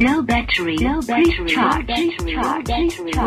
Low 0.00 0.22
battery. 0.22 0.78
Low 0.78 1.00
battery. 1.02 1.56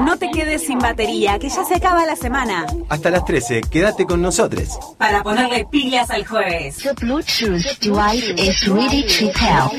No 0.06 0.18
te 0.18 0.32
quedes 0.32 0.66
sin 0.66 0.80
batería, 0.80 1.38
que 1.38 1.50
ya 1.50 1.66
se 1.66 1.76
acaba 1.76 2.06
la 2.06 2.16
semana. 2.16 2.66
Hasta 2.88 3.10
las 3.10 3.26
13, 3.26 3.62
quédate 3.70 4.06
con 4.06 4.22
nosotros. 4.22 4.80
Para 4.98 5.22
ponerle 5.22 5.66
pilas 5.70 6.10
al 6.10 6.26
jueves. 6.26 6.78
The 6.78 6.94
Bluetooth 6.94 7.80
device 7.82 8.30
is 8.38 8.68
ready 8.68 9.04
to 9.04 9.32
help. 9.38 9.74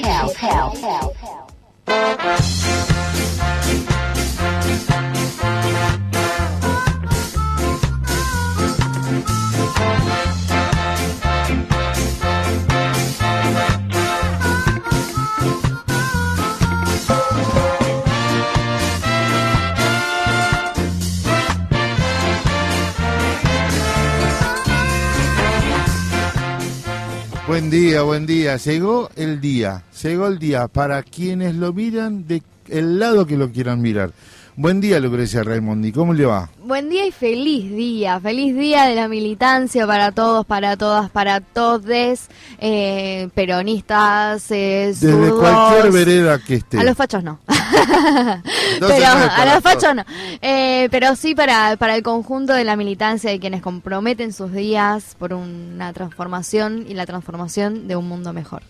Buen 27.52 27.68
día, 27.68 28.00
buen 28.00 28.24
día. 28.24 28.56
Llegó 28.56 29.11
el 29.14 29.38
día, 29.38 29.84
llegó 30.02 30.26
el 30.26 30.38
día 30.38 30.68
para 30.68 31.02
quienes 31.02 31.54
lo 31.54 31.75
miran 31.75 32.27
de 32.27 32.42
el 32.70 32.98
lado 32.98 33.27
que 33.27 33.36
lo 33.36 33.52
quieran 33.52 33.83
mirar. 33.83 34.12
Buen 34.55 34.83
día, 34.83 35.00
Lucrecia 35.00 35.42
Raimondi, 35.42 35.92
¿cómo 35.92 36.12
le 36.12 36.27
va? 36.27 36.50
Buen 36.62 36.91
día 36.91 37.06
y 37.06 37.11
feliz 37.11 37.70
día, 37.72 38.20
feliz 38.20 38.55
día 38.55 38.84
de 38.84 38.94
la 38.94 39.08
militancia 39.08 39.86
para 39.86 40.12
todos, 40.12 40.44
para 40.44 40.77
todas, 40.77 41.11
para 41.11 41.41
todes, 41.41 42.28
eh, 42.58 43.30
peronistas, 43.34 44.50
eh, 44.50 44.88
Desde 44.88 45.11
zurdos. 45.11 45.41
cualquier 45.41 45.91
vereda 45.91 46.38
que 46.38 46.56
esté. 46.56 46.78
A 46.78 46.84
los 46.84 46.94
fachos 46.98 47.25
no. 47.25 47.38
Pero 48.78 49.06
a 49.06 49.55
los 49.55 49.62
fachos 49.62 49.94
no. 49.94 50.05
Eh, 50.42 50.89
pero 50.91 51.16
sí 51.16 51.34
para, 51.34 51.77
para 51.78 51.94
el 51.94 52.03
conjunto 52.03 52.53
de 52.53 52.64
la 52.64 52.77
militancia 52.77 53.33
y 53.33 53.39
quienes 53.39 53.62
comprometen 53.62 54.33
sus 54.34 54.53
días 54.53 55.16
por 55.19 55.33
una 55.33 55.92
transformación 55.94 56.84
y 56.87 56.94
la 56.94 57.06
transformación 57.06 57.89
de 57.89 57.97
un 57.97 58.06
mundo 58.06 58.33
mejor. 58.34 58.62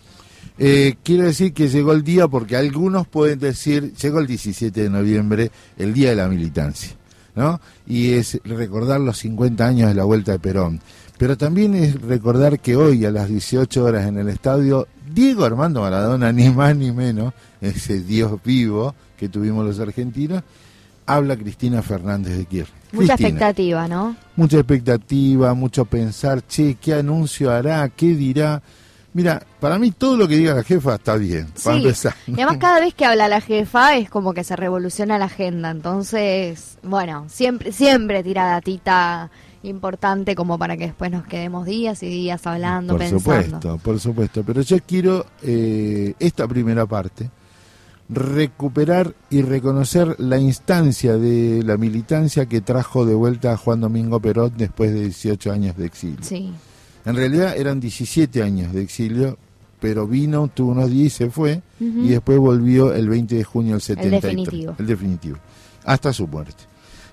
Eh, 0.57 0.95
quiero 1.03 1.23
decir 1.23 1.53
que 1.53 1.67
llegó 1.67 1.93
el 1.93 2.03
día 2.03 2.27
porque 2.27 2.55
algunos 2.55 3.07
pueden 3.07 3.39
decir, 3.39 3.93
llegó 3.95 4.19
el 4.19 4.27
17 4.27 4.83
de 4.83 4.89
noviembre, 4.89 5.51
el 5.77 5.93
día 5.93 6.11
de 6.11 6.15
la 6.15 6.27
militancia, 6.27 6.91
¿no? 7.35 7.59
Y 7.87 8.13
es 8.13 8.39
recordar 8.43 9.01
los 9.01 9.17
50 9.17 9.65
años 9.65 9.89
de 9.89 9.95
la 9.95 10.03
vuelta 10.03 10.31
de 10.31 10.39
Perón. 10.39 10.79
Pero 11.17 11.37
también 11.37 11.73
es 11.75 11.99
recordar 12.01 12.59
que 12.59 12.75
hoy 12.75 13.05
a 13.05 13.11
las 13.11 13.29
18 13.29 13.83
horas 13.83 14.07
en 14.07 14.17
el 14.17 14.29
estadio, 14.29 14.87
Diego 15.13 15.45
Armando 15.45 15.81
Maradona, 15.81 16.31
ni 16.31 16.49
más 16.49 16.75
ni 16.75 16.91
menos, 16.91 17.33
ese 17.61 18.01
Dios 18.01 18.39
vivo 18.43 18.93
que 19.17 19.29
tuvimos 19.29 19.65
los 19.65 19.79
argentinos, 19.79 20.43
habla 21.05 21.35
Cristina 21.35 21.81
Fernández 21.81 22.37
de 22.37 22.45
Kirchner. 22.45 22.81
Mucha 22.91 23.15
Cristina. 23.15 23.29
expectativa, 23.29 23.87
¿no? 23.87 24.15
Mucha 24.35 24.57
expectativa, 24.57 25.53
mucho 25.53 25.85
pensar, 25.85 26.45
che, 26.45 26.75
¿qué 26.79 26.93
anuncio 26.93 27.51
hará? 27.51 27.89
¿Qué 27.89 28.15
dirá? 28.15 28.61
Mira, 29.13 29.43
para 29.59 29.77
mí 29.77 29.91
todo 29.91 30.17
lo 30.17 30.27
que 30.27 30.37
diga 30.37 30.55
la 30.55 30.63
jefa 30.63 30.95
está 30.95 31.15
bien, 31.15 31.47
para 31.63 31.77
Sí, 31.77 31.83
empezar. 31.83 32.15
y 32.25 32.33
además 32.33 32.57
cada 32.57 32.79
vez 32.79 32.93
que 32.95 33.05
habla 33.05 33.27
la 33.27 33.41
jefa 33.41 33.95
es 33.95 34.09
como 34.09 34.33
que 34.33 34.43
se 34.43 34.55
revoluciona 34.55 35.17
la 35.19 35.25
agenda, 35.25 35.69
entonces, 35.69 36.77
bueno, 36.81 37.25
siempre 37.29 37.71
siempre 37.71 38.23
tira 38.23 38.45
datita 38.47 39.29
importante 39.61 40.35
como 40.35 40.57
para 40.57 40.75
que 40.77 40.87
después 40.87 41.11
nos 41.11 41.25
quedemos 41.25 41.65
días 41.65 42.01
y 42.03 42.07
días 42.07 42.45
hablando, 42.47 42.93
por 42.93 42.99
pensando. 42.99 43.19
supuesto, 43.21 43.77
por 43.77 43.99
supuesto. 43.99 44.43
Pero 44.43 44.61
yo 44.61 44.77
quiero 44.85 45.25
eh, 45.41 46.15
esta 46.19 46.47
primera 46.47 46.85
parte 46.85 47.29
recuperar 48.09 49.13
y 49.29 49.41
reconocer 49.41 50.15
la 50.19 50.37
instancia 50.37 51.17
de 51.17 51.61
la 51.63 51.77
militancia 51.77 52.45
que 52.47 52.61
trajo 52.61 53.05
de 53.05 53.13
vuelta 53.15 53.53
a 53.53 53.57
Juan 53.57 53.81
Domingo 53.81 54.19
Perón 54.19 54.53
después 54.57 54.93
de 54.93 55.01
18 55.03 55.51
años 55.51 55.77
de 55.77 55.85
exilio. 55.85 56.17
Sí, 56.21 56.51
En 57.05 57.15
realidad 57.15 57.55
eran 57.57 57.79
17 57.79 58.41
años 58.41 58.73
de 58.73 58.81
exilio, 58.81 59.37
pero 59.79 60.07
vino, 60.07 60.47
tuvo 60.47 60.71
unos 60.71 60.89
días 60.89 61.07
y 61.07 61.09
se 61.09 61.29
fue, 61.29 61.61
y 61.79 62.09
después 62.09 62.37
volvió 62.39 62.93
el 62.93 63.09
20 63.09 63.35
de 63.35 63.43
junio 63.43 63.73
del 63.73 63.81
73. 63.81 64.21
definitivo. 64.21 64.75
El 64.79 64.87
definitivo. 64.87 65.37
Hasta 65.83 66.13
su 66.13 66.27
muerte. 66.27 66.63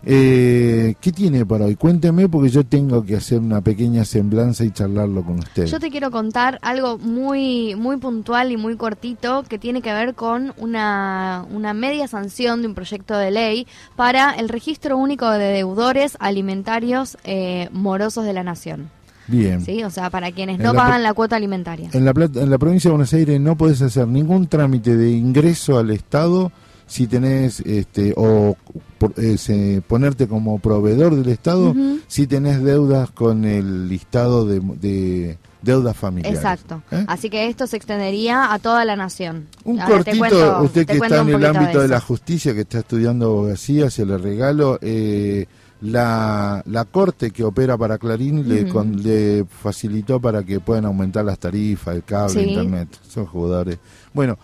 Eh, 0.02 0.94
¿Qué 0.98 1.12
tiene 1.12 1.44
para 1.44 1.66
hoy? 1.66 1.76
Cuénteme 1.76 2.28
porque 2.28 2.48
yo 2.48 2.64
tengo 2.64 3.04
que 3.04 3.16
hacer 3.16 3.38
una 3.38 3.60
pequeña 3.60 4.04
semblanza 4.04 4.64
y 4.64 4.70
charlarlo 4.70 5.22
con 5.22 5.40
usted. 5.40 5.66
Yo 5.66 5.78
te 5.78 5.90
quiero 5.90 6.10
contar 6.10 6.58
algo 6.62 6.96
muy 6.96 7.74
muy 7.74 7.98
puntual 7.98 8.50
y 8.50 8.56
muy 8.56 8.76
cortito 8.76 9.42
que 9.42 9.58
tiene 9.58 9.82
que 9.82 9.92
ver 9.92 10.14
con 10.14 10.54
una, 10.56 11.44
una 11.50 11.74
media 11.74 12.08
sanción 12.08 12.62
de 12.62 12.68
un 12.68 12.74
proyecto 12.74 13.18
de 13.18 13.30
ley 13.30 13.66
para 13.94 14.32
el 14.32 14.48
registro 14.48 14.96
único 14.96 15.28
de 15.30 15.52
deudores 15.52 16.16
alimentarios 16.18 17.18
eh, 17.24 17.68
morosos 17.72 18.24
de 18.24 18.32
la 18.32 18.42
nación. 18.42 18.90
Bien. 19.30 19.64
¿sí? 19.64 19.82
O 19.84 19.90
sea, 19.90 20.10
para 20.10 20.32
quienes 20.32 20.56
En 20.56 20.62
no 20.64 20.72
la 20.72 20.82
pagan 20.82 21.02
la 21.02 21.14
cuota 21.14 21.36
alimentaria. 21.36 21.90
En 21.92 22.04
la, 22.04 22.12
en 22.34 22.50
la 22.50 22.58
provincia 22.58 22.88
de 22.88 22.92
Buenos 22.92 23.12
Aires 23.14 23.40
no 23.40 23.56
podés 23.56 23.80
hacer 23.82 24.08
ningún 24.08 24.46
trámite 24.48 24.96
de 24.96 25.10
ingreso 25.10 25.78
al 25.78 25.90
Estado 25.90 26.50
si 26.86 27.06
tenés, 27.06 27.60
este, 27.60 28.12
o 28.16 28.56
por- 28.98 29.12
eh, 29.16 29.80
ponerte 29.86 30.26
como 30.26 30.58
proveedor 30.58 31.14
del 31.14 31.28
Estado 31.28 31.72
si 32.08 32.26
tenés 32.26 32.62
deudas 32.64 33.10
con 33.12 33.44
el 33.44 33.88
listado 33.88 34.44
de, 34.44 34.58
de 34.80 35.38
deudas 35.62 35.96
familiares. 35.96 36.36
Exacto. 36.36 36.82
¿Eh? 36.90 37.04
Así 37.06 37.30
que 37.30 37.46
esto 37.46 37.68
se 37.68 37.76
extendería 37.76 38.52
a 38.52 38.58
toda 38.58 38.84
la 38.84 38.96
nación. 38.96 39.46
Un 39.62 39.78
Ahora 39.78 39.96
cortito, 39.98 40.18
cuento- 40.18 40.62
usted 40.62 40.80
te 40.86 40.92
que 40.98 40.98
está 41.04 41.20
en 41.20 41.28
el 41.28 41.44
ámbito 41.46 41.78
de, 41.78 41.84
eso. 41.84 41.94
la 41.94 42.00
justicia, 42.00 42.54
que 42.54 42.62
está 42.62 42.80
estudiando 42.80 43.26
abogacía, 43.26 43.88
se 43.88 44.04
le 44.04 44.18
regalo. 44.18 44.78
eh, 44.82 45.46
la, 45.82 46.62
la 46.66 46.84
corte 46.84 47.30
que 47.30 47.42
opera 47.44 47.76
para 47.78 47.98
Clarín 47.98 48.48
le, 48.48 48.68
con- 48.68 49.02
le 49.02 49.44
facilitó 49.48 50.20
para 50.20 50.42
que 50.42 50.60
puedan 50.60 50.84
aumentar 50.84 51.24
las 51.24 51.38
tarifas, 51.38 51.94
el 51.96 52.04
cable, 52.04 52.32
Sí. 52.44 52.50
internet. 52.50 52.88
Son 53.08 53.26
jugadores. 53.26 53.78
Bueno, 54.12 54.38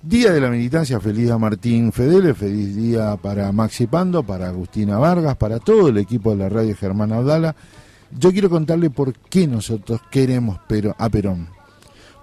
Día 0.00 0.30
de 0.32 0.40
la 0.40 0.48
Militancia, 0.48 1.00
feliz 1.00 1.28
a 1.28 1.38
Martín 1.38 1.90
Fedele, 1.90 2.32
feliz 2.32 2.76
día 2.76 3.16
para 3.16 3.50
Maxi 3.50 3.88
Pando, 3.88 4.22
para 4.22 4.46
Agustina 4.48 4.96
Vargas, 4.96 5.36
para 5.36 5.58
todo 5.58 5.88
el 5.88 5.98
equipo 5.98 6.30
de 6.30 6.36
la 6.36 6.48
radio 6.48 6.74
Germán 6.76 7.12
Abdala. 7.12 7.56
Yo 8.16 8.30
quiero 8.30 8.48
contarle 8.48 8.90
por 8.90 9.12
qué 9.12 9.48
nosotros 9.48 10.00
queremos 10.08 10.60
a 10.98 11.08
Perón. 11.10 11.48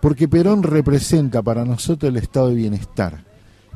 Porque 0.01 0.27
Perón 0.29 0.63
representa 0.63 1.41
para 1.41 1.65
nosotros 1.65 2.09
el 2.09 2.15
estado 2.15 2.47
de 2.49 2.55
bienestar. 2.55 3.23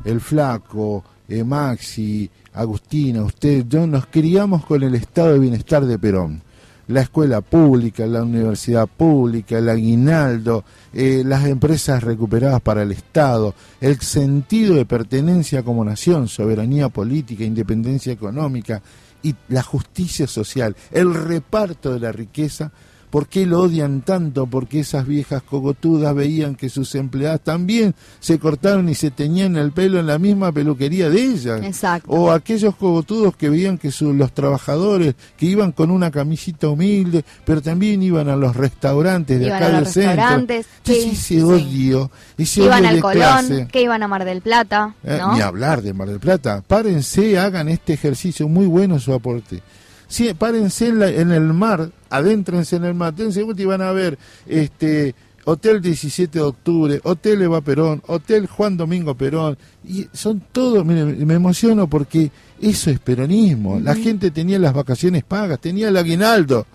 El 0.02 0.22
flaco, 0.22 1.04
eh, 1.30 1.44
Maxi, 1.44 2.28
Agustina, 2.54 3.22
usted, 3.22 3.64
yo 3.68 3.86
nos 3.86 4.06
criamos 4.06 4.66
con 4.66 4.82
el 4.82 4.94
estado 4.96 5.32
de 5.32 5.38
bienestar 5.38 5.84
de 5.86 5.98
Perón. 5.98 6.42
La 6.88 7.02
escuela 7.02 7.40
pública, 7.40 8.04
la 8.04 8.24
universidad 8.24 8.88
pública, 8.88 9.58
el 9.58 9.68
aguinaldo, 9.68 10.64
eh, 10.92 11.22
las 11.24 11.46
empresas 11.46 12.02
recuperadas 12.02 12.60
para 12.60 12.82
el 12.82 12.90
Estado, 12.90 13.54
el 13.80 14.00
sentido 14.00 14.74
de 14.74 14.84
pertenencia 14.84 15.62
como 15.62 15.84
nación, 15.84 16.26
soberanía 16.26 16.88
política, 16.88 17.44
independencia 17.44 18.12
económica 18.12 18.82
y 19.22 19.36
la 19.50 19.62
justicia 19.62 20.26
social, 20.26 20.74
el 20.90 21.14
reparto 21.14 21.92
de 21.92 22.00
la 22.00 22.10
riqueza 22.10 22.72
¿Por 23.10 23.26
qué 23.26 23.44
lo 23.44 23.62
odian 23.62 24.02
tanto? 24.02 24.46
Porque 24.46 24.80
esas 24.80 25.06
viejas 25.06 25.42
cogotudas 25.42 26.14
veían 26.14 26.54
que 26.54 26.68
sus 26.68 26.94
empleadas 26.94 27.40
también 27.40 27.94
se 28.20 28.38
cortaron 28.38 28.88
y 28.88 28.94
se 28.94 29.10
teñían 29.10 29.56
el 29.56 29.72
pelo 29.72 29.98
en 29.98 30.06
la 30.06 30.18
misma 30.18 30.52
peluquería 30.52 31.10
de 31.10 31.20
ellas. 31.22 31.60
Exacto. 31.64 32.08
O 32.10 32.30
aquellos 32.30 32.76
cogotudos 32.76 33.34
que 33.36 33.50
veían 33.50 33.78
que 33.78 33.90
su- 33.90 34.14
los 34.14 34.32
trabajadores 34.32 35.14
que 35.36 35.46
iban 35.46 35.72
con 35.72 35.90
una 35.90 36.10
camisita 36.12 36.68
humilde, 36.68 37.24
pero 37.44 37.60
también 37.60 38.00
iban 38.02 38.28
a 38.28 38.36
los 38.36 38.54
restaurantes 38.54 39.40
de 39.40 39.46
Iban 39.46 39.56
acá 39.56 39.66
a 39.66 39.70
del 39.72 39.80
los 39.84 39.92
centro. 39.92 40.10
restaurantes, 40.12 40.66
Entonces, 40.78 41.02
sí, 41.04 41.10
ese 41.10 41.18
sí. 41.34 41.40
odio, 41.42 42.10
ese 42.38 42.62
Iban 42.62 42.78
odio 42.80 42.88
al 42.88 42.94
de 42.94 43.00
Colón, 43.00 43.16
clase. 43.18 43.68
que 43.72 43.82
iban 43.82 44.02
a 44.04 44.08
Mar 44.08 44.24
del 44.24 44.40
Plata, 44.40 44.94
Eh. 45.02 45.18
Ni 45.34 45.40
hablar 45.40 45.82
de 45.82 45.92
Mar 45.94 46.08
del 46.08 46.20
Plata. 46.20 46.62
Párense, 46.66 47.38
hagan 47.38 47.68
este 47.68 47.92
ejercicio, 47.94 48.48
muy 48.48 48.66
bueno 48.66 48.98
su 49.00 49.12
aporte. 49.12 49.62
Sí, 50.10 50.34
párense 50.34 50.88
en, 50.88 50.98
la- 50.98 51.08
en 51.10 51.30
el 51.30 51.52
mar, 51.54 51.90
adéntrense 52.10 52.76
en 52.76 52.84
el 52.84 52.94
mar, 52.94 53.14
dense 53.14 53.42
vuelta 53.44 53.62
y 53.62 53.66
van 53.66 53.80
a 53.80 53.92
ver 53.92 54.18
este 54.46 55.14
Hotel 55.44 55.80
17 55.80 56.38
de 56.38 56.44
Octubre, 56.44 57.00
Hotel 57.04 57.40
Eva 57.42 57.60
Perón, 57.60 58.02
Hotel 58.08 58.46
Juan 58.48 58.76
Domingo 58.76 59.14
Perón, 59.14 59.56
y 59.88 60.06
son 60.12 60.42
todos, 60.52 60.84
mire, 60.84 61.04
me 61.04 61.34
emociono 61.34 61.86
porque 61.88 62.30
eso 62.60 62.90
es 62.90 62.98
peronismo. 62.98 63.80
La 63.80 63.94
gente 63.94 64.30
tenía 64.32 64.58
las 64.58 64.74
vacaciones 64.74 65.22
pagas, 65.24 65.60
tenía 65.60 65.88
el 65.88 65.96
aguinaldo 65.96 66.66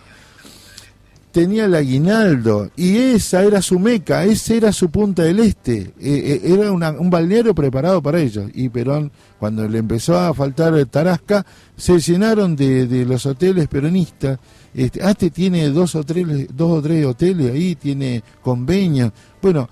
tenía 1.36 1.66
el 1.66 1.76
aguinaldo 1.76 2.72
y 2.78 2.96
esa 2.96 3.44
era 3.44 3.62
su 3.62 3.78
meca, 3.78 4.24
ese 4.24 4.56
era 4.56 4.72
su 4.72 4.90
punta 4.90 5.24
del 5.24 5.40
este, 5.40 5.92
Eh, 6.00 6.42
eh, 6.42 6.42
era 6.46 6.72
una- 6.72 6.92
un 6.92 7.10
balneario 7.10 7.54
preparado 7.54 8.02
para 8.02 8.22
ellos. 8.22 8.50
Y 8.54 8.70
Perón, 8.70 9.12
cuando 9.38 9.68
le 9.68 9.80
empezó 9.80 10.18
a 10.18 10.34
faltar 10.34 10.74
Tarasca, 10.86 11.46
se 11.76 12.00
llenaron 12.00 12.56
de, 12.56 13.06
los 13.06 13.26
hoteles 13.26 13.68
peronistas. 13.68 14.40
Este, 14.74 15.02
Este 15.06 15.30
tiene 15.30 15.68
dos, 15.72 15.94
hoteles, 15.96 16.48
dos 16.56 16.72
o 16.80 16.82
tres 16.82 17.06
hoteles 17.06 17.52
ahí, 17.52 17.76
tiene 17.76 18.24
convenios. 18.42 19.12
Bueno, 19.42 19.68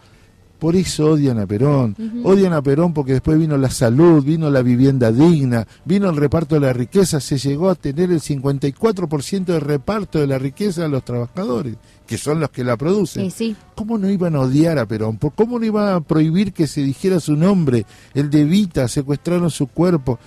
Por 0.64 0.78
eso 0.78 1.12
odian 1.12 1.40
a 1.40 1.46
Perón. 1.46 1.94
Odian 2.24 2.54
a 2.54 2.62
Perón 2.62 2.94
porque 2.94 3.12
después 3.12 3.38
vino 3.38 3.58
la 3.58 3.70
salud, 3.70 4.24
vino 4.24 4.50
la 4.50 4.62
vivienda 4.62 5.12
digna, 5.12 5.68
vino 5.84 6.10
el 6.10 6.16
reparto 6.16 6.56
de 6.56 6.62
la 6.62 6.72
riqueza, 6.72 7.20
se 7.20 7.38
llegó 7.38 7.70
a 7.70 7.76
tener 7.76 8.12
el 8.12 8.22
54% 8.22 9.44
de 9.44 9.60
reparto 9.60 10.20
de 10.20 10.28
la 10.28 10.40
riqueza 10.40 10.86
a 10.86 10.88
los 10.88 11.04
trabajadores, 11.04 11.76
que 12.08 12.18
son 12.18 12.40
los 12.40 12.50
que 12.50 12.64
la 12.64 12.78
producen. 12.78 13.30
¿Cómo 13.76 13.98
no 13.98 14.10
iban 14.10 14.38
a 14.38 14.40
odiar 14.40 14.80
a 14.80 14.86
Perón? 14.86 15.18
¿Por 15.18 15.34
¿Cómo 15.34 15.60
no 15.60 15.66
iban 15.66 15.96
a 15.96 16.00
prohibir 16.00 16.54
que 16.54 16.66
se 16.66 16.82
dijera 16.82 17.20
su 17.20 17.36
nombre? 17.36 17.86
El 18.14 18.30
de 18.30 18.46
Vita, 18.46 18.88
secuestraron 18.88 19.52
su 19.52 19.68
cuerpo. 19.68 20.18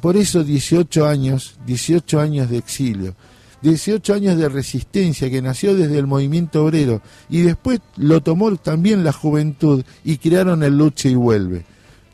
Por 0.00 0.16
eso 0.16 0.42
18 0.42 1.06
años, 1.06 1.54
18 1.66 2.18
años 2.18 2.50
de 2.50 2.58
exilio. 2.58 3.14
18 3.62 4.14
años 4.14 4.36
de 4.36 4.48
resistencia 4.48 5.30
que 5.30 5.40
nació 5.40 5.74
desde 5.74 5.98
el 5.98 6.06
movimiento 6.06 6.64
obrero 6.64 7.00
y 7.30 7.42
después 7.42 7.80
lo 7.96 8.20
tomó 8.20 8.54
también 8.56 9.04
la 9.04 9.12
juventud 9.12 9.84
y 10.04 10.16
crearon 10.18 10.62
el 10.62 10.76
lucha 10.76 11.08
y 11.08 11.14
vuelve. 11.14 11.64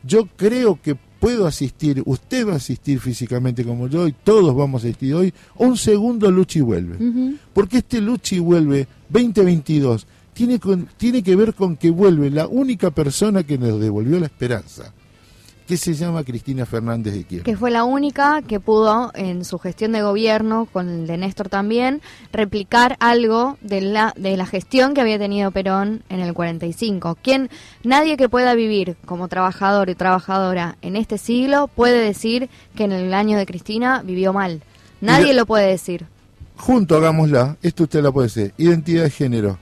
Yo 0.04 0.26
creo 0.36 0.78
que 0.80 0.94
puedo 0.94 1.46
asistir, 1.46 2.02
usted 2.04 2.46
va 2.46 2.52
a 2.52 2.56
asistir 2.56 3.00
físicamente 3.00 3.64
como 3.64 3.88
yo 3.88 4.06
y 4.06 4.12
todos 4.12 4.54
vamos 4.54 4.82
a 4.82 4.86
asistir 4.86 5.14
hoy, 5.14 5.34
un 5.56 5.76
segundo 5.76 6.30
lucha 6.30 6.58
y 6.58 6.62
vuelve. 6.62 6.96
Porque 7.52 7.78
este 7.78 8.00
lucha 8.00 8.36
y 8.36 8.40
vuelve 8.40 8.86
2022 9.08 10.06
tiene, 10.34 10.60
tiene 10.96 11.22
que 11.22 11.34
ver 11.34 11.54
con 11.54 11.76
que 11.76 11.90
vuelve 11.90 12.30
la 12.30 12.46
única 12.46 12.90
persona 12.90 13.42
que 13.42 13.58
nos 13.58 13.80
devolvió 13.80 14.20
la 14.20 14.26
esperanza 14.26 14.92
que 15.68 15.76
se 15.76 15.92
llama 15.92 16.24
Cristina 16.24 16.64
Fernández 16.64 17.12
de 17.12 17.24
Kirchner. 17.24 17.42
Que 17.42 17.54
fue 17.54 17.70
la 17.70 17.84
única 17.84 18.40
que 18.40 18.58
pudo, 18.58 19.12
en 19.14 19.44
su 19.44 19.58
gestión 19.58 19.92
de 19.92 20.00
gobierno, 20.00 20.66
con 20.72 20.88
el 20.88 21.06
de 21.06 21.18
Néstor 21.18 21.50
también, 21.50 22.00
replicar 22.32 22.96
algo 23.00 23.58
de 23.60 23.82
la, 23.82 24.14
de 24.16 24.38
la 24.38 24.46
gestión 24.46 24.94
que 24.94 25.02
había 25.02 25.18
tenido 25.18 25.50
Perón 25.50 26.02
en 26.08 26.20
el 26.20 26.32
45. 26.32 27.18
Quien, 27.22 27.50
nadie 27.84 28.16
que 28.16 28.30
pueda 28.30 28.54
vivir 28.54 28.96
como 29.04 29.28
trabajador 29.28 29.90
y 29.90 29.94
trabajadora 29.94 30.78
en 30.80 30.96
este 30.96 31.18
siglo 31.18 31.68
puede 31.68 32.02
decir 32.02 32.48
que 32.74 32.84
en 32.84 32.92
el 32.92 33.12
año 33.12 33.36
de 33.36 33.44
Cristina 33.44 34.00
vivió 34.02 34.32
mal. 34.32 34.62
Nadie 35.02 35.34
lo 35.34 35.44
puede 35.44 35.68
decir. 35.68 36.06
Junto 36.56 36.96
hagámosla, 36.96 37.58
esto 37.60 37.82
usted 37.82 38.02
la 38.02 38.10
puede 38.10 38.28
decir, 38.28 38.54
identidad 38.56 39.04
de 39.04 39.10
género. 39.10 39.58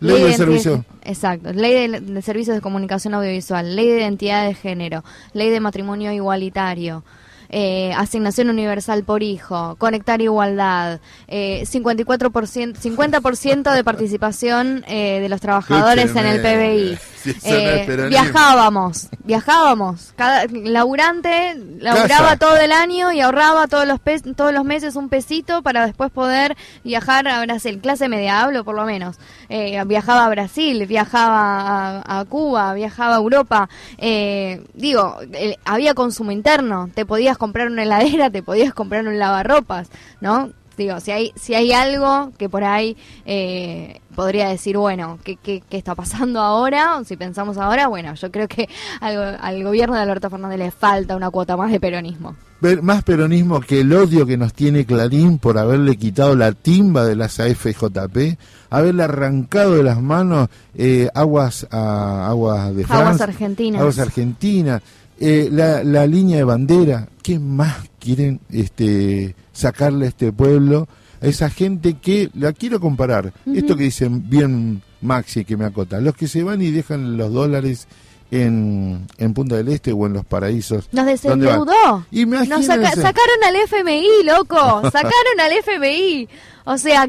Ley, 0.00 0.22
de, 0.22 0.32
servicio. 0.34 0.84
Exacto, 1.02 1.52
ley 1.52 1.88
de, 1.88 2.22
servicios 2.22 2.56
de 2.56 2.62
comunicación 2.62 3.14
audiovisual, 3.14 3.76
ley 3.76 3.88
de 3.88 4.00
identidad 4.00 4.46
de 4.46 4.54
género, 4.54 5.04
ley 5.34 5.50
de 5.50 5.60
matrimonio 5.60 6.10
igualitario, 6.12 7.04
eh, 7.50 7.92
asignación 7.96 8.48
universal 8.48 9.04
por 9.04 9.22
hijo, 9.22 9.76
conectar 9.76 10.20
igualdad, 10.22 11.00
eh, 11.28 11.64
54%, 11.66 12.76
50% 12.76 13.74
de 13.74 13.84
participación 13.84 14.84
eh, 14.86 15.20
de 15.20 15.28
los 15.28 15.40
trabajadores 15.40 16.14
en 16.16 16.26
el 16.26 16.40
PBI. 16.40 16.98
Eh, 17.44 18.06
viajábamos, 18.08 19.08
viajábamos. 19.24 20.12
Cada 20.16 20.46
laburante 20.46 21.54
laburaba 21.78 22.36
todo 22.36 22.56
el 22.56 22.72
año 22.72 23.12
y 23.12 23.20
ahorraba 23.20 23.66
todos 23.66 23.86
los 23.86 24.00
todos 24.34 24.52
los 24.52 24.64
meses 24.64 24.96
un 24.96 25.08
pesito 25.08 25.62
para 25.62 25.84
después 25.84 26.10
poder 26.10 26.56
viajar 26.82 27.28
a 27.28 27.42
Brasil, 27.42 27.78
clase 27.80 28.08
media 28.08 28.40
hablo 28.40 28.64
por 28.64 28.74
lo 28.74 28.84
menos. 28.84 29.16
Eh, 29.48 29.82
viajaba 29.86 30.24
a 30.24 30.28
Brasil, 30.28 30.86
viajaba 30.86 32.02
a, 32.06 32.24
Cuba, 32.24 32.72
viajaba 32.74 33.16
a 33.16 33.18
Europa. 33.18 33.68
Eh, 33.98 34.64
digo, 34.74 35.18
había 35.64 35.94
consumo 35.94 36.30
interno, 36.30 36.88
te 36.94 37.04
podías 37.04 37.36
comprar 37.40 37.68
una 37.68 37.82
heladera, 37.82 38.30
te 38.30 38.42
podías 38.42 38.74
comprar 38.74 39.08
un 39.08 39.18
lavarropas, 39.18 39.88
¿no? 40.20 40.50
Digo, 40.76 41.00
si 41.00 41.10
hay, 41.10 41.32
si 41.36 41.54
hay 41.54 41.72
algo 41.72 42.32
que 42.38 42.48
por 42.48 42.64
ahí 42.64 42.96
eh, 43.26 44.00
podría 44.14 44.48
decir, 44.48 44.76
bueno, 44.76 45.18
¿qué, 45.24 45.36
¿qué, 45.36 45.62
qué, 45.68 45.76
está 45.76 45.94
pasando 45.94 46.40
ahora? 46.40 47.02
Si 47.04 47.16
pensamos 47.16 47.58
ahora, 47.58 47.88
bueno, 47.88 48.14
yo 48.14 48.30
creo 48.30 48.46
que 48.46 48.68
al, 49.00 49.38
al 49.40 49.64
gobierno 49.64 49.96
de 49.96 50.02
Alberto 50.02 50.30
Fernández 50.30 50.58
le 50.58 50.70
falta 50.70 51.16
una 51.16 51.30
cuota 51.30 51.56
más 51.56 51.72
de 51.72 51.80
peronismo. 51.80 52.36
Más 52.82 53.02
peronismo 53.04 53.60
que 53.60 53.80
el 53.80 53.92
odio 53.94 54.26
que 54.26 54.36
nos 54.36 54.52
tiene 54.52 54.84
Clarín 54.84 55.38
por 55.38 55.56
haberle 55.56 55.96
quitado 55.96 56.36
la 56.36 56.52
timba 56.52 57.06
de 57.06 57.16
las 57.16 57.40
AFJP, 57.40 58.38
haberle 58.68 59.02
arrancado 59.02 59.76
de 59.76 59.82
las 59.82 60.00
manos 60.02 60.48
eh, 60.74 61.08
aguas 61.14 61.66
a 61.70 62.28
aguas 62.28 62.76
de 62.76 62.84
Francia, 62.84 63.06
aguas 63.06 63.20
argentinas, 63.22 63.80
aguas 63.80 63.98
argentinas, 63.98 64.82
eh, 65.20 65.48
la, 65.52 65.84
la 65.84 66.06
línea 66.06 66.38
de 66.38 66.44
bandera. 66.44 67.08
¿Qué 67.22 67.38
más 67.38 67.76
quieren 68.00 68.40
este 68.50 69.36
sacarle 69.52 70.06
a 70.06 70.08
este 70.08 70.32
pueblo, 70.32 70.88
a 71.20 71.26
esa 71.26 71.50
gente 71.50 71.94
que, 71.94 72.30
la 72.34 72.52
quiero 72.52 72.80
comparar, 72.80 73.32
esto 73.54 73.76
que 73.76 73.84
dicen 73.84 74.28
bien 74.28 74.82
Maxi 75.02 75.44
que 75.44 75.56
me 75.56 75.66
acota, 75.66 76.00
los 76.00 76.14
que 76.16 76.26
se 76.26 76.42
van 76.42 76.62
y 76.62 76.70
dejan 76.70 77.16
los 77.16 77.32
dólares 77.32 77.86
en, 78.30 79.06
en 79.18 79.34
Punta 79.34 79.56
del 79.56 79.68
Este 79.68 79.92
o 79.92 80.06
en 80.06 80.14
los 80.14 80.24
paraísos. 80.24 80.88
Nos 80.92 81.06
desendeudó. 81.06 82.06
Y 82.10 82.26
Nos 82.26 82.64
sacaron 82.64 83.44
al 83.46 83.56
FMI, 83.56 84.24
loco. 84.24 84.56
sacaron 84.90 85.40
al 85.40 85.52
FMI. 85.52 86.28
O 86.64 86.78
sea, 86.78 87.08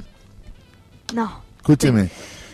no. 1.13 1.41
Escúcheme, 1.57 2.09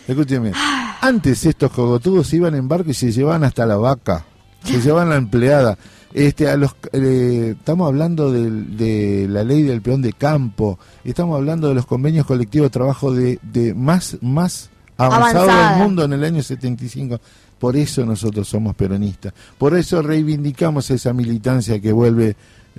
escúcheme. 0.08 0.52
Ah. 0.54 0.98
Antes 1.02 1.46
estos 1.46 1.72
cogotudos 1.72 2.32
iban 2.34 2.56
en 2.56 2.68
barco 2.68 2.92
y 2.92 2.94
se 2.94 3.12
llevaban 3.12 3.44
hasta 3.44 3.66
la 3.66 3.78
vaca. 3.78 4.26
Se 4.68 4.82
llevaban 4.82 5.10
la 5.10 5.16
empleada. 5.16 5.78
Este, 6.14 6.48
a 6.50 6.58
los, 6.58 6.76
eh, 6.94 7.56
estamos 7.58 7.88
hablando 7.88 8.32
de, 8.32 9.28
la 9.30 9.44
ley 9.44 9.64
del 9.64 9.82
peón 9.82 10.02
de 10.02 10.14
campo, 10.14 10.80
estamos 11.04 11.36
hablando 11.36 11.68
de 11.68 11.76
los 11.76 11.86
convenios 11.86 12.26
colectivos 12.26 12.68
de 12.68 12.70
trabajo 12.72 13.14
de, 13.14 13.40
más, 13.76 14.18
más 14.22 14.70
avanzado 14.98 15.46
del 15.46 15.84
mundo 15.84 16.04
en 16.06 16.14
el 16.14 16.24
año 16.24 16.42
75. 16.42 17.20
Por 17.60 17.76
eso 17.76 18.06
nosotros 18.06 18.48
somos 18.48 18.76
peronistas. 18.76 19.34
Por 19.58 19.76
eso 19.76 20.02
reivindicamos 20.02 20.90
esa 20.92 21.14
militancia 21.14 21.80
que 21.80 21.92
vuelve, 21.92 22.36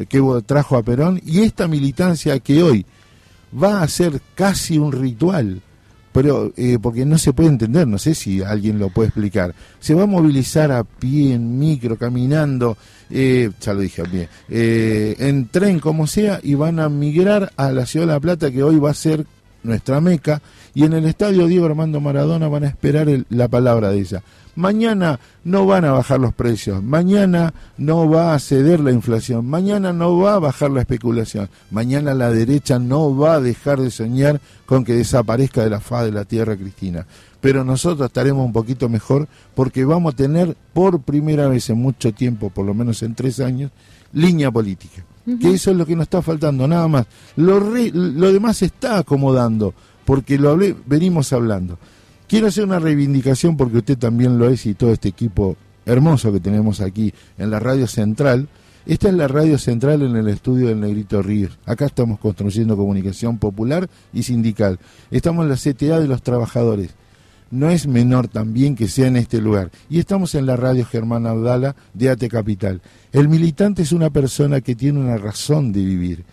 que 0.08 0.22
trajo 0.46 0.76
a 0.76 0.82
Perón 0.82 1.20
y 1.24 1.40
esta 1.40 1.68
militancia 1.68 2.38
que 2.40 2.62
hoy 2.62 2.86
va 3.60 3.82
a 3.82 3.88
ser 3.88 4.20
casi 4.34 4.78
un 4.78 4.92
ritual 4.92 5.62
pero 6.18 6.52
eh, 6.56 6.80
porque 6.82 7.04
no 7.06 7.16
se 7.16 7.32
puede 7.32 7.48
entender, 7.48 7.86
no 7.86 7.96
sé 7.96 8.12
si 8.12 8.42
alguien 8.42 8.80
lo 8.80 8.88
puede 8.88 9.06
explicar. 9.06 9.54
Se 9.78 9.94
va 9.94 10.02
a 10.02 10.06
movilizar 10.06 10.72
a 10.72 10.82
pie, 10.82 11.34
en 11.34 11.60
micro, 11.60 11.96
caminando, 11.96 12.76
eh, 13.08 13.52
ya 13.60 13.72
lo 13.72 13.82
dije 13.82 14.02
a 14.02 14.04
pie, 14.04 14.28
eh, 14.48 15.14
en 15.20 15.46
tren, 15.46 15.78
como 15.78 16.08
sea, 16.08 16.40
y 16.42 16.54
van 16.54 16.80
a 16.80 16.88
migrar 16.88 17.52
a 17.54 17.70
la 17.70 17.86
ciudad 17.86 18.06
de 18.06 18.12
La 18.14 18.18
Plata, 18.18 18.50
que 18.50 18.64
hoy 18.64 18.80
va 18.80 18.90
a 18.90 18.94
ser 18.94 19.26
nuestra 19.68 20.00
meca, 20.00 20.42
y 20.74 20.84
en 20.84 20.92
el 20.92 21.04
estadio 21.04 21.46
Diego 21.46 21.66
Armando 21.66 22.00
Maradona 22.00 22.48
van 22.48 22.64
a 22.64 22.68
esperar 22.68 23.06
la 23.30 23.48
palabra 23.48 23.90
de 23.90 24.00
ella. 24.00 24.22
Mañana 24.56 25.20
no 25.44 25.66
van 25.66 25.84
a 25.84 25.92
bajar 25.92 26.18
los 26.18 26.34
precios, 26.34 26.82
mañana 26.82 27.54
no 27.76 28.10
va 28.10 28.34
a 28.34 28.38
ceder 28.40 28.80
la 28.80 28.90
inflación, 28.90 29.46
mañana 29.46 29.92
no 29.92 30.18
va 30.18 30.34
a 30.34 30.38
bajar 30.40 30.72
la 30.72 30.80
especulación, 30.80 31.48
mañana 31.70 32.12
la 32.12 32.30
derecha 32.30 32.80
no 32.80 33.16
va 33.16 33.34
a 33.34 33.40
dejar 33.40 33.80
de 33.80 33.92
soñar 33.92 34.40
con 34.66 34.84
que 34.84 34.94
desaparezca 34.94 35.62
de 35.62 35.70
la 35.70 35.78
faz 35.78 36.06
de 36.06 36.10
la 36.10 36.24
tierra 36.24 36.56
Cristina. 36.56 37.06
Pero 37.40 37.62
nosotros 37.62 38.06
estaremos 38.06 38.44
un 38.44 38.52
poquito 38.52 38.88
mejor 38.88 39.28
porque 39.54 39.84
vamos 39.84 40.14
a 40.14 40.16
tener 40.16 40.56
por 40.72 41.02
primera 41.02 41.46
vez 41.46 41.70
en 41.70 41.80
mucho 41.80 42.12
tiempo, 42.12 42.50
por 42.50 42.66
lo 42.66 42.74
menos 42.74 43.00
en 43.04 43.14
tres 43.14 43.38
años, 43.38 43.70
línea 44.12 44.50
política. 44.50 45.04
Que 45.36 45.50
eso 45.50 45.70
es 45.70 45.76
lo 45.76 45.84
que 45.84 45.96
nos 45.96 46.04
está 46.04 46.22
faltando, 46.22 46.66
nada 46.66 46.88
más. 46.88 47.06
Lo, 47.36 47.60
lo 47.60 48.32
demás 48.32 48.58
se 48.58 48.66
está 48.66 48.98
acomodando, 48.98 49.74
porque 50.04 50.38
lo 50.38 50.50
hablé, 50.50 50.74
venimos 50.86 51.32
hablando. 51.32 51.78
Quiero 52.28 52.46
hacer 52.46 52.64
una 52.64 52.78
reivindicación 52.78 53.56
porque 53.56 53.78
usted 53.78 53.98
también 53.98 54.38
lo 54.38 54.48
es 54.48 54.66
y 54.66 54.74
todo 54.74 54.92
este 54.92 55.08
equipo 55.08 55.56
hermoso 55.86 56.30
que 56.32 56.40
tenemos 56.40 56.80
aquí 56.80 57.12
en 57.38 57.50
la 57.50 57.58
radio 57.58 57.86
central. 57.86 58.48
Esta 58.86 59.08
es 59.08 59.14
la 59.14 59.28
radio 59.28 59.58
central 59.58 60.02
en 60.02 60.16
el 60.16 60.28
estudio 60.28 60.68
del 60.68 60.80
Negrito 60.80 61.22
Ríos. 61.22 61.58
Acá 61.66 61.86
estamos 61.86 62.18
construyendo 62.18 62.76
comunicación 62.76 63.38
popular 63.38 63.88
y 64.12 64.22
sindical. 64.22 64.78
Estamos 65.10 65.44
en 65.44 65.50
la 65.50 65.56
CTA 65.56 66.00
de 66.00 66.08
los 66.08 66.22
trabajadores. 66.22 66.90
No 67.50 67.70
es 67.70 67.86
menor 67.86 68.28
también 68.28 68.76
que 68.76 68.88
sea 68.88 69.06
en 69.06 69.16
este 69.16 69.40
lugar. 69.40 69.70
Y 69.88 69.98
estamos 69.98 70.34
en 70.34 70.46
la 70.46 70.56
radio 70.56 70.84
Germán 70.84 71.26
Abdala 71.26 71.74
de 71.94 72.10
AT 72.10 72.26
Capital. 72.28 72.82
El 73.12 73.28
militante 73.28 73.82
es 73.82 73.92
una 73.92 74.10
persona 74.10 74.60
que 74.60 74.74
tiene 74.74 75.00
una 75.00 75.16
razón 75.16 75.72
de 75.72 75.84
vivir. 75.84 76.24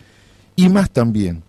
Y 0.56 0.68
más 0.68 0.90
también. 0.90 1.42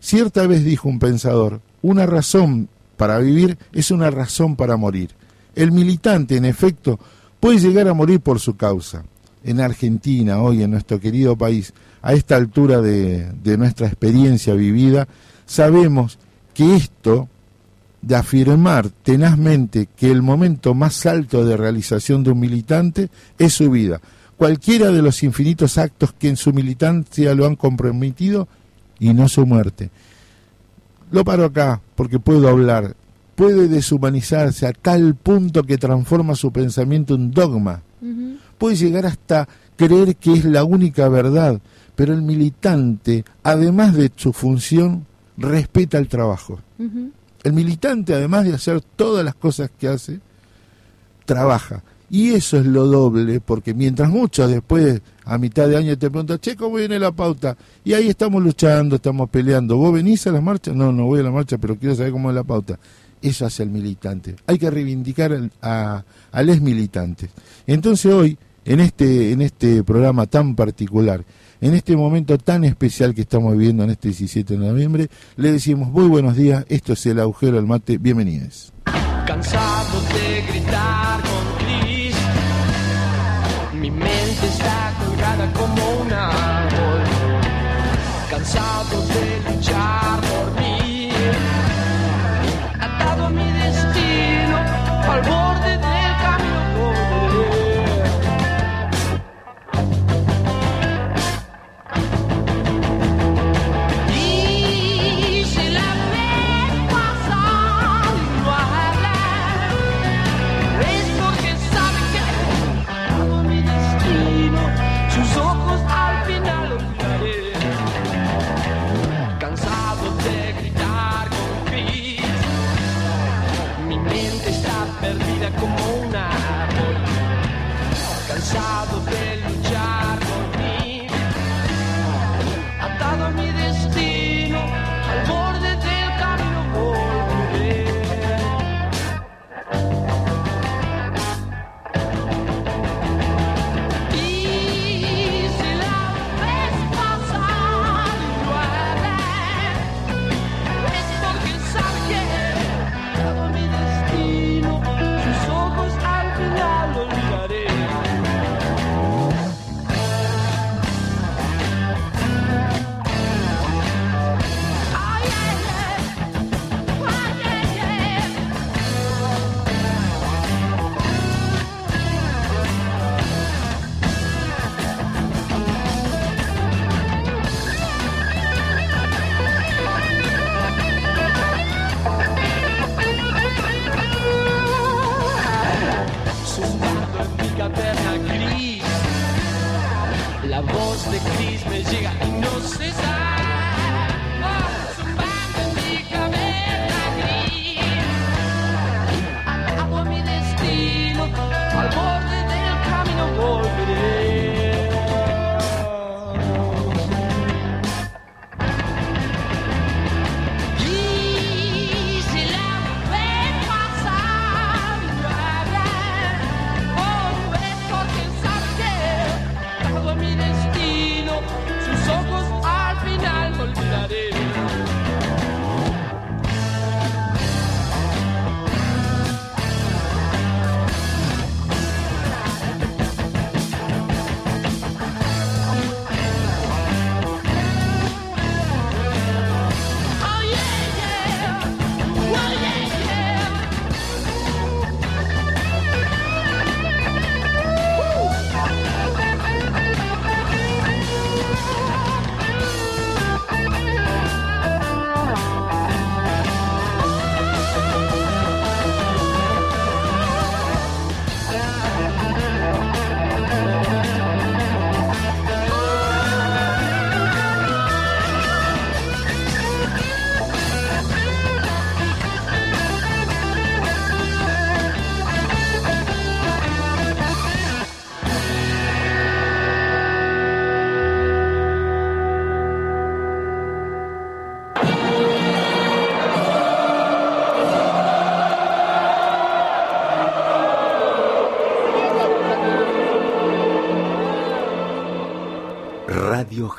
Cierta 0.00 0.46
vez 0.46 0.64
dijo 0.64 0.88
un 0.88 0.98
pensador, 0.98 1.60
una 1.80 2.06
razón 2.06 2.68
para 2.96 3.18
vivir 3.18 3.58
es 3.72 3.90
una 3.90 4.10
razón 4.10 4.56
para 4.56 4.76
morir. 4.76 5.10
El 5.54 5.72
militante, 5.72 6.36
en 6.36 6.44
efecto, 6.44 6.98
puede 7.40 7.58
llegar 7.58 7.88
a 7.88 7.94
morir 7.94 8.20
por 8.20 8.40
su 8.40 8.56
causa. 8.56 9.04
En 9.44 9.60
Argentina, 9.60 10.40
hoy, 10.40 10.62
en 10.62 10.70
nuestro 10.70 10.98
querido 10.98 11.36
país, 11.36 11.72
a 12.02 12.12
esta 12.12 12.36
altura 12.36 12.80
de, 12.80 13.56
nuestra 13.58 13.86
experiencia 13.86 14.54
vivida, 14.54 15.08
sabemos 15.46 16.18
que 16.52 16.76
esto 16.76 17.28
de 18.06 18.16
afirmar 18.16 18.90
tenazmente 18.90 19.88
que 19.96 20.10
el 20.10 20.22
momento 20.22 20.74
más 20.74 21.06
alto 21.06 21.44
de 21.44 21.56
realización 21.56 22.22
de 22.22 22.32
un 22.32 22.40
militante 22.40 23.08
es 23.38 23.54
su 23.54 23.70
vida. 23.70 24.00
Cualquiera 24.36 24.90
de 24.90 25.00
los 25.00 25.22
infinitos 25.22 25.78
actos 25.78 26.12
que 26.12 26.28
en 26.28 26.36
su 26.36 26.52
militancia 26.52 27.34
lo 27.34 27.46
han 27.46 27.56
comprometido 27.56 28.48
y 28.98 29.14
no 29.14 29.28
su 29.28 29.46
muerte. 29.46 29.90
Lo 31.10 31.24
paro 31.24 31.44
acá 31.44 31.80
porque 31.94 32.18
puedo 32.18 32.48
hablar 32.48 32.94
puede 33.34 33.68
deshumanizarse 33.68 34.66
a 34.66 34.72
tal 34.72 35.14
punto 35.14 35.62
que 35.64 35.78
transforma 35.78 36.34
su 36.34 36.52
pensamiento 36.52 37.14
en 37.14 37.30
dogma. 37.30 37.82
Puede 38.58 38.76
llegar 38.76 39.06
hasta 39.06 39.48
creer 39.76 40.16
que 40.16 40.34
es 40.34 40.44
la 40.44 40.64
única 40.64 41.08
verdad, 41.08 41.60
pero 41.94 42.12
el 42.12 42.22
militante, 42.22 43.24
además 43.42 43.94
de 43.94 44.10
su 44.14 44.32
función, 44.32 45.06
respeta 45.36 45.98
el 45.98 46.08
trabajo. 46.08 46.60
El 47.44 47.52
militante, 47.52 48.12
además 48.14 48.44
de 48.44 48.54
hacer 48.54 48.80
todas 48.80 49.24
las 49.24 49.34
cosas 49.36 49.70
que 49.78 49.86
hace, 49.86 50.18
trabaja. 51.24 51.82
Y 52.10 52.30
eso 52.34 52.58
es 52.58 52.66
lo 52.66 52.86
doble, 52.86 53.40
porque 53.40 53.74
mientras 53.74 54.08
muchos 54.10 54.50
después, 54.50 55.00
a 55.24 55.38
mitad 55.38 55.66
de 55.68 55.76
año, 55.76 55.96
te 55.98 56.10
preguntan, 56.10 56.38
che, 56.38 56.54
¿cómo 56.54 56.76
viene 56.76 56.98
la 56.98 57.10
pauta? 57.12 57.56
Y 57.82 57.92
ahí 57.94 58.08
estamos 58.08 58.42
luchando, 58.42 58.96
estamos 58.96 59.28
peleando. 59.30 59.76
¿Vos 59.76 59.92
venís 59.92 60.26
a 60.26 60.30
la 60.32 60.40
marcha? 60.40 60.72
No, 60.72 60.92
no 60.92 61.06
voy 61.06 61.20
a 61.20 61.22
la 61.24 61.30
marcha, 61.30 61.58
pero 61.58 61.76
quiero 61.76 61.94
saber 61.94 62.12
cómo 62.12 62.28
es 62.30 62.34
la 62.36 62.44
pauta. 62.44 62.78
Eso 63.20 63.46
hace 63.46 63.62
el 63.62 63.70
militante. 63.70 64.36
Hay 64.46 64.58
que 64.58 64.70
reivindicar 64.70 65.32
al- 65.32 65.50
a, 65.62 66.04
a 66.30 66.42
los 66.42 66.60
militantes. 66.60 67.30
Entonces 67.66 68.12
hoy, 68.12 68.38
en 68.66 68.80
este, 68.80 69.32
en 69.32 69.40
este 69.42 69.82
programa 69.82 70.26
tan 70.26 70.54
particular, 70.54 71.24
en 71.64 71.72
este 71.72 71.96
momento 71.96 72.36
tan 72.36 72.62
especial 72.64 73.14
que 73.14 73.22
estamos 73.22 73.52
viviendo 73.52 73.84
en 73.84 73.90
este 73.90 74.08
17 74.08 74.58
de 74.58 74.66
noviembre, 74.66 75.08
le 75.36 75.50
decimos 75.50 75.88
muy 75.88 76.06
buenos 76.08 76.36
días, 76.36 76.66
esto 76.68 76.92
es 76.92 77.06
el 77.06 77.18
agujero 77.18 77.56
del 77.56 77.66
mate, 77.66 77.96
bienvenidos. 77.96 78.70
Mi 83.80 83.90
mente 83.90 84.46
está 84.46 84.92
colgada 85.06 85.52
como 85.54 86.02
un 86.02 86.12
árbol 86.12 86.54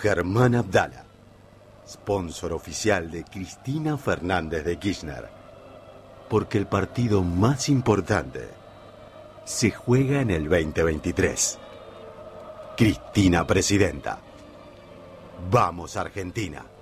Germán 0.05 0.53
Abdala, 0.53 1.03
sponsor 1.89 2.53
oficial 2.53 3.09
de 3.09 3.23
Cristina 3.23 3.97
Fernández 3.97 4.63
de 4.63 4.77
Kirchner. 4.77 5.27
Porque 6.29 6.59
el 6.59 6.67
partido 6.67 7.23
más 7.23 7.69
importante 7.69 8.47
se 9.45 9.71
juega 9.71 10.21
en 10.21 10.29
el 10.29 10.43
2023. 10.47 11.57
Cristina 12.77 13.47
Presidenta. 13.47 14.19
Vamos 15.49 15.97
Argentina. 15.97 16.74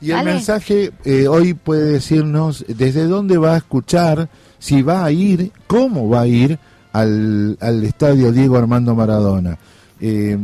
Y 0.05 0.13
el 0.13 0.25
mensaje 0.25 0.93
eh, 1.05 1.27
hoy 1.29 1.55
puede 1.55 1.93
decirnos 1.93 2.65
desde 2.69 3.05
dónde 3.05 3.39
va 3.39 3.55
a 3.55 3.57
escuchar, 3.57 4.29
si 4.59 4.83
va 4.83 5.03
a 5.03 5.11
ir, 5.11 5.51
cómo 5.67 6.11
va 6.11 6.23
a 6.23 6.27
ir 6.27 6.59
al, 6.93 7.57
al 7.59 7.85
estadio 7.85 8.31
Diego 8.31 8.59
Armando 8.59 8.95
Maradona. 8.95 9.57
Eh, 10.01 10.39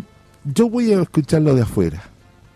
yo 0.44 0.70
voy 0.70 0.92
a 0.92 1.02
escucharlo 1.02 1.54
de 1.54 1.62
afuera. 1.62 2.02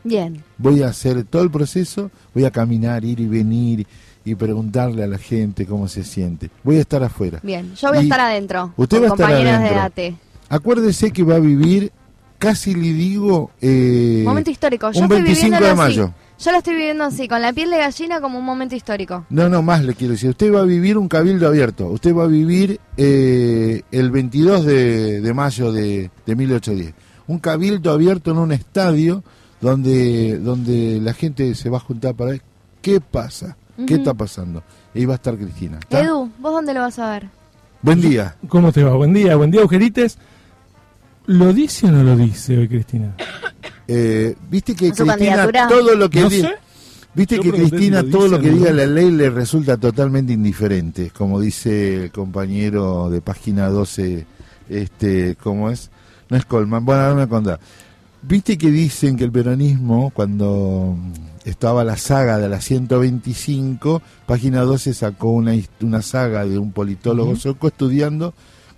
Bien. 0.03 0.43
Voy 0.57 0.83
a 0.83 0.89
hacer 0.89 1.25
todo 1.25 1.43
el 1.43 1.51
proceso, 1.51 2.11
voy 2.33 2.47
a 2.47 2.51
caminar, 2.51 3.05
ir 3.05 3.21
y 3.21 3.27
venir 3.27 3.87
y 4.25 4.35
preguntarle 4.35 5.05
a 5.05 5.07
la 5.07 5.19
gente 5.19 5.67
cómo 5.67 5.89
se 5.89 6.05
siente. 6.05 6.51
Voy 6.63 6.77
a 6.77 6.81
estar 6.81 7.03
afuera. 7.03 7.41
Bien, 7.43 7.75
yo 7.75 7.89
voy 7.89 7.99
a 7.99 8.01
estar 8.01 8.21
adentro. 8.21 8.73
usted 8.77 9.03
va 9.03 9.07
a 9.07 9.09
estar 9.09 9.31
adentro. 9.31 9.75
de 9.75 10.09
AT. 10.09 10.15
Acuérdese 10.49 11.11
que 11.11 11.23
va 11.23 11.35
a 11.35 11.41
vivir, 11.41 11.93
casi 12.39 12.75
le 12.75 12.93
digo, 12.95 13.51
eh, 13.61 14.23
Momento 14.25 14.51
histórico. 14.51 14.91
Yo 14.93 15.01
un 15.01 15.05
estoy 15.05 15.23
25 15.23 15.61
de 15.61 15.71
así. 15.71 16.01
Yo 16.39 16.51
lo 16.51 16.59
estoy 16.59 16.75
viviendo 16.75 17.05
así, 17.05 17.29
con 17.29 17.41
la 17.41 17.53
piel 17.53 17.71
de 17.71 17.79
gallina 17.79 18.21
como 18.21 18.39
un 18.39 18.45
momento 18.45 18.75
histórico. 18.75 19.25
No, 19.31 19.49
no, 19.49 19.63
más 19.63 19.85
le 19.85 19.95
quiero 19.95 20.13
decir. 20.13 20.31
Usted 20.31 20.53
va 20.53 20.61
a 20.61 20.65
vivir 20.65 20.99
un 20.99 21.09
cabildo 21.09 21.47
abierto. 21.47 21.87
Usted 21.89 22.15
va 22.15 22.25
a 22.25 22.27
vivir 22.27 22.81
eh, 22.97 23.83
el 23.93 24.11
22 24.11 24.65
de, 24.65 25.21
de 25.21 25.35
mayo 25.35 25.73
de, 25.73 26.11
de 26.27 26.37
1810. 26.37 26.95
Un 27.29 27.39
cabildo 27.39 27.93
abierto 27.93 28.33
en 28.33 28.39
un 28.39 28.53
estadio 28.53 29.23
donde, 29.61 30.39
donde 30.39 31.01
la 31.01 31.15
gente 31.15 31.55
se 31.55 31.71
va 31.71 31.79
a 31.79 31.81
juntar 31.81 32.15
para 32.15 32.33
ver 32.33 32.43
qué 32.83 33.01
pasa, 33.01 33.57
qué 33.77 33.85
Ujú. 33.85 33.95
está 33.95 34.13
pasando. 34.15 34.63
Y 34.93 34.99
ahí 35.01 35.05
va 35.07 35.15
a 35.15 35.17
estar 35.17 35.37
Cristina. 35.37 35.79
Edu, 35.89 36.31
¿vos 36.41 36.53
dónde 36.53 36.75
lo 36.75 36.81
vas 36.81 36.99
a 36.99 37.13
ver? 37.13 37.29
Buen 37.81 38.01
día. 38.01 38.37
¿Cómo 38.49 38.73
te 38.73 38.83
va? 38.83 38.95
Buen 38.97 39.15
día, 39.15 39.37
buen 39.37 39.51
día, 39.51 39.61
Agujerites. 39.61 40.19
¿Lo 41.27 41.53
dice 41.55 41.87
o 41.87 41.91
no 41.93 42.03
lo 42.03 42.17
dice 42.17 42.59
hoy, 42.59 42.69
Cristina? 42.69 43.15
Eh, 43.89 44.35
Viste 44.51 44.75
que 44.75 44.89
¿A 44.89 44.95
su 44.95 45.05
Cristina 45.05 45.37
candidatura? 45.37 45.69
todo 45.69 45.95
lo 45.95 46.11
que 46.11 46.21
No 46.21 46.29
diga-. 46.31 46.55
Viste 47.15 47.37
Yo 47.37 47.43
que 47.43 47.51
si 47.53 47.57
Cristina 47.57 48.03
todo 48.11 48.27
lo 48.29 48.41
que 48.41 48.51
diga 48.51 48.73
la 48.73 48.87
ley 48.87 49.11
le 49.11 49.31
resulta 49.31 49.77
totalmente 49.77 50.33
indiferente, 50.33 51.11
como 51.17 51.41
dice 51.41 52.05
el 52.05 52.11
compañero 52.11 53.09
de 53.09 53.21
página 53.21 53.69
12, 53.69 54.27
este, 54.69 55.37
¿cómo 55.41 55.71
es? 55.71 55.91
No 56.29 56.37
es 56.37 56.45
Colman, 56.45 56.85
bueno, 56.85 57.03
ahora 57.03 57.15
me 57.15 57.29
contá. 57.29 57.61
Viste 58.23 58.59
que 58.59 58.71
dicen 58.71 59.17
que 59.17 59.25
el 59.25 59.31
peronismo, 59.31 60.11
cuando 60.11 60.97
estaba 61.45 61.85
la 61.85 61.97
saga 61.97 62.39
de 62.39 62.49
la 62.49 62.61
125, 62.61 64.03
página 64.27 64.63
12 64.63 64.95
sacó 64.95 65.31
una, 65.31 65.55
una 65.83 66.03
saga 66.03 66.45
de 66.47 66.59
un 66.59 66.73
politólogo 66.73 67.37
sueco 67.37 67.69
estudiando 67.69 68.35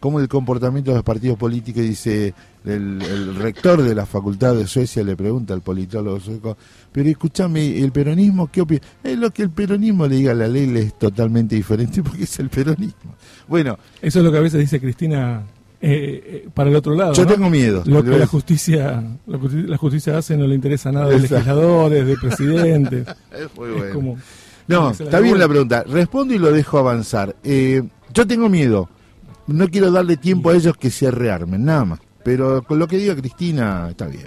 cómo 0.07 0.21
el 0.21 0.29
comportamiento 0.29 0.93
de 0.93 0.99
los 0.99 1.05
partidos 1.05 1.37
políticos, 1.37 1.83
dice 1.83 2.33
el, 2.65 3.03
el 3.03 3.35
rector 3.35 3.83
de 3.83 3.93
la 3.93 4.07
facultad 4.07 4.55
de 4.55 4.65
Suecia 4.69 5.03
le 5.03 5.17
pregunta 5.17 5.53
al 5.53 5.63
politólogo 5.63 6.21
sueco, 6.21 6.57
pero 6.93 7.09
escúchame, 7.09 7.81
¿el 7.81 7.91
peronismo 7.91 8.49
qué 8.53 8.61
opina? 8.61 8.83
Es 9.03 9.19
lo 9.19 9.33
que 9.33 9.43
el 9.43 9.51
peronismo 9.51 10.07
le 10.07 10.15
diga 10.15 10.31
a 10.31 10.35
la 10.37 10.47
ley 10.47 10.67
le 10.69 10.83
es 10.83 10.97
totalmente 10.97 11.57
diferente 11.57 12.03
porque 12.05 12.23
es 12.23 12.39
el 12.39 12.51
peronismo. 12.51 13.17
Bueno, 13.49 13.77
Eso 14.01 14.21
es 14.21 14.25
lo 14.25 14.31
que 14.31 14.39
a 14.39 14.43
veces 14.43 14.61
dice 14.61 14.79
Cristina 14.81 15.43
eh, 15.81 16.45
eh, 16.45 16.49
para 16.55 16.71
el 16.71 16.77
otro 16.77 16.95
lado. 16.95 17.13
yo 17.15 17.25
¿no? 17.25 17.29
tengo 17.33 17.51
miedo. 17.51 17.83
Lo 17.85 18.05
que 18.05 18.11
la 18.17 18.27
justicia, 18.29 19.03
lo 19.27 19.41
que 19.41 19.49
la 19.49 19.77
justicia 19.77 20.17
hace 20.17 20.37
no 20.37 20.47
le 20.47 20.55
interesa 20.55 20.93
nada 20.93 21.09
de 21.09 21.19
legisladores, 21.19 22.07
de 22.07 22.17
presidentes. 22.17 23.09
Es 23.33 23.49
muy 23.57 23.71
Es 23.71 23.77
bueno. 23.77 23.93
como- 23.95 24.17
No, 24.69 24.85
la 24.97 25.05
está 25.05 25.19
bien 25.19 25.37
la 25.37 25.49
pregunta. 25.49 25.83
Respondo 25.83 26.33
y 26.33 26.39
lo 26.39 26.53
dejo 26.53 26.79
avanzar. 26.79 27.35
Eh, 27.43 27.83
yo 28.15 28.25
tengo 28.25 28.49
miedo. 28.49 28.89
No 29.47 29.69
quiero 29.69 29.91
darle 29.91 30.17
tiempo 30.17 30.51
a 30.51 30.55
ellos 30.57 30.77
que 30.77 30.91
se 30.91 31.11
rearmen, 31.11 31.65
nada 31.65 31.85
más. 31.85 32.01
Pero 32.25 32.63
con 32.63 32.79
lo 32.79 32.89
que 32.89 32.99
diga 32.99 33.15
Cristina, 33.15 33.89
está 33.91 34.07
bien. 34.07 34.27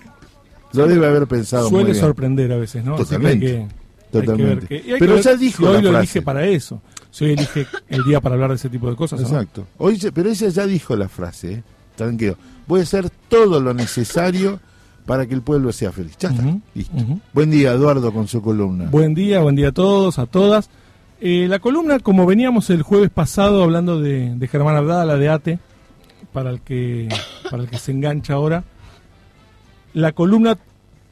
Lo 0.74 0.88
debe 0.88 1.08
haber 1.08 1.28
pensado 1.28 1.64
muy 1.70 1.80
Suele 1.82 1.92
bien. 1.94 2.06
sorprender 2.06 2.52
a 2.54 2.58
veces, 2.58 2.84
¿no? 2.86 2.96
Totalmente. 2.96 3.46
que- 3.46 3.58
hay 3.58 3.68
que 3.68 4.20
Totalmente. 4.28 4.68
que- 4.68 4.96
Pero 5.00 5.16
ver 5.16 5.24
ya 5.24 5.36
dijo 5.36 5.58
si 5.58 5.66
hoy 5.66 5.74
la 5.76 5.82
lo 5.82 5.90
frase. 5.90 5.98
elige 6.04 6.22
para 6.22 6.46
eso. 6.46 6.82
Si 7.12 7.26
hoy 7.26 7.32
elige 7.34 7.68
el 7.90 8.04
día 8.04 8.22
para 8.22 8.36
hablar 8.36 8.50
de 8.52 8.56
ese 8.56 8.70
tipo 8.70 8.90
de 8.90 8.96
cosas. 8.96 9.20
¿o 9.20 9.24
no? 9.24 9.28
Exacto. 9.30 9.68
Hoy, 9.78 10.00
pero 10.14 10.30
ella 10.30 10.48
ya 10.50 10.66
dijo 10.66 10.96
la 10.96 11.10
frase, 11.10 11.54
¿eh? 11.54 11.64
tranquilo. 11.96 12.38
Voy 12.68 12.80
a 12.80 12.84
hacer 12.84 13.10
todo 13.28 13.60
lo 13.60 13.74
necesario 13.74 14.60
para 15.06 15.26
que 15.26 15.34
el 15.34 15.42
pueblo 15.42 15.72
sea 15.74 15.92
feliz. 15.92 16.16
Ya 16.20 16.30
está. 16.30 16.44
Listo. 16.76 16.94
Buen 17.34 17.50
día, 17.52 17.74
Eduardo, 17.74 18.14
con 18.14 18.28
su 18.28 18.42
columna. 18.42 18.86
Buen 18.90 19.14
día, 19.16 19.42
buen 19.42 19.56
día 19.56 19.70
a 19.70 19.72
todos, 19.72 20.18
a 20.20 20.28
todas. 20.28 20.70
Eh, 21.22 21.48
la 21.50 21.60
columna, 21.60 22.00
como 22.00 22.26
veníamos 22.26 22.70
el 22.70 22.82
jueves 22.82 23.10
pasado 23.10 23.64
hablando 23.64 24.00
de, 24.00 24.36
de 24.36 24.48
Germán 24.48 24.76
Abdala, 24.76 25.18
de 25.18 25.30
ATE, 25.30 25.60
para 26.32 26.50
el, 26.50 26.62
que, 26.62 27.10
para 27.50 27.64
el 27.64 27.70
que 27.70 27.78
se 27.78 27.92
engancha 27.92 28.34
ahora, 28.34 28.64
la 29.94 30.12
columna 30.14 30.58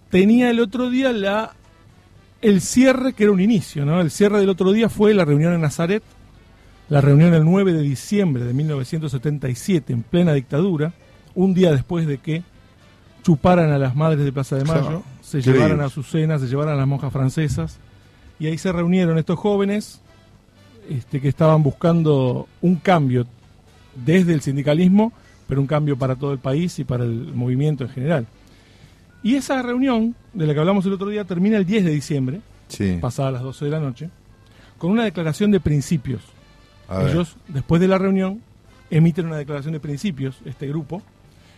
tenía 0.09 0.49
el 0.49 0.59
otro 0.59 0.89
día 0.89 1.11
la 1.11 1.53
el 2.41 2.61
cierre, 2.61 3.13
que 3.13 3.23
era 3.23 3.33
un 3.33 3.41
inicio, 3.41 3.83
¿no? 3.83 3.99
El 3.99 4.11
cierre 4.11 4.39
del 4.39 4.49
otro 4.49 4.71
día 4.71 4.89
fue 4.89 5.13
la 5.13 5.25
reunión 5.25 5.53
en 5.53 5.61
Nazaret, 5.61 6.03
la 6.87 7.01
reunión 7.01 7.33
el 7.33 7.43
9 7.43 7.73
de 7.73 7.81
diciembre 7.81 8.43
de 8.43 8.53
1977, 8.53 9.91
en 9.91 10.03
plena 10.03 10.33
dictadura, 10.33 10.93
un 11.33 11.53
día 11.53 11.71
después 11.71 12.07
de 12.07 12.19
que 12.19 12.43
chuparan 13.23 13.71
a 13.71 13.77
las 13.77 13.95
madres 13.95 14.23
de 14.23 14.31
Plaza 14.31 14.55
de 14.55 14.65
Mayo, 14.65 14.81
Claro, 14.81 15.03
se 15.21 15.41
llevaran 15.41 15.81
a 15.81 15.89
sus 15.89 16.07
cenas, 16.09 16.41
se 16.41 16.47
llevaran 16.47 16.75
a 16.75 16.77
las 16.77 16.87
monjas 16.87 17.11
francesas, 17.11 17.79
y 18.39 18.47
ahí 18.47 18.57
se 18.57 18.71
reunieron 18.71 19.17
estos 19.17 19.37
jóvenes 19.39 20.01
este, 20.89 21.19
que 21.19 21.27
estaban 21.27 21.63
buscando 21.63 22.47
un 22.61 22.75
cambio 22.75 23.25
desde 23.95 24.33
el 24.33 24.41
sindicalismo, 24.41 25.11
pero 25.47 25.59
un 25.61 25.67
cambio 25.67 25.97
para 25.97 26.15
todo 26.15 26.31
el 26.33 26.39
país 26.39 26.77
y 26.79 26.83
para 26.83 27.03
el 27.03 27.33
movimiento 27.33 27.83
en 27.83 27.89
general. 27.89 28.27
Y 29.23 29.35
esa 29.35 29.61
reunión, 29.61 30.15
de 30.33 30.45
la 30.45 30.53
que 30.53 30.59
hablamos 30.59 30.85
el 30.85 30.93
otro 30.93 31.09
día, 31.09 31.23
termina 31.25 31.57
el 31.57 31.65
10 31.65 31.85
de 31.85 31.91
diciembre, 31.91 32.41
Sí. 32.67 32.97
pasada 33.01 33.31
las 33.31 33.41
12 33.41 33.65
de 33.65 33.71
la 33.71 33.79
noche, 33.79 34.09
con 34.77 34.91
una 34.91 35.03
declaración 35.05 35.51
de 35.51 35.59
principios. 35.59 36.21
A 36.87 36.99
ver. 36.99 37.09
Ellos, 37.09 37.35
después 37.47 37.81
de 37.81 37.87
la 37.87 37.97
reunión, 37.97 38.41
emiten 38.89 39.25
una 39.25 39.37
declaración 39.37 39.73
de 39.73 39.79
principios, 39.79 40.37
este 40.45 40.67
grupo, 40.67 41.01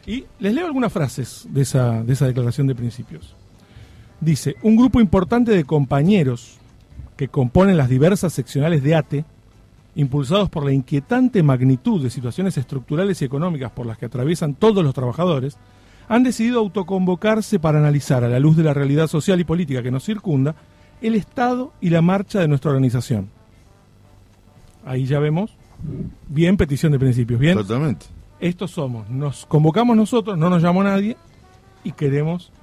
y 0.07 0.25
les 0.39 0.53
leo 0.53 0.65
algunas 0.65 0.91
frases 0.93 1.45
de 1.49 1.61
esa, 1.61 2.03
de 2.03 2.13
esa 2.13 2.25
declaración 2.25 2.65
de 2.67 2.75
principios. 2.75 3.35
Dice, 4.21 4.55
un 4.63 4.75
grupo 4.75 4.99
importante 4.99 5.51
de 5.51 5.63
compañeros 5.65 6.57
que 7.19 7.27
componen 7.27 7.75
las 7.75 7.89
diversas 7.89 8.31
seccionales 8.31 8.81
de 8.81 8.95
ATE, 8.95 9.25
impulsados 9.95 10.49
por 10.49 10.63
la 10.63 10.71
inquietante 10.71 11.43
magnitud 11.43 12.01
de 12.01 12.09
situaciones 12.09 12.57
estructurales 12.57 13.21
y 13.21 13.25
económicas 13.25 13.73
por 13.73 13.85
las 13.85 13.97
que 13.97 14.05
atraviesan 14.05 14.55
todos 14.55 14.85
los 14.85 14.93
trabajadores, 14.93 15.57
han 16.07 16.23
decidido 16.23 16.59
autoconvocarse 16.59 17.59
para 17.59 17.79
analizar 17.79 18.23
a 18.23 18.29
la 18.29 18.39
luz 18.39 18.55
de 18.55 18.63
la 18.63 18.73
realidad 18.73 19.07
social 19.07 19.37
y 19.37 19.43
política 19.43 19.83
que 19.83 19.91
nos 19.91 20.05
circunda 20.05 20.55
el 21.01 21.13
estado 21.13 21.73
y 21.81 21.89
la 21.89 22.01
marcha 22.01 22.39
de 22.39 22.47
nuestra 22.47 22.71
organización. 22.71 23.27
Ahí 24.85 25.05
ya 25.05 25.19
vemos, 25.19 25.51
bien 26.29 26.55
petición 26.55 26.93
de 26.93 26.99
principios, 26.99 27.37
bien, 27.37 27.57
Totalmente. 27.57 28.05
estos 28.39 28.71
somos, 28.71 29.09
nos 29.09 29.45
convocamos 29.45 29.97
nosotros, 29.97 30.37
no 30.37 30.49
nos 30.49 30.63
llamó 30.63 30.85
nadie 30.85 31.17
y 31.83 31.91
queremos 31.91 32.53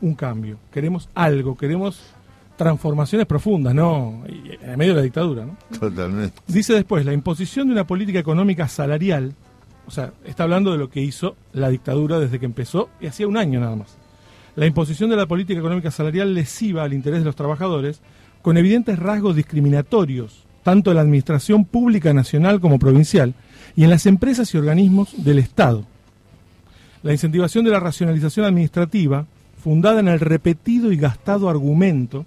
un 0.00 0.14
cambio, 0.14 0.56
queremos 0.70 1.08
algo, 1.16 1.56
queremos 1.56 2.14
transformaciones 2.56 3.26
profundas, 3.26 3.74
¿no? 3.74 4.22
En 4.26 4.78
medio 4.78 4.92
de 4.92 4.98
la 4.98 5.02
dictadura, 5.02 5.44
¿no? 5.44 5.56
Totalmente. 5.78 6.40
Dice 6.46 6.74
después, 6.74 7.04
la 7.04 7.12
imposición 7.12 7.68
de 7.68 7.72
una 7.74 7.86
política 7.86 8.18
económica 8.18 8.68
salarial, 8.68 9.34
o 9.86 9.90
sea, 9.90 10.12
está 10.24 10.44
hablando 10.44 10.72
de 10.72 10.78
lo 10.78 10.88
que 10.88 11.00
hizo 11.00 11.36
la 11.52 11.68
dictadura 11.68 12.18
desde 12.18 12.38
que 12.38 12.46
empezó, 12.46 12.90
y 13.00 13.06
hacía 13.06 13.26
un 13.26 13.36
año 13.36 13.60
nada 13.60 13.76
más. 13.76 13.96
La 14.56 14.66
imposición 14.66 15.10
de 15.10 15.16
la 15.16 15.26
política 15.26 15.58
económica 15.58 15.90
salarial 15.90 16.32
lesiva 16.32 16.84
al 16.84 16.94
interés 16.94 17.20
de 17.20 17.24
los 17.26 17.36
trabajadores 17.36 18.00
con 18.40 18.56
evidentes 18.56 18.98
rasgos 18.98 19.34
discriminatorios, 19.34 20.44
tanto 20.62 20.90
en 20.90 20.96
la 20.96 21.02
administración 21.02 21.64
pública 21.64 22.12
nacional 22.14 22.60
como 22.60 22.78
provincial, 22.78 23.34
y 23.74 23.82
en 23.82 23.90
las 23.90 24.06
empresas 24.06 24.54
y 24.54 24.58
organismos 24.58 25.24
del 25.24 25.40
Estado. 25.40 25.84
La 27.02 27.12
incentivación 27.12 27.64
de 27.64 27.72
la 27.72 27.80
racionalización 27.80 28.46
administrativa, 28.46 29.26
fundada 29.62 30.00
en 30.00 30.08
el 30.08 30.20
repetido 30.20 30.92
y 30.92 30.96
gastado 30.96 31.50
argumento, 31.50 32.24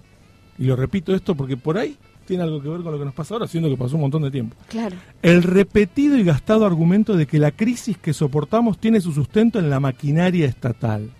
y 0.58 0.64
lo 0.64 0.76
repito 0.76 1.14
esto 1.14 1.34
porque 1.34 1.56
por 1.56 1.78
ahí 1.78 1.96
tiene 2.26 2.42
algo 2.42 2.60
que 2.60 2.68
ver 2.68 2.82
con 2.82 2.92
lo 2.92 2.98
que 2.98 3.04
nos 3.06 3.14
pasa 3.14 3.34
ahora, 3.34 3.46
siendo 3.46 3.68
que 3.70 3.76
pasó 3.76 3.94
un 3.94 4.02
montón 4.02 4.22
de 4.22 4.30
tiempo. 4.30 4.54
Claro. 4.68 4.96
El 5.22 5.42
repetido 5.42 6.16
y 6.18 6.24
gastado 6.24 6.66
argumento 6.66 7.16
de 7.16 7.26
que 7.26 7.38
la 7.38 7.52
crisis 7.52 7.96
que 7.96 8.12
soportamos 8.12 8.78
tiene 8.78 9.00
su 9.00 9.12
sustento 9.12 9.58
en 9.58 9.70
la 9.70 9.80
maquinaria 9.80 10.46
estatal. 10.46 11.10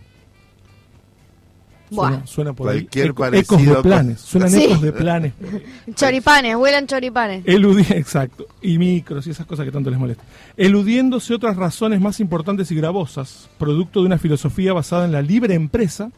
Buah. 1.91 2.09
Suena, 2.11 2.27
suena 2.27 2.53
por 2.53 2.67
Cualquier 2.67 3.05
ahí. 3.07 3.11
Eco- 3.11 3.19
parecido 3.23 3.55
ecos 3.57 3.67
de 3.67 3.73
con- 3.75 3.83
planes. 3.83 4.21
Suenan 4.21 4.51
Sí. 4.51 4.65
ecos 4.65 4.83
de 4.83 4.93
planes. 4.93 5.33
Choripanes, 5.95 6.57
vuelan 6.59 6.87
choripanes. 6.87 7.45
Eludi- 7.47 7.91
exacto. 7.97 8.47
Y 8.61 8.77
micros 8.77 9.27
y 9.27 9.31
esas 9.31 9.47
cosas 9.47 9.65
que 9.65 9.73
tanto 9.73 9.89
les 9.89 9.99
molestan. 9.99 10.27
Eludiéndose 10.59 11.33
otras 11.33 11.57
razones 11.57 11.99
más 12.03 12.21
importantes 12.21 12.71
y 12.71 12.75
gravosas, 12.75 13.49
producto 13.57 14.01
de 14.01 14.07
una 14.07 14.19
filosofía 14.19 14.75
basada 14.75 15.07
en 15.07 15.13
la 15.13 15.23
libre 15.23 15.55
empresa 15.55 16.11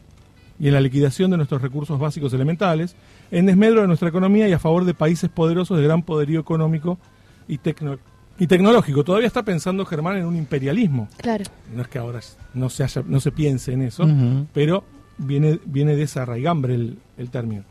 y 0.61 0.67
en 0.67 0.75
la 0.75 0.79
liquidación 0.81 1.31
de 1.31 1.37
nuestros 1.37 1.59
recursos 1.61 1.99
básicos 1.99 2.31
elementales, 2.33 2.95
en 3.31 3.47
desmedro 3.47 3.81
de 3.81 3.87
nuestra 3.87 4.09
economía 4.09 4.47
y 4.47 4.53
a 4.53 4.59
favor 4.59 4.85
de 4.85 4.93
países 4.93 5.27
poderosos 5.29 5.75
de 5.77 5.83
gran 5.83 6.03
poderío 6.03 6.39
económico 6.39 6.99
y, 7.47 7.57
tecno- 7.57 7.97
y 8.37 8.45
tecnológico. 8.45 9.03
Todavía 9.03 9.25
está 9.27 9.41
pensando 9.43 9.83
Germán 9.85 10.17
en 10.17 10.25
un 10.25 10.35
imperialismo. 10.35 11.09
Claro. 11.17 11.45
No 11.75 11.81
es 11.81 11.87
que 11.87 11.97
ahora 11.97 12.19
no 12.53 12.69
se, 12.69 12.83
haya- 12.83 13.03
no 13.07 13.19
se 13.19 13.31
piense 13.31 13.73
en 13.73 13.81
eso, 13.81 14.07
pero 14.53 14.83
viene, 15.17 15.59
viene 15.65 15.95
de 15.95 16.03
esa 16.03 16.25
raigambre 16.25 16.75
el, 16.75 16.99
el 17.17 17.31
término. 17.31 17.63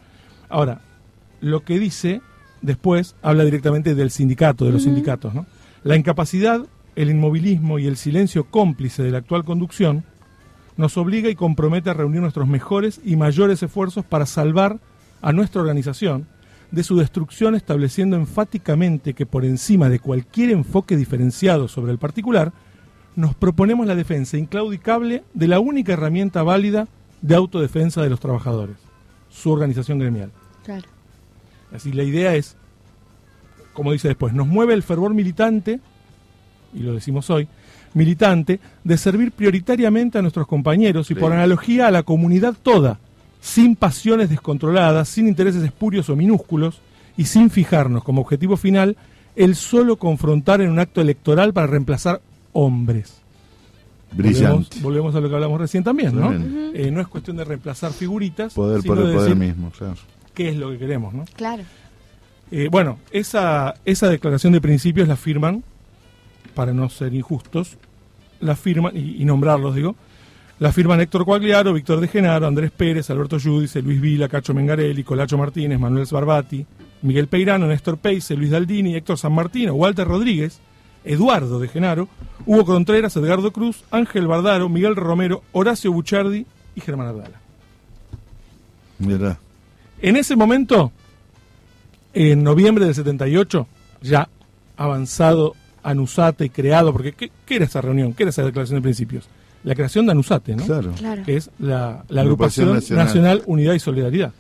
Ahora, 0.48 0.80
lo 1.40 1.60
que 1.64 1.78
dice 1.78 2.20
después 2.60 3.14
habla 3.22 3.44
directamente 3.44 3.94
del 3.94 4.10
sindicato, 4.10 4.64
de 4.64 4.72
los 4.72 4.82
sindicatos. 4.82 5.32
¿no? 5.32 5.46
La 5.84 5.96
incapacidad, 5.96 6.66
el 6.96 7.08
inmovilismo 7.10 7.78
y 7.78 7.86
el 7.86 7.96
silencio 7.96 8.44
cómplice 8.50 9.02
de 9.04 9.12
la 9.12 9.18
actual 9.18 9.44
conducción 9.44 10.04
nos 10.80 10.96
obliga 10.96 11.28
y 11.28 11.36
compromete 11.36 11.90
a 11.90 11.94
reunir 11.94 12.20
nuestros 12.22 12.48
mejores 12.48 13.00
y 13.04 13.14
mayores 13.14 13.62
esfuerzos 13.62 14.04
para 14.04 14.26
salvar 14.26 14.80
a 15.22 15.32
nuestra 15.32 15.60
organización 15.60 16.26
de 16.70 16.82
su 16.82 16.96
destrucción, 16.96 17.54
estableciendo 17.54 18.16
enfáticamente 18.16 19.14
que 19.14 19.26
por 19.26 19.44
encima 19.44 19.88
de 19.88 19.98
cualquier 19.98 20.50
enfoque 20.50 20.96
diferenciado 20.96 21.68
sobre 21.68 21.92
el 21.92 21.98
particular, 21.98 22.52
nos 23.14 23.34
proponemos 23.34 23.86
la 23.86 23.94
defensa 23.94 24.38
inclaudicable 24.38 25.22
de 25.34 25.48
la 25.48 25.60
única 25.60 25.92
herramienta 25.92 26.42
válida 26.42 26.88
de 27.20 27.34
autodefensa 27.34 28.02
de 28.02 28.08
los 28.10 28.20
trabajadores, 28.20 28.76
su 29.28 29.50
organización 29.50 29.98
gremial. 29.98 30.30
Claro. 30.64 30.88
Así 31.72 31.92
la 31.92 32.04
idea 32.04 32.34
es, 32.34 32.56
como 33.74 33.92
dice 33.92 34.08
después, 34.08 34.32
nos 34.32 34.46
mueve 34.46 34.72
el 34.72 34.82
fervor 34.82 35.12
militante, 35.12 35.80
y 36.72 36.80
lo 36.80 36.94
decimos 36.94 37.28
hoy, 37.28 37.48
militante, 37.94 38.60
de 38.84 38.96
servir 38.96 39.32
prioritariamente 39.32 40.18
a 40.18 40.22
nuestros 40.22 40.46
compañeros 40.46 41.10
y 41.10 41.14
por 41.14 41.32
analogía 41.32 41.86
a 41.86 41.90
la 41.90 42.02
comunidad 42.02 42.54
toda, 42.62 42.98
sin 43.40 43.76
pasiones 43.76 44.30
descontroladas, 44.30 45.08
sin 45.08 45.28
intereses 45.28 45.62
espurios 45.62 46.08
o 46.10 46.16
minúsculos, 46.16 46.80
y 47.16 47.24
sin 47.24 47.50
fijarnos 47.50 48.02
como 48.02 48.22
objetivo 48.22 48.56
final 48.56 48.96
el 49.36 49.54
solo 49.54 49.96
confrontar 49.96 50.60
en 50.60 50.70
un 50.70 50.78
acto 50.78 51.00
electoral 51.00 51.52
para 51.52 51.66
reemplazar 51.66 52.20
hombres. 52.52 53.20
Brillante. 54.12 54.46
Volvemos, 54.46 54.82
volvemos 54.82 55.14
a 55.14 55.20
lo 55.20 55.28
que 55.28 55.34
hablamos 55.34 55.60
recién 55.60 55.84
también, 55.84 56.18
¿no? 56.18 56.32
Eh, 56.32 56.90
no 56.90 57.00
es 57.00 57.06
cuestión 57.08 57.36
de 57.36 57.44
reemplazar 57.44 57.92
figuritas, 57.92 58.54
Poder 58.54 58.82
sino 58.82 58.94
por 58.94 59.02
el 59.02 59.08
de 59.08 59.14
poder 59.14 59.28
decir 59.28 59.48
mismo, 59.48 59.70
claro. 59.70 59.96
qué 60.34 60.48
es 60.48 60.56
lo 60.56 60.70
que 60.70 60.78
queremos, 60.78 61.14
¿no? 61.14 61.24
Claro. 61.36 61.62
Eh, 62.50 62.68
bueno, 62.70 62.98
esa, 63.12 63.74
esa 63.84 64.08
declaración 64.08 64.52
de 64.52 64.60
principios 64.60 65.06
la 65.06 65.16
firman, 65.16 65.62
para 66.54 66.72
no 66.72 66.88
ser 66.88 67.14
injustos, 67.14 67.76
la 68.40 68.56
firman, 68.56 68.96
y, 68.96 69.22
y 69.22 69.24
nombrarlos 69.24 69.74
digo, 69.74 69.96
la 70.60 70.72
firman 70.72 71.00
Héctor 71.00 71.24
Coagliaro, 71.24 71.72
Víctor 71.72 72.00
de 72.00 72.08
Genaro, 72.08 72.46
Andrés 72.46 72.70
Pérez, 72.70 73.08
Alberto 73.08 73.38
Yudice, 73.38 73.80
Luis 73.80 73.98
Vila, 73.98 74.28
Cacho 74.28 74.52
Mengarelli, 74.52 75.02
Colacho 75.02 75.38
Martínez, 75.38 75.80
Manuel 75.80 76.06
Sbarbati, 76.06 76.66
Miguel 77.00 77.28
Peirano, 77.28 77.66
Néstor 77.66 77.96
Peixe, 77.96 78.36
Luis 78.36 78.50
Daldini, 78.50 78.94
Héctor 78.94 79.16
San 79.16 79.32
Martino, 79.32 79.72
Walter 79.74 80.06
Rodríguez, 80.06 80.60
Eduardo 81.02 81.58
de 81.60 81.68
Genaro, 81.68 82.08
Hugo 82.44 82.66
Contreras, 82.66 83.16
Edgardo 83.16 83.52
Cruz, 83.52 83.84
Ángel 83.90 84.26
Bardaro, 84.26 84.68
Miguel 84.68 84.96
Romero, 84.96 85.42
Horacio 85.52 85.92
Buchardi 85.92 86.44
y 86.74 86.80
Germán 86.82 87.08
Abdala. 87.08 87.40
Mirá. 88.98 89.38
En 90.02 90.16
ese 90.16 90.36
momento, 90.36 90.92
en 92.12 92.42
noviembre 92.42 92.84
del 92.84 92.94
78, 92.94 93.66
ya 94.02 94.28
avanzado 94.76 95.54
Anusate 95.82 96.44
y 96.46 96.50
creado, 96.50 96.92
porque 96.92 97.12
¿qué, 97.12 97.30
qué 97.46 97.56
era 97.56 97.64
esa 97.64 97.80
reunión? 97.80 98.12
¿Qué 98.14 98.24
era 98.24 98.30
esa 98.30 98.42
declaración 98.42 98.76
de 98.78 98.82
principios? 98.82 99.28
La 99.64 99.74
creación 99.74 100.06
de 100.06 100.12
Anusate, 100.12 100.56
¿no? 100.56 100.64
Claro. 100.64 100.92
Claro. 100.96 101.22
Que 101.24 101.36
es 101.36 101.50
la, 101.58 102.04
la 102.08 102.22
Agrupación 102.22 102.68
agrupación 102.68 102.96
Nacional. 102.98 103.06
Nacional. 103.06 103.42
Unidad 103.46 103.74
y 103.74 103.78
Solidaridad 103.80 104.32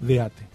de 0.00 0.20
ATE. 0.20 0.46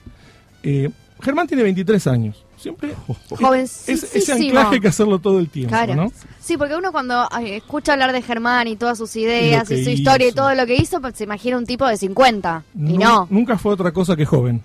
Eh, 0.64 0.90
Germán 1.22 1.48
tiene 1.48 1.64
23 1.64 2.08
años. 2.08 2.44
Siempre 2.58 2.90
es- 3.32 3.40
Jovencísimo. 3.40 3.98
ese 4.14 4.34
anclaje 4.34 4.76
hay 4.76 4.82
que 4.82 4.88
hacerlo 4.88 5.20
todo 5.20 5.38
el 5.40 5.50
tiempo, 5.50 5.70
Claro. 5.70 5.96
¿no? 5.96 6.12
Sí, 6.42 6.58
porque 6.58 6.76
uno 6.76 6.92
cuando 6.92 7.28
ay, 7.32 7.52
escucha 7.54 7.94
hablar 7.94 8.12
de 8.14 8.22
Germán 8.24 8.68
y 8.68 8.76
todas 8.76 8.98
sus 8.98 9.16
ideas 9.16 9.70
Y 9.70 9.84
su 9.84 9.90
historia 9.92 10.30
y 10.30 10.32
todo 10.32 10.54
lo 10.56 10.66
que 10.66 10.76
hizo, 10.76 11.00
pues 11.00 11.16
se 11.16 11.24
imagina 11.26 11.58
un 11.58 11.66
tipo 11.68 11.86
de 11.88 11.98
50. 11.98 12.64
y 12.76 12.98
no. 12.98 13.28
Nunca 13.30 13.58
fue 13.60 13.74
otra 13.74 13.92
cosa 13.92 14.16
que 14.16 14.26
joven. 14.26 14.62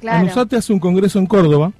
Claro. 0.00 0.18
Anusate 0.18 0.56
hace 0.56 0.72
un 0.74 0.78
congreso 0.78 1.18
en 1.18 1.24
Córdoba 1.26 1.72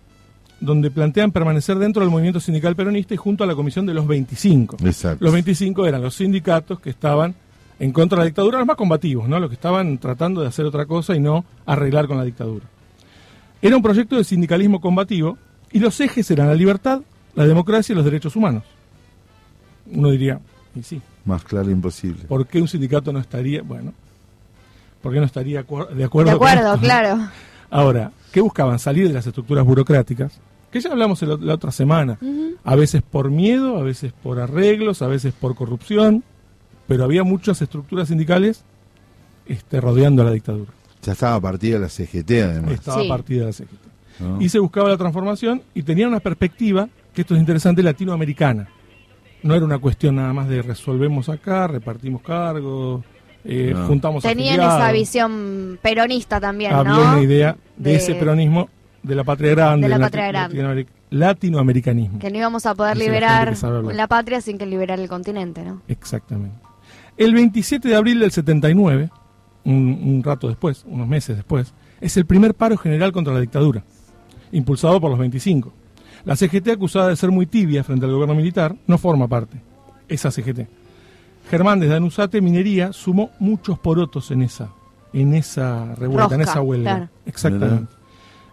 donde 0.61 0.91
plantean 0.91 1.33
permanecer 1.33 1.79
dentro 1.79 2.03
del 2.03 2.11
movimiento 2.11 2.41
sindical 2.41 2.75
peronista 2.75 3.15
y 3.15 3.17
junto 3.17 3.45
a 3.45 3.47
la 3.47 3.55
comisión 3.55 3.87
de 3.87 3.95
los 3.95 4.07
25. 4.07 4.77
Exacto. 4.85 5.25
Los 5.25 5.33
25 5.33 5.87
eran 5.87 6.03
los 6.03 6.15
sindicatos 6.15 6.81
que 6.81 6.91
estaban 6.91 7.35
en 7.79 7.93
contra 7.93 8.17
de 8.17 8.21
la 8.21 8.27
dictadura, 8.27 8.59
los 8.59 8.67
más 8.67 8.77
combativos, 8.77 9.29
¿no? 9.29 9.39
Los 9.39 9.51
que 9.51 9.55
estaban 9.55 9.99
tratando 9.99 10.41
de 10.41 10.49
hacer 10.49 10.65
otra 10.65 10.87
cosa 10.87 11.15
y 11.15 11.21
no 11.21 11.45
arreglar 11.67 12.07
con 12.07 12.17
la 12.17 12.25
dictadura. 12.25 12.65
Era 13.61 13.77
un 13.77 13.83
proyecto 13.83 14.17
de 14.17 14.25
sindicalismo 14.25 14.81
combativo 14.81 15.37
y 15.73 15.79
los 15.79 16.01
ejes 16.01 16.31
eran 16.31 16.49
la 16.49 16.55
libertad, 16.55 17.03
la 17.35 17.47
democracia 17.47 17.93
y 17.93 17.97
los 17.97 18.05
derechos 18.05 18.35
humanos. 18.35 18.65
Uno 19.91 20.11
diría, 20.11 20.41
y 20.75 20.83
sí, 20.83 21.01
Más 21.25 21.45
claro 21.45 21.71
imposible. 21.71 22.25
¿por 22.25 22.47
qué 22.47 22.61
un 22.61 22.69
sindicato 22.69 23.13
no 23.13 23.19
estaría, 23.19 23.63
bueno, 23.63 23.93
por 25.03 25.13
qué 25.13 25.21
no 25.21 25.27
estaría 25.27 25.63
de 25.63 26.05
acuerdo 26.05 26.31
De 26.31 26.37
acuerdo, 26.37 26.79
claro. 26.79 27.29
Ahora, 27.71 28.13
¿qué 28.33 28.41
buscaban? 28.41 28.79
Salir 28.79 29.09
de 29.09 29.15
las 29.15 29.27
estructuras 29.27 29.65
burocráticas, 29.65 30.41
que 30.71 30.81
ya 30.81 30.91
hablamos 30.91 31.23
la 31.23 31.55
otra 31.55 31.71
semana, 31.73 32.19
a 32.65 32.77
veces 32.77 33.03
por 33.03 33.31
miedo, 33.31 33.79
a 33.79 33.83
veces 33.83 34.13
por 34.13 34.41
arreglos, 34.41 35.01
a 35.03 35.07
veces 35.07 35.33
por 35.33 35.55
corrupción, 35.55 36.23
pero 36.87 37.05
había 37.05 37.25
muchas 37.25 37.63
estructuras 37.63 38.09
sindicales 38.09 38.65
este, 39.47 39.81
rodeando 39.81 40.23
a 40.23 40.27
la 40.27 40.33
dictadura. 40.33 40.73
Ya 41.03 41.13
estaba 41.13 41.41
partida 41.41 41.79
la 41.79 41.89
CGT 41.89 42.31
además. 42.43 42.73
Estaba 42.73 43.03
Sí. 43.03 43.09
partida 43.09 43.47
la 43.47 43.53
CGT. 43.53 43.87
¿no? 44.21 44.41
Y 44.43 44.49
se 44.49 44.59
buscaba 44.59 44.89
la 44.89 44.97
transformación 44.97 45.63
y 45.75 45.83
tenía 45.83 46.09
una 46.09 46.21
perspectiva, 46.21 46.89
que 47.15 47.21
esto 47.23 47.35
es 47.35 47.41
interesante, 47.41 47.83
latinoamericana. 47.83 48.69
No 49.43 49.55
era 49.55 49.65
una 49.65 49.79
cuestión 49.79 50.17
nada 50.17 50.33
más 50.33 50.49
de 50.49 50.63
resolvemos 50.63 51.29
acá, 51.29 51.67
repartimos 51.69 52.23
cargos, 52.23 53.05
eh, 53.49 53.73
No. 53.75 53.87
juntamos 53.87 54.23
Tenían 54.23 54.61
afiliados. 54.61 54.81
esa 54.83 54.93
visión 54.93 55.79
peronista 55.83 56.41
también, 56.41 56.73
había 56.73 56.93
¿no? 56.93 57.13
una 57.13 57.23
idea 57.23 57.57
de, 57.77 57.91
De- 57.91 57.97
ese 57.97 58.15
peronismo 58.15 58.69
de 59.03 59.15
la 59.15 59.25
patria 59.25 59.51
grande, 59.53 59.85
De 59.85 59.89
la 59.89 59.97
del 59.99 60.05
patria 60.07 60.29
lati- 60.29 60.33
grande. 60.33 60.57
latinoameric- 60.63 60.87
latinoamericanismo. 61.11 62.19
Que 62.19 62.31
no 62.31 62.39
íbamos 62.39 62.67
a 62.67 62.75
poder 62.75 62.97
Dice 62.97 63.07
liberar 63.09 63.55
la 63.95 64.07
patria 64.09 64.41
sin 64.41 64.59
que 64.59 64.67
liberar 64.67 64.99
el 64.99 65.09
continente, 65.09 65.63
¿no? 65.65 65.83
Exactamente. 65.89 66.57
El 67.17 67.33
27 67.35 67.89
de 67.89 67.95
abril 67.97 68.19
del 68.21 68.31
79, 68.33 69.11
un, 69.65 69.75
un 70.05 70.23
rato 70.25 70.49
después, 70.49 70.85
unos 70.87 71.07
meses 71.09 71.37
después, 71.37 71.73
es 72.01 72.17
el 72.17 72.27
primer 72.27 72.55
paro 72.55 72.77
general 72.77 73.13
contra 73.13 73.33
la 73.33 73.41
dictadura, 73.41 73.85
impulsado 74.53 75.01
por 75.01 75.11
los 75.11 75.19
25. 75.19 75.73
La 76.25 76.35
CGT, 76.37 76.71
acusada 76.73 77.09
de 77.09 77.17
ser 77.17 77.31
muy 77.31 77.47
tibia 77.47 77.85
frente 77.85 78.05
al 78.05 78.13
gobierno 78.13 78.35
militar, 78.35 78.75
no 78.87 78.99
forma 78.99 79.29
parte. 79.29 79.59
Esa 80.09 80.31
CGT. 80.31 80.67
Germán 81.51 81.81
desde 81.81 81.95
Anusate 81.95 82.41
Minería 82.41 82.93
sumó 82.93 83.31
muchos 83.39 83.79
porotos 83.79 84.31
en 84.31 84.43
esa, 84.43 84.71
en 85.13 85.35
esa 85.35 85.95
revuelta, 85.95 86.35
en 86.35 86.41
esa 86.41 86.61
huelga. 86.61 86.95
claro. 86.95 87.09
Exactamente. 87.25 87.93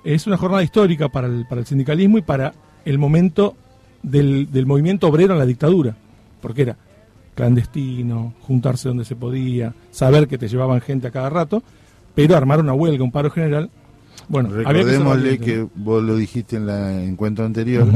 Es 0.03 0.27
una 0.27 0.37
jornada 0.37 0.63
histórica 0.63 1.09
para 1.09 1.27
el, 1.27 1.45
para 1.47 1.61
el 1.61 1.67
sindicalismo 1.67 2.17
y 2.17 2.21
para 2.21 2.53
el 2.85 2.97
momento 2.97 3.55
del, 4.01 4.51
del 4.51 4.65
movimiento 4.65 5.07
obrero 5.07 5.33
en 5.33 5.39
la 5.39 5.45
dictadura, 5.45 5.95
porque 6.41 6.63
era 6.63 6.77
clandestino, 7.35 8.33
juntarse 8.41 8.89
donde 8.89 9.05
se 9.05 9.15
podía, 9.15 9.73
saber 9.91 10.27
que 10.27 10.37
te 10.37 10.47
llevaban 10.47 10.81
gente 10.81 11.07
a 11.07 11.11
cada 11.11 11.29
rato, 11.29 11.63
pero 12.13 12.35
armar 12.35 12.59
una 12.59 12.73
huelga, 12.73 13.03
un 13.03 13.11
paro 13.11 13.31
general. 13.31 13.69
Bueno, 14.27 14.49
que 14.49 14.55
Recordémosle 14.57 15.39
que 15.39 15.67
vos 15.75 16.03
lo 16.03 16.15
dijiste 16.15 16.57
en 16.57 16.69
el 16.69 17.09
encuentro 17.09 17.45
anterior, 17.45 17.87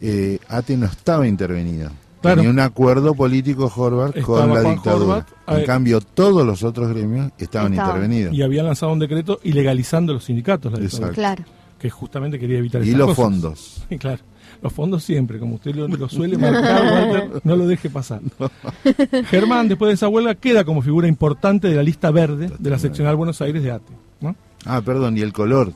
eh, 0.00 0.38
ATE 0.48 0.76
no 0.76 0.86
estaba 0.86 1.26
intervenida. 1.26 1.90
Claro. 2.20 2.36
Tenía 2.36 2.50
un 2.50 2.60
acuerdo 2.60 3.14
político 3.14 3.72
Horvath 3.74 4.16
Estaba 4.16 4.40
con 4.40 4.54
la 4.54 4.60
Juan 4.62 4.74
dictadura. 4.74 5.04
Horvath, 5.14 5.28
en 5.48 5.54
ver. 5.56 5.64
cambio, 5.64 6.00
todos 6.00 6.46
los 6.46 6.62
otros 6.62 6.88
gremios 6.90 7.30
estaban 7.38 7.72
Estaban. 7.72 7.96
intervenidos. 7.96 8.34
Y 8.34 8.42
habían 8.42 8.66
lanzado 8.66 8.92
un 8.92 8.98
decreto 8.98 9.40
ilegalizando 9.42 10.12
los 10.12 10.24
sindicatos, 10.24 10.70
la 10.72 10.78
dictadura, 10.78 11.08
Exacto. 11.08 11.14
Claro. 11.20 11.44
que 11.78 11.88
justamente 11.90 12.38
quería 12.38 12.58
evitar 12.58 12.82
Y 12.84 12.92
los 12.92 13.08
cosas. 13.08 13.16
fondos. 13.24 13.82
Claro. 13.98 14.22
Los 14.62 14.72
fondos 14.74 15.02
siempre, 15.02 15.38
como 15.38 15.54
usted 15.54 15.74
lo, 15.74 15.88
lo 15.88 16.08
suele 16.10 16.36
marcar, 16.36 16.82
Walter, 16.84 17.40
no 17.44 17.56
lo 17.56 17.66
deje 17.66 17.88
pasar. 17.88 18.20
Germán, 19.30 19.68
después 19.68 19.88
de 19.88 19.94
esa 19.94 20.08
huelga, 20.08 20.34
queda 20.34 20.64
como 20.64 20.82
figura 20.82 21.08
importante 21.08 21.68
de 21.68 21.76
la 21.76 21.82
lista 21.82 22.10
verde 22.10 22.50
de 22.58 22.70
la 22.70 22.78
seccional 22.78 23.16
Buenos 23.16 23.40
Aires 23.40 23.62
de 23.62 23.70
ATE. 23.70 23.92
¿no? 24.20 24.36
Ah, 24.66 24.82
perdón, 24.82 25.16
y 25.16 25.22
el 25.22 25.32
color. 25.32 25.72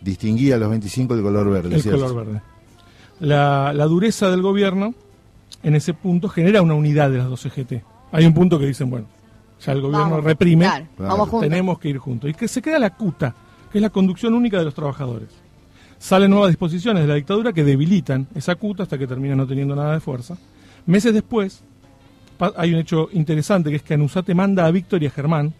Distinguía 0.00 0.54
a 0.54 0.58
los 0.58 0.70
25 0.70 1.14
el 1.14 1.22
color 1.22 1.50
verde. 1.50 1.74
El 1.76 1.82
¿cierto? 1.82 2.00
color 2.06 2.24
verde. 2.26 2.42
La, 3.20 3.72
la 3.74 3.84
dureza 3.84 4.30
del 4.30 4.40
gobierno 4.42 4.94
en 5.62 5.74
ese 5.74 5.94
punto 5.94 6.28
genera 6.28 6.62
una 6.62 6.74
unidad 6.74 7.10
de 7.10 7.18
las 7.18 7.28
dos 7.28 7.40
CGT. 7.40 7.82
Hay 8.12 8.26
un 8.26 8.34
punto 8.34 8.58
que 8.58 8.66
dicen, 8.66 8.90
bueno, 8.90 9.06
ya 9.64 9.72
el 9.72 9.80
gobierno 9.80 10.10
Vamos, 10.10 10.24
reprime, 10.24 10.64
claro, 10.64 10.86
Claro. 10.96 11.12
Vamos 11.12 11.28
juntos. 11.28 11.48
tenemos 11.48 11.78
que 11.78 11.88
ir 11.88 11.98
juntos. 11.98 12.30
Y 12.30 12.34
que 12.34 12.48
se 12.48 12.60
crea 12.60 12.78
la 12.78 12.90
CUTA, 12.90 13.34
que 13.70 13.78
es 13.78 13.82
la 13.82 13.90
conducción 13.90 14.34
única 14.34 14.58
de 14.58 14.64
los 14.64 14.74
trabajadores. 14.74 15.28
Salen 15.98 16.30
nuevas 16.30 16.48
disposiciones 16.50 17.02
de 17.02 17.08
la 17.08 17.14
dictadura 17.14 17.52
que 17.52 17.62
debilitan 17.62 18.26
esa 18.34 18.56
CUTA 18.56 18.82
hasta 18.82 18.98
que 18.98 19.06
termina 19.06 19.36
no 19.36 19.46
teniendo 19.46 19.76
nada 19.76 19.94
de 19.94 20.00
fuerza. 20.00 20.36
Meses 20.84 21.14
después, 21.14 21.62
hay 22.56 22.74
un 22.74 22.80
hecho 22.80 23.08
interesante 23.12 23.70
que 23.70 23.76
es 23.76 23.82
que 23.82 23.94
Anusate 23.94 24.34
manda 24.34 24.66
a 24.66 24.70
Víctor 24.72 25.02
y 25.02 25.06
a 25.06 25.10
Germán, 25.10 25.54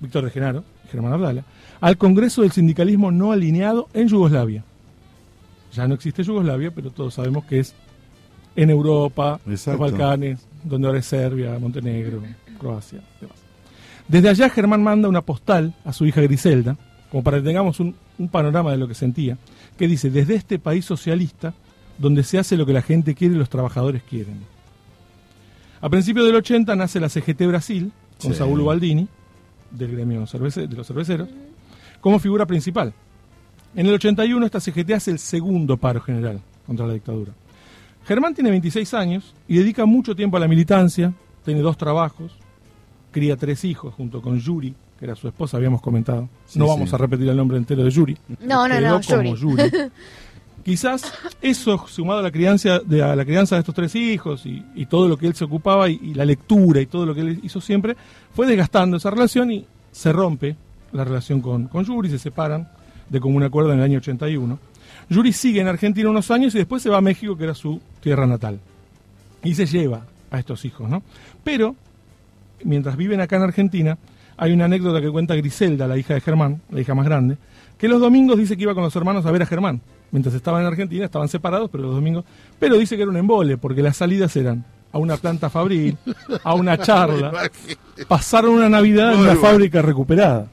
Víctor 0.00 0.24
de 0.24 0.30
Genaro, 0.30 0.64
y 0.86 0.88
Germán 0.88 1.12
Abdala, 1.12 1.44
al 1.80 1.98
Congreso 1.98 2.40
del 2.40 2.52
Sindicalismo 2.52 3.10
no 3.10 3.32
alineado 3.32 3.88
en 3.92 4.08
Yugoslavia. 4.08 4.64
Ya 5.74 5.86
no 5.86 5.94
existe 5.94 6.22
Yugoslavia, 6.22 6.70
pero 6.70 6.90
todos 6.90 7.14
sabemos 7.14 7.44
que 7.44 7.60
es 7.60 7.74
en 8.56 8.70
Europa, 8.70 9.40
Exacto. 9.48 9.82
los 9.82 9.92
Balcanes, 9.92 10.40
donde 10.64 10.86
ahora 10.88 10.98
es 11.00 11.06
Serbia, 11.06 11.58
Montenegro, 11.58 12.22
Croacia, 12.58 13.00
demás. 13.20 13.36
Desde 14.08 14.28
allá 14.28 14.50
Germán 14.50 14.82
manda 14.82 15.08
una 15.08 15.22
postal 15.22 15.74
a 15.84 15.92
su 15.92 16.04
hija 16.06 16.20
Griselda, 16.20 16.76
como 17.10 17.22
para 17.22 17.38
que 17.38 17.44
tengamos 17.44 17.80
un, 17.80 17.94
un 18.18 18.28
panorama 18.28 18.72
de 18.72 18.76
lo 18.78 18.88
que 18.88 18.94
sentía, 18.94 19.38
que 19.78 19.86
dice, 19.88 20.10
desde 20.10 20.34
este 20.34 20.58
país 20.58 20.84
socialista, 20.84 21.54
donde 21.98 22.22
se 22.22 22.38
hace 22.38 22.56
lo 22.56 22.66
que 22.66 22.72
la 22.72 22.82
gente 22.82 23.14
quiere 23.14 23.34
y 23.34 23.38
los 23.38 23.48
trabajadores 23.50 24.02
quieren. 24.02 24.40
A 25.80 25.88
principios 25.88 26.26
del 26.26 26.34
80 26.36 26.74
nace 26.76 27.00
la 27.00 27.08
CGT 27.08 27.46
Brasil, 27.46 27.92
con 28.20 28.32
Sí. 28.32 28.38
Saúl 28.38 28.62
Baldini, 28.62 29.08
del 29.70 29.92
gremio 29.92 30.26
cervece- 30.26 30.66
de 30.66 30.76
los 30.76 30.86
cerveceros, 30.86 31.28
como 32.00 32.18
figura 32.18 32.46
principal. 32.46 32.92
En 33.74 33.86
el 33.86 33.94
81 33.94 34.44
esta 34.44 34.60
CGT 34.60 34.92
hace 34.94 35.10
el 35.12 35.18
segundo 35.18 35.76
paro 35.76 36.00
general 36.00 36.40
contra 36.66 36.86
la 36.86 36.94
dictadura. 36.94 37.32
Germán 38.04 38.34
tiene 38.34 38.50
26 38.50 38.94
años 38.94 39.34
y 39.46 39.58
dedica 39.58 39.84
mucho 39.86 40.16
tiempo 40.16 40.36
a 40.36 40.40
la 40.40 40.48
militancia, 40.48 41.12
tiene 41.44 41.60
dos 41.60 41.76
trabajos, 41.76 42.32
cría 43.10 43.36
tres 43.36 43.64
hijos 43.64 43.94
junto 43.94 44.20
con 44.22 44.38
Yuri, 44.38 44.74
que 44.98 45.04
era 45.04 45.14
su 45.14 45.28
esposa, 45.28 45.56
habíamos 45.56 45.80
comentado. 45.80 46.28
Sí, 46.46 46.58
no 46.58 46.66
sí. 46.66 46.70
vamos 46.70 46.94
a 46.94 46.98
repetir 46.98 47.28
el 47.28 47.36
nombre 47.36 47.56
entero 47.56 47.84
de 47.84 47.90
Yuri. 47.90 48.16
No, 48.40 48.68
no, 48.68 48.74
Quedó 48.74 48.98
no, 48.98 49.00
como 49.06 49.36
Yuri. 49.36 49.62
Quizás 50.64 51.10
eso, 51.40 51.86
sumado 51.88 52.18
a 52.18 52.22
la 52.22 52.30
crianza 52.30 52.80
de, 52.80 53.02
a 53.02 53.16
la 53.16 53.24
crianza 53.24 53.54
de 53.54 53.60
estos 53.60 53.74
tres 53.74 53.94
hijos 53.94 54.44
y, 54.44 54.62
y 54.74 54.86
todo 54.86 55.08
lo 55.08 55.16
que 55.16 55.26
él 55.26 55.34
se 55.34 55.44
ocupaba 55.44 55.88
y, 55.88 55.98
y 56.02 56.14
la 56.14 56.26
lectura 56.26 56.82
y 56.82 56.86
todo 56.86 57.06
lo 57.06 57.14
que 57.14 57.22
él 57.22 57.40
hizo 57.42 57.62
siempre, 57.62 57.96
fue 58.34 58.46
desgastando 58.46 58.98
esa 58.98 59.10
relación 59.10 59.50
y 59.52 59.64
se 59.90 60.12
rompe 60.12 60.56
la 60.92 61.04
relación 61.04 61.40
con, 61.40 61.68
con 61.68 61.84
Yuri, 61.84 62.10
se 62.10 62.18
separan 62.18 62.68
de 63.08 63.20
común 63.20 63.42
acuerdo 63.42 63.72
en 63.72 63.78
el 63.78 63.84
año 63.84 63.98
81. 63.98 64.58
Yuri 65.08 65.32
sigue 65.32 65.60
en 65.60 65.68
Argentina 65.68 66.08
unos 66.10 66.30
años 66.30 66.54
y 66.54 66.58
después 66.58 66.82
se 66.82 66.90
va 66.90 66.98
a 66.98 67.02
México, 67.02 67.36
que 67.36 67.44
era 67.44 67.54
su 67.54 67.80
tierra 68.00 68.26
natal. 68.26 68.60
Y 69.42 69.54
se 69.54 69.66
lleva 69.66 70.02
a 70.30 70.38
estos 70.38 70.64
hijos, 70.64 70.88
¿no? 70.88 71.02
Pero, 71.44 71.74
mientras 72.64 72.96
viven 72.96 73.20
acá 73.20 73.36
en 73.36 73.42
Argentina, 73.42 73.98
hay 74.36 74.52
una 74.52 74.66
anécdota 74.66 75.00
que 75.00 75.10
cuenta 75.10 75.34
Griselda, 75.34 75.86
la 75.86 75.98
hija 75.98 76.14
de 76.14 76.20
Germán, 76.20 76.62
la 76.70 76.80
hija 76.80 76.94
más 76.94 77.04
grande, 77.04 77.36
que 77.78 77.88
los 77.88 78.00
domingos 78.00 78.38
dice 78.38 78.56
que 78.56 78.62
iba 78.64 78.74
con 78.74 78.82
los 78.82 78.94
hermanos 78.96 79.24
a 79.26 79.30
ver 79.30 79.42
a 79.42 79.46
Germán. 79.46 79.80
Mientras 80.12 80.34
estaban 80.34 80.62
en 80.62 80.66
Argentina, 80.66 81.04
estaban 81.04 81.28
separados, 81.28 81.70
pero 81.70 81.84
los 81.84 81.94
domingos. 81.94 82.24
Pero 82.58 82.76
dice 82.76 82.96
que 82.96 83.02
era 83.02 83.10
un 83.10 83.16
embole, 83.16 83.56
porque 83.56 83.82
las 83.82 83.96
salidas 83.96 84.34
eran 84.36 84.64
a 84.92 84.98
una 84.98 85.16
planta 85.16 85.48
fabril, 85.50 85.96
a 86.42 86.54
una 86.54 86.76
charla. 86.82 87.32
Pasaron 88.08 88.54
una 88.54 88.68
Navidad 88.68 89.14
en 89.14 89.20
una 89.20 89.36
fábrica 89.36 89.82
recuperada. 89.82 90.48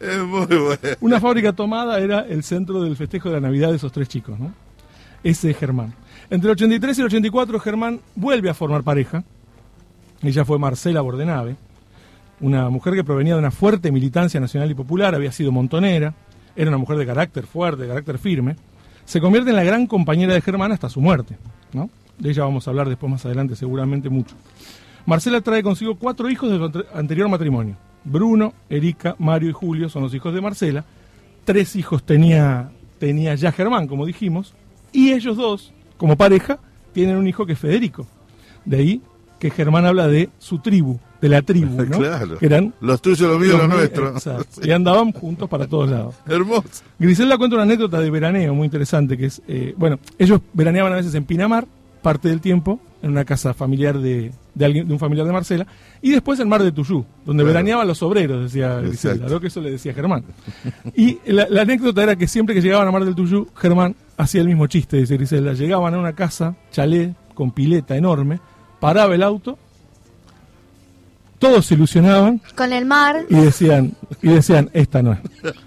Es 0.00 0.18
muy 0.18 0.46
bueno. 0.46 0.78
Una 1.00 1.20
fábrica 1.20 1.52
tomada 1.52 1.98
era 2.00 2.20
el 2.20 2.42
centro 2.42 2.82
del 2.82 2.96
festejo 2.96 3.28
de 3.28 3.36
la 3.36 3.40
Navidad 3.40 3.70
de 3.70 3.76
esos 3.76 3.92
tres 3.92 4.08
chicos, 4.08 4.38
¿no? 4.38 4.52
Ese 5.22 5.50
es 5.50 5.56
Germán. 5.58 5.94
Entre 6.30 6.48
el 6.48 6.52
83 6.52 6.96
y 6.98 7.00
el 7.00 7.06
84, 7.08 7.58
Germán 7.60 8.00
vuelve 8.14 8.48
a 8.50 8.54
formar 8.54 8.82
pareja. 8.82 9.24
Ella 10.22 10.44
fue 10.44 10.58
Marcela 10.58 11.00
Bordenave, 11.00 11.56
una 12.40 12.68
mujer 12.70 12.94
que 12.94 13.04
provenía 13.04 13.34
de 13.34 13.40
una 13.40 13.50
fuerte 13.50 13.90
militancia 13.90 14.38
nacional 14.40 14.70
y 14.70 14.74
popular, 14.74 15.14
había 15.14 15.32
sido 15.32 15.50
montonera, 15.50 16.14
era 16.56 16.68
una 16.70 16.78
mujer 16.78 16.96
de 16.98 17.06
carácter 17.06 17.46
fuerte, 17.46 17.82
de 17.82 17.88
carácter 17.88 18.18
firme. 18.18 18.56
Se 19.04 19.20
convierte 19.20 19.50
en 19.50 19.56
la 19.56 19.64
gran 19.64 19.86
compañera 19.86 20.34
de 20.34 20.40
Germán 20.40 20.72
hasta 20.72 20.88
su 20.88 21.00
muerte, 21.00 21.36
¿no? 21.72 21.90
De 22.18 22.30
ella 22.30 22.44
vamos 22.44 22.66
a 22.66 22.70
hablar 22.70 22.88
después 22.88 23.10
más 23.10 23.24
adelante 23.24 23.56
seguramente 23.56 24.08
mucho. 24.10 24.36
Marcela 25.06 25.40
trae 25.40 25.62
consigo 25.62 25.96
cuatro 25.96 26.28
hijos 26.30 26.50
de 26.50 26.58
su 26.58 26.64
ante- 26.64 26.84
anterior 26.94 27.28
matrimonio. 27.28 27.76
Bruno, 28.04 28.52
Erika, 28.68 29.16
Mario 29.18 29.50
y 29.50 29.52
Julio 29.52 29.88
son 29.88 30.02
los 30.02 30.14
hijos 30.14 30.32
de 30.34 30.40
Marcela. 30.40 30.84
Tres 31.44 31.74
hijos 31.76 32.02
tenía, 32.04 32.70
tenía 32.98 33.34
ya 33.34 33.50
Germán, 33.52 33.88
como 33.88 34.04
dijimos. 34.06 34.54
Y 34.92 35.12
ellos 35.12 35.36
dos, 35.36 35.72
como 36.00 36.16
pareja, 36.16 36.58
tienen 36.94 37.16
un 37.16 37.28
hijo 37.28 37.44
que 37.44 37.52
es 37.52 37.58
Federico. 37.58 38.06
De 38.64 38.78
ahí 38.78 39.02
que 39.38 39.50
Germán 39.50 39.84
habla 39.84 40.08
de 40.08 40.30
su 40.38 40.58
tribu, 40.60 40.98
de 41.20 41.28
la 41.28 41.42
tribu, 41.42 41.82
¿no? 41.88 41.98
Claro. 41.98 42.38
Que 42.38 42.46
eran 42.46 42.72
Los 42.80 43.02
tuyos, 43.02 43.20
los 43.30 43.38
míos, 43.38 43.58
los 43.58 43.68
nuestros. 43.68 44.16
exacto. 44.16 44.66
Y 44.66 44.70
andaban 44.70 45.12
juntos 45.12 45.46
para 45.48 45.66
todos 45.66 45.90
lados. 45.90 46.14
Hermoso. 46.26 46.68
Griselda 46.98 47.36
cuenta 47.36 47.56
una 47.56 47.64
anécdota 47.64 48.00
de 48.00 48.10
veraneo 48.10 48.54
muy 48.54 48.64
interesante, 48.64 49.18
que 49.18 49.26
es, 49.26 49.42
eh, 49.46 49.74
bueno, 49.76 49.98
ellos 50.18 50.40
veraneaban 50.54 50.94
a 50.94 50.96
veces 50.96 51.14
en 51.14 51.24
Pinamar, 51.24 51.66
parte 52.02 52.28
del 52.28 52.40
tiempo, 52.40 52.80
en 53.02 53.10
una 53.12 53.24
casa 53.24 53.54
familiar 53.54 53.98
de, 53.98 54.30
de 54.54 54.64
alguien, 54.64 54.86
de 54.86 54.92
un 54.92 54.98
familiar 54.98 55.26
de 55.26 55.32
Marcela, 55.32 55.66
y 56.02 56.10
después 56.10 56.38
en 56.40 56.48
Mar 56.48 56.62
de 56.62 56.70
Tuyú, 56.72 57.04
donde 57.24 57.42
Claro. 57.42 57.54
veraneaban 57.54 57.88
los 57.88 58.02
obreros, 58.02 58.42
decía 58.44 58.76
Griselda. 58.80 59.26
¿no? 59.28 59.40
que 59.40 59.46
eso 59.46 59.60
le 59.60 59.70
decía 59.70 59.94
Germán. 59.94 60.24
Y 60.94 61.18
la, 61.26 61.46
la 61.48 61.62
anécdota 61.62 62.02
era 62.02 62.16
que 62.16 62.26
siempre 62.26 62.54
que 62.54 62.60
llegaban 62.60 62.86
a 62.86 62.90
Mar 62.90 63.04
del 63.04 63.14
Tuyú, 63.14 63.48
Germán 63.56 63.94
hacía 64.18 64.42
el 64.42 64.48
mismo 64.48 64.66
chiste, 64.66 64.98
dice 64.98 65.16
Griselda, 65.16 65.54
llegaban 65.54 65.94
a 65.94 65.98
una 65.98 66.12
casa, 66.14 66.54
chalet, 66.72 67.14
con 67.34 67.52
pileta 67.52 67.96
enorme, 67.96 68.38
paraba 68.80 69.14
el 69.14 69.22
auto, 69.22 69.58
todos 71.38 71.64
se 71.64 71.72
ilusionaban 71.74 72.40
Con 72.54 72.70
el 72.72 72.84
mar. 72.84 73.24
y 73.30 73.34
decían, 73.36 73.94
y 74.20 74.28
decían, 74.28 74.68
esta 74.74 75.02
no 75.02 75.12
es. 75.14 75.20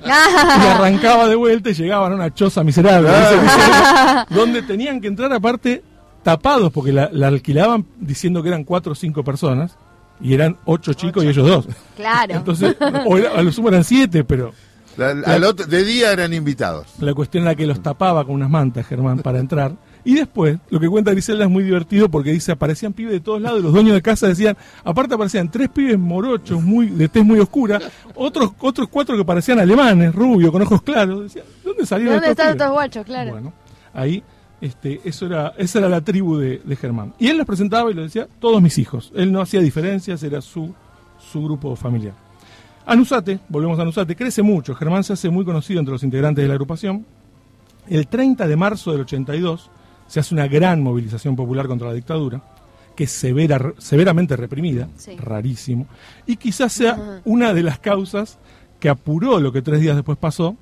Y 0.05 0.67
arrancaba 0.67 1.27
de 1.27 1.33
vuelta 1.35 1.71
y 1.71 1.73
llegaban 1.73 2.11
a 2.11 2.15
una 2.15 2.33
choza 2.33 2.63
miserable, 2.63 3.09
dice 3.09 3.37
Griselda, 3.39 4.27
donde 4.29 4.61
tenían 4.61 5.01
que 5.01 5.07
entrar 5.07 5.33
aparte 5.33 5.83
tapados, 6.23 6.71
porque 6.71 6.91
la, 6.93 7.09
la 7.11 7.27
alquilaban 7.27 7.85
diciendo 7.99 8.41
que 8.41 8.49
eran 8.49 8.63
cuatro 8.63 8.93
o 8.93 8.95
cinco 8.95 9.23
personas, 9.23 9.77
y 10.21 10.33
eran 10.33 10.57
ocho 10.65 10.93
chicos 10.93 11.23
y 11.23 11.27
ellos 11.27 11.47
dos. 11.47 11.67
Claro. 11.95 12.35
Entonces, 12.35 12.75
o 13.05 13.17
era- 13.17 13.31
a 13.31 13.41
lo 13.41 13.51
sumo 13.51 13.67
eran 13.69 13.83
siete, 13.83 14.23
pero 14.23 14.53
La- 14.97 15.09
al 15.25 15.43
otro- 15.43 15.65
de 15.65 15.83
día 15.83 16.11
eran 16.13 16.33
invitados. 16.33 16.87
la 16.99 17.13
cuestión 17.13 17.43
era 17.43 17.55
que 17.55 17.65
los 17.65 17.81
tapaba 17.81 18.23
con 18.23 18.35
unas 18.35 18.49
mantas, 18.49 18.85
Germán, 18.87 19.19
para 19.19 19.39
entrar. 19.39 19.73
Y 20.05 20.15
después, 20.15 20.57
lo 20.69 20.79
que 20.81 20.87
cuenta 20.89 21.11
Griselda 21.11 21.45
es 21.45 21.49
muy 21.49 21.63
divertido 21.63 22.09
porque 22.09 22.31
dice, 22.31 22.51
aparecían 22.51 22.91
pibes 22.93 23.13
de 23.13 23.19
todos 23.21 23.41
lados 23.41 23.59
y 23.59 23.63
los 23.63 23.71
dueños 23.73 23.93
de 23.95 24.01
casa 24.01 24.27
decían, 24.27 24.55
aparte 24.83 25.15
aparecían 25.15 25.49
tres 25.49 25.69
pibes 25.69 25.97
morochos, 25.97 26.61
muy 26.61 26.87
de 26.87 27.07
tez 27.07 27.23
muy 27.23 27.39
oscura, 27.39 27.79
otros 28.13 28.51
otros 28.59 28.87
cuatro 28.89 29.15
que 29.17 29.23
parecían 29.25 29.59
alemanes, 29.59 30.13
rubios, 30.13 30.51
con 30.51 30.61
ojos 30.61 30.81
claros. 30.83 31.23
Decían, 31.23 31.45
¿dónde 31.63 31.85
salieron 31.85 32.15
¿Dónde 32.15 32.29
estos 32.31 32.45
están 32.45 32.53
pibes?". 32.53 32.61
estos 32.61 32.73
guachos? 32.73 33.05
Claro. 33.05 33.31
Bueno, 33.31 33.53
ahí 33.93 34.21
este, 34.65 35.01
eso 35.03 35.25
era, 35.25 35.53
esa 35.57 35.79
era 35.79 35.89
la 35.89 36.01
tribu 36.01 36.37
de, 36.37 36.59
de 36.63 36.75
Germán. 36.75 37.13
Y 37.19 37.27
él 37.27 37.37
los 37.37 37.45
presentaba 37.45 37.91
y 37.91 37.93
lo 37.93 38.03
decía, 38.03 38.27
todos 38.39 38.61
mis 38.61 38.77
hijos. 38.77 39.11
Él 39.15 39.31
no 39.31 39.41
hacía 39.41 39.59
diferencias, 39.59 40.23
era 40.23 40.41
su, 40.41 40.73
su 41.19 41.43
grupo 41.43 41.75
familiar. 41.75 42.13
Anusate, 42.85 43.39
volvemos 43.49 43.79
a 43.79 43.83
Anusate, 43.83 44.15
crece 44.15 44.41
mucho. 44.41 44.75
Germán 44.75 45.03
se 45.03 45.13
hace 45.13 45.29
muy 45.29 45.45
conocido 45.45 45.79
entre 45.79 45.93
los 45.93 46.03
integrantes 46.03 46.43
de 46.43 46.47
la 46.47 46.53
agrupación. 46.55 47.05
El 47.87 48.07
30 48.07 48.47
de 48.47 48.55
marzo 48.55 48.91
del 48.91 49.01
82 49.01 49.69
se 50.07 50.19
hace 50.19 50.33
una 50.35 50.47
gran 50.47 50.81
movilización 50.81 51.35
popular 51.35 51.67
contra 51.67 51.87
la 51.89 51.93
dictadura, 51.93 52.41
que 52.95 53.05
es 53.05 53.11
severa, 53.11 53.73
severamente 53.77 54.35
reprimida, 54.35 54.87
Sí. 54.97 55.15
rarísimo, 55.17 55.87
y 56.27 56.35
quizás 56.35 56.71
sea 56.73 57.21
una 57.25 57.53
de 57.53 57.63
las 57.63 57.79
causas 57.79 58.37
que 58.79 58.89
apuró 58.89 59.39
lo 59.39 59.51
que 59.51 59.61
tres 59.61 59.79
días 59.81 59.95
después 59.95 60.17
pasó, 60.17 60.55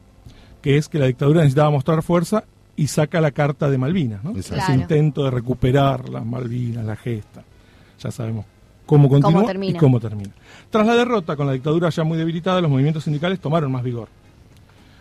que 0.62 0.78
es 0.78 0.88
que 0.88 1.00
la 1.00 1.08
dictadura 1.08 1.42
necesitaba 1.42 1.72
mostrar 1.72 2.04
fuerza 2.04 2.44
y 2.76 2.88
saca 2.88 3.22
la 3.22 3.32
carta 3.32 3.70
de 3.70 3.78
Malvinas, 3.78 4.24
¿no? 4.24 4.32
Exacto. 4.32 4.56
ese 4.56 4.66
Claro. 4.66 4.82
intento 4.82 5.24
de 5.26 5.32
recuperar 5.32 6.10
las 6.10 6.26
Malvinas, 6.26 6.86
la 6.86 6.96
gesta. 6.96 7.44
Ya 8.02 8.12
sabemos 8.12 8.46
cómo 8.86 9.08
continúa 9.10 9.46
termina. 9.46 9.78
y 9.78 9.80
cómo 9.80 10.00
termina. 10.00 10.32
Tras 10.70 10.86
la 10.88 10.96
derrota, 10.96 11.36
con 11.36 11.48
la 11.48 11.54
dictadura 11.54 11.90
ya 11.90 12.04
muy 12.04 12.18
debilitada, 12.18 12.60
los 12.62 12.72
movimientos 12.72 13.04
sindicales 13.04 13.40
tomaron 13.40 13.72
más 13.72 13.84
vigor. 13.84 14.08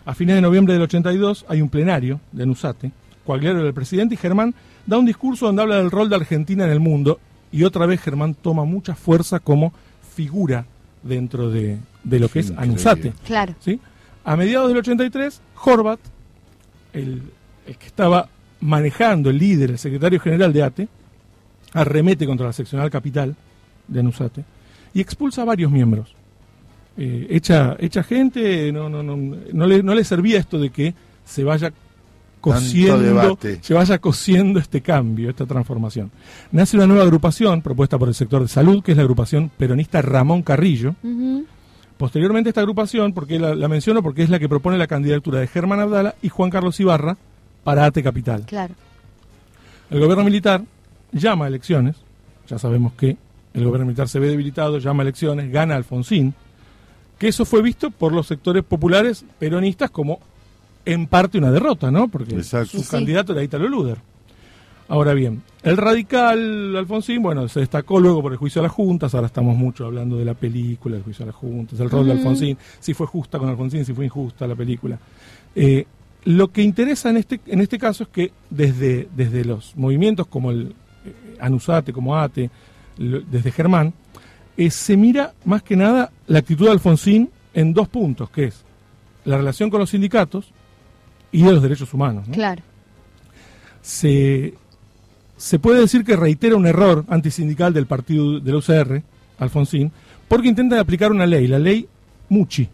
A 0.05 0.13
fines 0.15 0.35
de 0.35 0.41
noviembre 0.41 0.73
del 0.73 0.83
82 0.83 1.45
hay 1.47 1.61
un 1.61 1.69
plenario 1.69 2.19
de 2.31 2.43
Anusate, 2.43 2.91
Coagliaro 3.25 3.59
era 3.59 3.67
el 3.67 3.73
presidente 3.73 4.15
y 4.15 4.17
Germán 4.17 4.53
da 4.87 4.97
un 4.97 5.05
discurso 5.05 5.45
donde 5.45 5.61
habla 5.61 5.75
del 5.77 5.91
rol 5.91 6.09
de 6.09 6.15
Argentina 6.15 6.63
en 6.65 6.71
el 6.71 6.79
mundo 6.79 7.19
y 7.51 7.63
otra 7.63 7.85
vez 7.85 8.01
Germán 8.01 8.33
toma 8.33 8.65
mucha 8.65 8.95
fuerza 8.95 9.39
como 9.39 9.73
figura 10.15 10.65
dentro 11.03 11.49
de, 11.51 11.77
de 12.03 12.19
lo 12.19 12.29
que 12.29 12.39
es. 12.39 12.51
Anusate. 12.57 13.13
Claro. 13.25 13.53
¿sí? 13.59 13.79
A 14.25 14.35
mediados 14.35 14.69
del 14.69 14.77
83, 14.77 15.39
Horvat, 15.63 15.99
el 16.93 17.21
que 17.77 17.87
estaba 17.87 18.29
manejando, 18.61 19.29
el 19.29 19.37
líder, 19.37 19.71
el 19.71 19.79
secretario 19.79 20.19
general 20.19 20.53
de 20.53 20.63
ATE, 20.63 20.87
arremete 21.73 22.25
contra 22.25 22.47
la 22.47 22.53
seccional 22.53 22.89
capital 22.89 23.35
de 23.87 23.99
Anusate 23.99 24.43
y 24.93 25.01
expulsa 25.01 25.41
a 25.41 25.45
varios 25.45 25.71
miembros. 25.71 26.15
Eh, 26.97 27.27
echa, 27.29 27.75
echa 27.79 28.03
gente, 28.03 28.71
no, 28.71 28.89
no, 28.89 29.01
no, 29.01 29.15
no, 29.17 29.67
le, 29.67 29.81
no 29.81 29.95
le 29.95 30.03
servía 30.03 30.39
esto 30.39 30.59
de 30.59 30.69
que 30.69 30.93
se 31.25 31.43
vaya 31.43 31.71
cociendo, 32.41 32.99
debate. 32.99 33.59
se 33.61 33.73
vaya 33.73 33.99
cociendo 33.99 34.59
este 34.59 34.81
cambio, 34.81 35.29
esta 35.29 35.45
transformación. 35.45 36.11
Nace 36.51 36.75
una 36.75 36.87
nueva 36.87 37.03
agrupación 37.03 37.61
propuesta 37.61 37.97
por 37.97 38.09
el 38.09 38.15
sector 38.15 38.41
de 38.41 38.47
salud, 38.47 38.83
que 38.83 38.91
es 38.91 38.97
la 38.97 39.03
agrupación 39.03 39.49
peronista 39.57 40.01
Ramón 40.01 40.41
Carrillo. 40.41 40.95
Posteriormente 41.97 42.49
esta 42.49 42.61
agrupación, 42.61 43.13
porque 43.13 43.39
la, 43.39 43.55
la 43.55 43.67
menciono 43.67 44.01
porque 44.01 44.23
es 44.23 44.29
la 44.29 44.39
que 44.39 44.49
propone 44.49 44.77
la 44.77 44.87
candidatura 44.87 45.39
de 45.39 45.47
Germán 45.47 45.79
Abdala 45.79 46.15
y 46.21 46.29
Juan 46.29 46.49
Carlos 46.49 46.79
Ibarra 46.79 47.15
para 47.63 47.85
ATE 47.85 48.03
Capital. 48.03 48.45
Claro. 48.45 48.73
El 49.89 49.99
gobierno 49.99 50.23
militar 50.23 50.63
llama 51.11 51.45
a 51.45 51.47
elecciones, 51.47 51.95
ya 52.47 52.57
sabemos 52.57 52.93
que 52.93 53.17
el 53.53 53.65
gobierno 53.65 53.85
militar 53.85 54.07
se 54.07 54.19
ve 54.19 54.29
debilitado, 54.29 54.77
llama 54.79 55.03
a 55.03 55.05
elecciones, 55.05 55.51
gana 55.51 55.75
Alfonsín, 55.75 56.33
que 57.17 57.27
eso 57.27 57.45
fue 57.45 57.61
visto 57.61 57.91
por 57.91 58.13
los 58.13 58.27
sectores 58.27 58.63
populares 58.63 59.25
peronistas 59.37 59.89
como 59.91 60.19
en 60.85 61.07
parte 61.07 61.37
una 61.37 61.51
derrota, 61.51 61.91
¿no? 61.91 62.07
Porque 62.07 62.35
Exacto. 62.35 62.77
su 62.77 62.83
Sí, 62.83 62.89
candidato 62.89 63.33
era 63.33 63.43
Italo 63.43 63.67
Luder. 63.67 63.97
Ahora 64.87 65.13
bien, 65.13 65.41
el 65.63 65.77
radical 65.77 66.75
Alfonsín, 66.75 67.21
bueno, 67.21 67.47
se 67.47 67.61
destacó 67.61 67.99
luego 67.99 68.21
por 68.21 68.31
el 68.33 68.37
juicio 68.37 68.59
a 68.61 68.63
las 68.63 68.73
juntas, 68.73 69.13
ahora 69.13 69.27
estamos 69.27 69.55
mucho 69.55 69.85
hablando 69.85 70.17
de 70.17 70.25
la 70.25 70.33
película, 70.33 70.97
el 70.97 71.03
juicio 71.03 71.23
a 71.23 71.27
las 71.27 71.35
juntas, 71.35 71.79
el 71.79 71.89
rol 71.89 72.07
de. 72.07 72.13
Alfonsín, 72.13 72.57
si 72.79 72.93
fue 72.93 73.07
justa 73.07 73.39
con 73.39 73.47
Alfonsín, 73.47 73.85
si 73.85 73.93
fue 73.93 74.05
injusta 74.05 74.47
la 74.47 74.55
película. 74.55 74.97
Eh, 75.55 75.85
lo 76.25 76.51
que 76.51 76.61
interesa 76.61 77.09
en 77.09 77.17
este, 77.17 77.39
en 77.47 77.61
este 77.61 77.77
caso 77.79 78.03
es 78.03 78.09
que 78.09 78.31
desde, 78.49 79.07
desde 79.15 79.43
los 79.45 79.75
movimientos 79.75 80.27
como 80.27 80.51
el 80.51 80.75
eh, 81.05 81.37
Anusate, 81.39 81.91
como 81.93 82.15
ATE, 82.17 82.49
lo- 82.97 83.21
desde 83.21 83.51
Germán, 83.51 83.93
eh, 84.57 84.69
se 84.69 84.95
mira 84.97 85.33
más 85.45 85.63
que 85.63 85.75
nada 85.75 86.11
la 86.27 86.39
actitud 86.39 86.65
de 86.65 86.71
Alfonsín 86.71 87.29
en 87.53 87.73
dos 87.73 87.87
puntos, 87.87 88.29
que 88.29 88.45
es 88.45 88.63
la 89.25 89.37
relación 89.37 89.69
con 89.69 89.79
los 89.79 89.89
sindicatos 89.89 90.51
y 91.31 91.41
de 91.43 91.51
los 91.53 91.61
derechos 91.63 91.93
humanos. 91.93 92.27
¿no? 92.27 92.33
Claro. 92.33 92.61
se, 93.81 94.53
se 95.37 95.59
puede 95.59 95.79
decir 95.81 96.03
que 96.03 96.15
reitera 96.15 96.55
un 96.55 96.67
error 96.67 97.05
antisindical 97.09 97.73
del 97.73 97.87
partido 97.87 98.39
del 98.39 98.55
UCR, 98.55 99.01
Alfonsín, 99.39 99.91
porque 100.27 100.47
intenta 100.47 100.79
aplicar 100.79 101.11
una 101.11 101.25
ley, 101.25 101.47
la 101.47 101.59
ley 101.59 101.87
Muchi. 102.29 102.67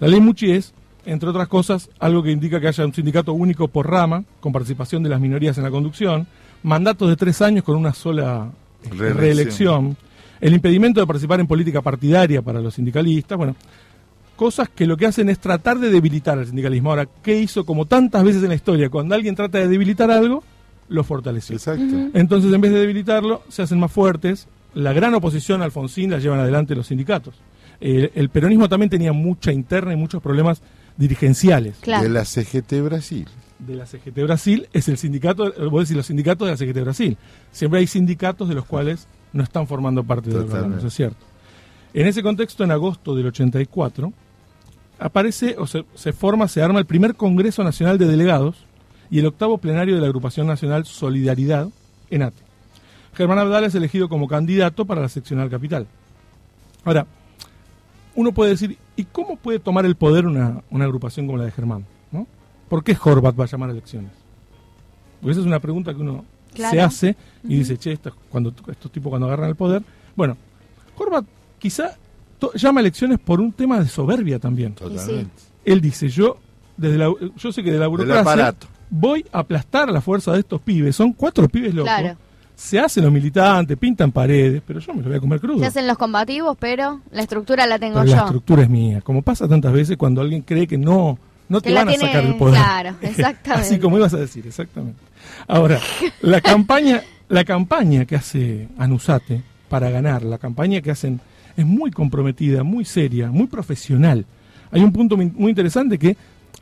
La 0.00 0.08
ley 0.08 0.20
Muchi 0.20 0.50
es, 0.52 0.72
entre 1.06 1.28
otras 1.28 1.48
cosas, 1.48 1.90
algo 1.98 2.22
que 2.22 2.30
indica 2.30 2.60
que 2.60 2.68
haya 2.68 2.84
un 2.84 2.94
sindicato 2.94 3.32
único 3.32 3.68
por 3.68 3.90
rama, 3.90 4.24
con 4.40 4.52
participación 4.52 5.02
de 5.02 5.08
las 5.08 5.20
minorías 5.20 5.56
en 5.58 5.64
la 5.64 5.70
conducción, 5.70 6.26
mandatos 6.62 7.08
de 7.08 7.16
tres 7.16 7.42
años 7.42 7.64
con 7.64 7.76
una 7.76 7.92
sola 7.92 8.50
eh, 8.82 8.88
Reelección. 8.90 9.16
reelección, 9.16 9.96
el 10.40 10.54
impedimento 10.54 11.00
de 11.00 11.06
participar 11.06 11.40
en 11.40 11.46
política 11.46 11.82
partidaria 11.82 12.42
para 12.42 12.60
los 12.60 12.74
sindicalistas, 12.74 13.38
bueno, 13.38 13.56
cosas 14.36 14.68
que 14.68 14.86
lo 14.86 14.96
que 14.96 15.06
hacen 15.06 15.28
es 15.28 15.38
tratar 15.38 15.78
de 15.78 15.90
debilitar 15.90 16.38
al 16.38 16.46
sindicalismo. 16.46 16.90
Ahora, 16.90 17.06
¿qué 17.22 17.40
hizo 17.40 17.64
como 17.64 17.86
tantas 17.86 18.24
veces 18.24 18.42
en 18.42 18.48
la 18.48 18.54
historia? 18.54 18.90
Cuando 18.90 19.14
alguien 19.14 19.34
trata 19.34 19.58
de 19.58 19.68
debilitar 19.68 20.10
algo, 20.10 20.42
lo 20.88 21.04
fortaleció. 21.04 21.56
Exacto. 21.56 22.10
Entonces, 22.14 22.52
en 22.52 22.60
vez 22.60 22.72
de 22.72 22.80
debilitarlo, 22.80 23.42
se 23.48 23.62
hacen 23.62 23.78
más 23.78 23.92
fuertes. 23.92 24.48
La 24.74 24.92
gran 24.92 25.14
oposición 25.14 25.62
a 25.62 25.66
Alfonsín 25.66 26.10
la 26.10 26.18
llevan 26.18 26.40
adelante 26.40 26.74
los 26.74 26.88
sindicatos. 26.88 27.34
El 27.80 28.28
peronismo 28.30 28.68
también 28.68 28.90
tenía 28.90 29.12
mucha 29.12 29.52
interna 29.52 29.92
y 29.92 29.96
muchos 29.96 30.22
problemas 30.22 30.62
dirigenciales. 30.96 31.76
Claro. 31.80 32.02
De 32.02 32.08
la 32.08 32.24
CGT 32.24 32.82
Brasil. 32.82 33.28
De 33.58 33.74
la 33.74 33.86
CGT 33.86 34.22
Brasil 34.22 34.68
es 34.72 34.88
el 34.88 34.98
sindicato, 34.98 35.52
voy 35.70 35.78
a 35.78 35.82
decir 35.82 35.96
los 35.96 36.06
sindicatos 36.06 36.46
de 36.46 36.52
la 36.52 36.56
CGT 36.56 36.82
Brasil. 36.82 37.18
Siempre 37.52 37.80
hay 37.80 37.86
sindicatos 37.86 38.48
de 38.48 38.54
los 38.54 38.64
cuales 38.64 39.06
no 39.32 39.42
están 39.42 39.66
formando 39.66 40.04
parte 40.04 40.30
del 40.30 40.40
órgano, 40.40 40.78
eso 40.78 40.88
es 40.88 40.94
cierto. 40.94 41.24
En 41.92 42.06
ese 42.06 42.22
contexto, 42.22 42.64
en 42.64 42.72
agosto 42.72 43.14
del 43.14 43.26
84, 43.26 44.12
aparece 44.98 45.56
o 45.58 45.66
se, 45.66 45.84
se 45.94 46.12
forma, 46.12 46.48
se 46.48 46.62
arma 46.62 46.78
el 46.78 46.86
primer 46.86 47.14
Congreso 47.14 47.62
Nacional 47.62 47.98
de 47.98 48.06
Delegados 48.06 48.66
y 49.10 49.20
el 49.20 49.26
octavo 49.26 49.58
plenario 49.58 49.94
de 49.94 50.00
la 50.00 50.06
Agrupación 50.06 50.46
Nacional 50.46 50.86
Solidaridad 50.86 51.68
en 52.10 52.22
ATE. 52.22 52.42
Germán 53.14 53.38
Abdala 53.38 53.68
es 53.68 53.74
elegido 53.74 54.08
como 54.08 54.26
candidato 54.26 54.84
para 54.84 55.02
la 55.02 55.08
seccional 55.08 55.50
capital. 55.50 55.86
Ahora, 56.84 57.06
uno 58.16 58.32
puede 58.32 58.50
decir, 58.50 58.78
¿y 58.96 59.04
cómo 59.04 59.36
puede 59.36 59.58
tomar 59.58 59.84
el 59.86 59.96
poder 59.96 60.26
una, 60.26 60.62
una 60.70 60.84
agrupación 60.84 61.26
como 61.26 61.38
la 61.38 61.44
de 61.44 61.50
Germán? 61.50 61.84
¿no? 62.12 62.26
¿Por 62.68 62.82
qué 62.84 62.96
Horvat 63.02 63.38
va 63.38 63.44
a 63.44 63.48
llamar 63.48 63.68
a 63.70 63.72
elecciones? 63.72 64.10
Porque 65.20 65.32
esa 65.32 65.40
es 65.40 65.46
una 65.46 65.60
pregunta 65.60 65.94
que 65.94 66.00
uno 66.00 66.24
Claro. 66.54 66.70
se 66.72 66.80
hace 66.80 67.16
y 67.42 67.56
dice, 67.58 67.76
che, 67.76 67.92
estos, 67.92 68.14
cuando, 68.30 68.54
estos 68.70 68.92
tipos 68.92 69.10
cuando 69.10 69.26
agarran 69.26 69.48
el 69.48 69.56
poder. 69.56 69.82
Bueno, 70.14 70.36
Horvat 70.96 71.24
quizá 71.58 71.96
to- 72.38 72.52
llama 72.54 72.78
a 72.78 72.82
elecciones 72.82 73.18
por 73.18 73.40
un 73.40 73.50
tema 73.52 73.80
de 73.80 73.88
soberbia 73.88 74.38
también. 74.38 74.72
Totalmente. 74.74 75.32
Él 75.64 75.80
dice, 75.80 76.08
yo 76.08 76.36
desde 76.76 76.98
la, 76.98 77.12
yo 77.36 77.52
sé 77.52 77.64
que 77.64 77.72
de 77.72 77.78
la 77.78 77.88
burocracia 77.88 78.54
voy 78.90 79.26
a 79.32 79.40
aplastar 79.40 79.90
la 79.90 80.00
fuerza 80.00 80.32
de 80.32 80.40
estos 80.40 80.60
pibes. 80.60 80.94
Son 80.94 81.12
cuatro 81.12 81.48
pibes 81.48 81.74
locos. 81.74 81.92
Claro. 81.92 82.16
Se 82.56 82.78
hacen 82.78 83.02
los 83.04 83.12
militantes, 83.12 83.76
pintan 83.76 84.12
paredes, 84.12 84.62
pero 84.64 84.78
yo 84.80 84.94
me 84.94 85.02
lo 85.02 85.08
voy 85.08 85.16
a 85.16 85.20
comer 85.20 85.40
crudo. 85.40 85.58
Se 85.58 85.66
hacen 85.66 85.86
los 85.86 85.98
combativos, 85.98 86.56
pero 86.58 87.00
la 87.10 87.22
estructura 87.22 87.66
la 87.66 87.78
tengo 87.78 87.94
Pero 88.00 88.10
la 88.10 88.16
yo. 88.16 88.22
estructura 88.24 88.62
es 88.62 88.68
mía. 88.70 89.00
Como 89.00 89.22
pasa 89.22 89.48
tantas 89.48 89.72
veces 89.72 89.96
cuando 89.96 90.20
alguien 90.20 90.42
cree 90.42 90.66
que 90.66 90.78
no, 90.78 91.18
no 91.48 91.60
Que 91.60 91.70
te 91.70 91.74
van 91.74 91.88
a 91.88 91.94
sacar 91.94 92.24
el 92.24 92.36
poder. 92.36 92.54
claro, 92.54 92.94
exactamente. 93.02 93.66
Así 93.68 93.78
como 93.80 93.98
ibas 93.98 94.14
a 94.14 94.18
decir, 94.18 94.46
exactamente. 94.46 95.00
Ahora, 95.48 95.80
la 96.22 96.40
campaña, 96.40 97.02
la 97.28 97.44
campaña 97.44 98.04
que 98.04 98.16
hace 98.16 98.68
Anusate 98.78 99.42
para 99.68 99.90
ganar, 99.90 100.22
la 100.22 100.38
campaña 100.38 100.80
que 100.80 100.92
hacen 100.92 101.20
es 101.56 101.66
muy 101.66 101.90
comprometida, 101.90 102.62
muy 102.62 102.84
seria, 102.84 103.30
muy 103.30 103.46
profesional. 103.48 104.26
Hay 104.70 104.82
un 104.82 104.92
punto 104.92 105.16
muy 105.16 105.26
muy 105.26 105.50
interesante 105.50 105.98
que 105.98 106.16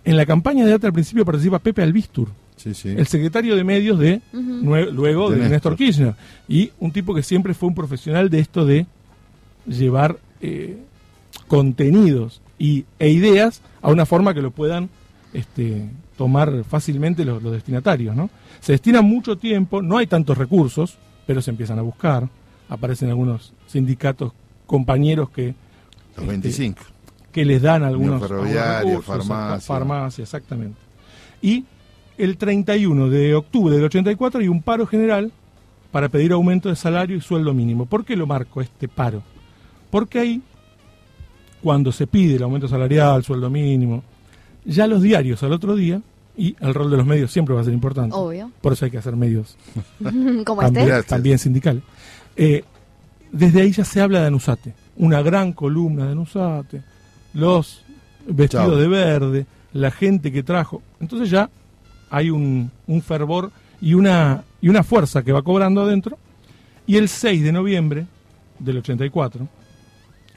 en 0.05 0.17
la 0.17 0.25
campaña 0.27 0.65
de 0.65 0.73
ATE 0.73 0.87
al 0.87 0.93
principio 0.93 1.25
participa 1.25 1.59
Pepe 1.59 1.83
Albistur, 1.83 2.29
Sí, 2.57 2.75
sí. 2.75 2.91
el 2.91 3.07
secretario 3.07 3.57
de 3.57 3.65
medios 3.65 3.99
de 3.99 4.21
Ujú. 4.33 4.41
nue- 4.63 4.91
luego 4.93 5.31
De 5.31 5.37
de, 5.37 5.49
Néstor. 5.49 5.73
Néstor 5.73 5.77
Kirchner 5.77 6.15
y 6.49 6.71
un 6.79 6.93
tipo 6.93 7.15
que 7.15 7.23
siempre 7.23 7.55
fue 7.55 7.69
un 7.69 7.75
profesional 7.75 8.31
de 8.31 8.39
esto 8.39 8.65
de 8.65 8.87
llevar 9.67 10.19
eh, 10.41 10.77
contenidos 11.49 12.41
y, 12.59 12.85
e 12.99 13.09
ideas 13.11 13.63
a 13.81 13.91
una 13.91 14.07
forma 14.07 14.35
que 14.35 14.43
lo 14.43 14.51
puedan 14.51 14.89
este, 15.33 15.89
tomar 16.17 16.65
fácilmente 16.65 17.25
los, 17.25 17.43
los 17.43 17.53
destinatarios. 17.53 18.15
¿no? 18.15 18.31
Se 18.61 18.73
destina 18.73 19.03
mucho 19.03 19.37
tiempo, 19.37 19.83
no 19.83 19.99
hay 19.99 20.07
tantos 20.07 20.39
recursos, 20.39 20.97
pero 21.27 21.43
se 21.43 21.51
empiezan 21.51 21.79
a 21.79 21.83
buscar. 21.83 22.29
Aparecen 22.69 23.09
algunos 23.09 23.53
sindicatos 23.67 24.33
compañeros 24.67 25.31
que, 25.31 25.55
Los 26.17 26.25
este, 26.25 26.27
25. 26.27 26.83
que 27.33 27.45
les 27.45 27.61
dan 27.61 27.83
algunos, 27.83 28.21
ferroviario, 28.23 28.63
algunos 28.63 29.07
recursos, 29.07 29.27
farmacia. 29.29 29.67
farmacia, 29.67 30.23
exactamente. 30.23 30.79
Y 31.43 31.65
el 32.19 32.37
31 32.37 33.09
de 33.09 33.35
octubre 33.35 33.75
del 33.75 33.85
84 33.85 34.41
hay 34.41 34.49
un 34.49 34.63
paro 34.63 34.87
general 34.87 35.33
para 35.91 36.09
pedir 36.09 36.33
aumento 36.33 36.69
de 36.69 36.77
salario 36.77 37.17
y 37.17 37.21
sueldo 37.21 37.53
mínimo. 37.55 37.87
¿Por 37.87 38.05
qué 38.05 38.17
lo 38.17 38.27
marco 38.27 38.61
este 38.61 38.89
paro? 38.89 39.23
Porque 39.91 40.19
ahí, 40.19 40.43
cuando 41.63 41.93
se 41.93 42.07
pide 42.07 42.37
el 42.37 42.43
aumento 42.43 42.69
salarial, 42.69 43.23
sueldo 43.25 43.51
mínimo, 43.51 44.03
ya 44.65 44.87
los 44.87 45.03
diarios 45.03 45.43
al 45.43 45.53
otro 45.53 45.75
día, 45.77 46.01
y 46.37 46.57
el 46.61 46.73
rol 46.73 46.91
de 46.91 46.97
los 46.97 47.07
medios 47.07 47.31
siempre 47.31 47.55
va 47.55 47.61
a 47.61 47.65
ser 47.65 47.75
importante, 47.75 48.17
Obvio. 48.17 48.51
por 48.63 48.73
eso 48.73 48.87
hay 48.87 48.91
que 48.91 48.97
hacer 48.97 49.15
medios 49.17 49.59
Como 50.47 50.63
también, 50.63 50.89
este. 50.89 51.03
También 51.03 51.39
sindicales. 51.39 51.83
Eh, 52.37 52.65
desde 53.31 53.61
ahí 53.61 53.71
ya 53.73 53.85
se 53.85 54.01
habla 54.01 54.23
de 54.23 54.29
Anusate, 54.29 54.75
una 54.97 55.21
gran 55.21 55.53
columna 55.53 56.07
de 56.07 56.13
Anusate, 56.13 56.83
los 57.35 57.85
vestidos 58.27 58.69
Chao. 58.69 58.77
de 58.77 58.89
verde, 58.89 59.47
la 59.75 59.91
gente 59.91 60.33
que 60.33 60.43
trajo. 60.43 60.83
Entonces 61.01 61.29
ya 61.29 61.51
hay 62.13 62.29
un, 62.29 62.71
un 62.87 63.03
fervor 63.03 63.51
y 63.81 63.95
una, 63.95 64.45
y 64.61 64.69
una 64.69 64.83
fuerza 64.83 65.23
que 65.23 65.33
va 65.33 65.43
cobrando 65.43 65.81
adentro. 65.81 66.19
Y 66.87 66.97
el 66.97 67.09
6 67.09 67.43
de 67.43 67.53
noviembre 67.53 68.07
del 68.59 68.79
84, 68.79 69.49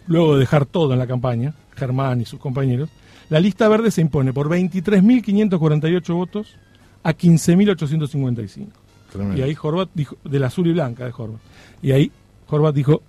luego 0.07 0.35
de 0.35 0.39
dejar 0.39 0.65
todo 0.65 0.93
en 0.93 0.99
la 0.99 1.05
campaña, 1.05 1.53
Germán 1.75 2.21
y 2.21 2.25
sus 2.25 2.39
compañeros, 2.39 2.89
la 3.29 3.41
lista 3.41 3.67
verde 3.67 3.91
se 3.91 3.99
impone 4.01 4.31
por 4.31 4.47
23.548 4.47 6.13
votos 6.13 6.55
a 7.03 7.13
15.855. 7.13 8.67
Tremendo. 9.11 9.37
Y 9.37 9.41
ahí 9.41 9.55
Horvat 9.61 9.89
dijo, 9.93 10.15
del 10.23 10.43
azul 10.43 10.67
y 10.67 10.73
blanca 10.73 11.05
de 11.05 11.13
Horvat. 11.15 11.41
Y 11.81 11.91
ahí 11.91 12.11
Horvat 12.47 12.73
dijo, 12.73 13.01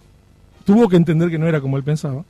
tuvo 0.65 0.89
que 0.89 0.97
entender 0.97 1.31
que 1.31 1.39
no 1.39 1.47
era 1.47 1.61
como 1.61 1.77
él 1.77 1.85
pensaba. 1.85 2.25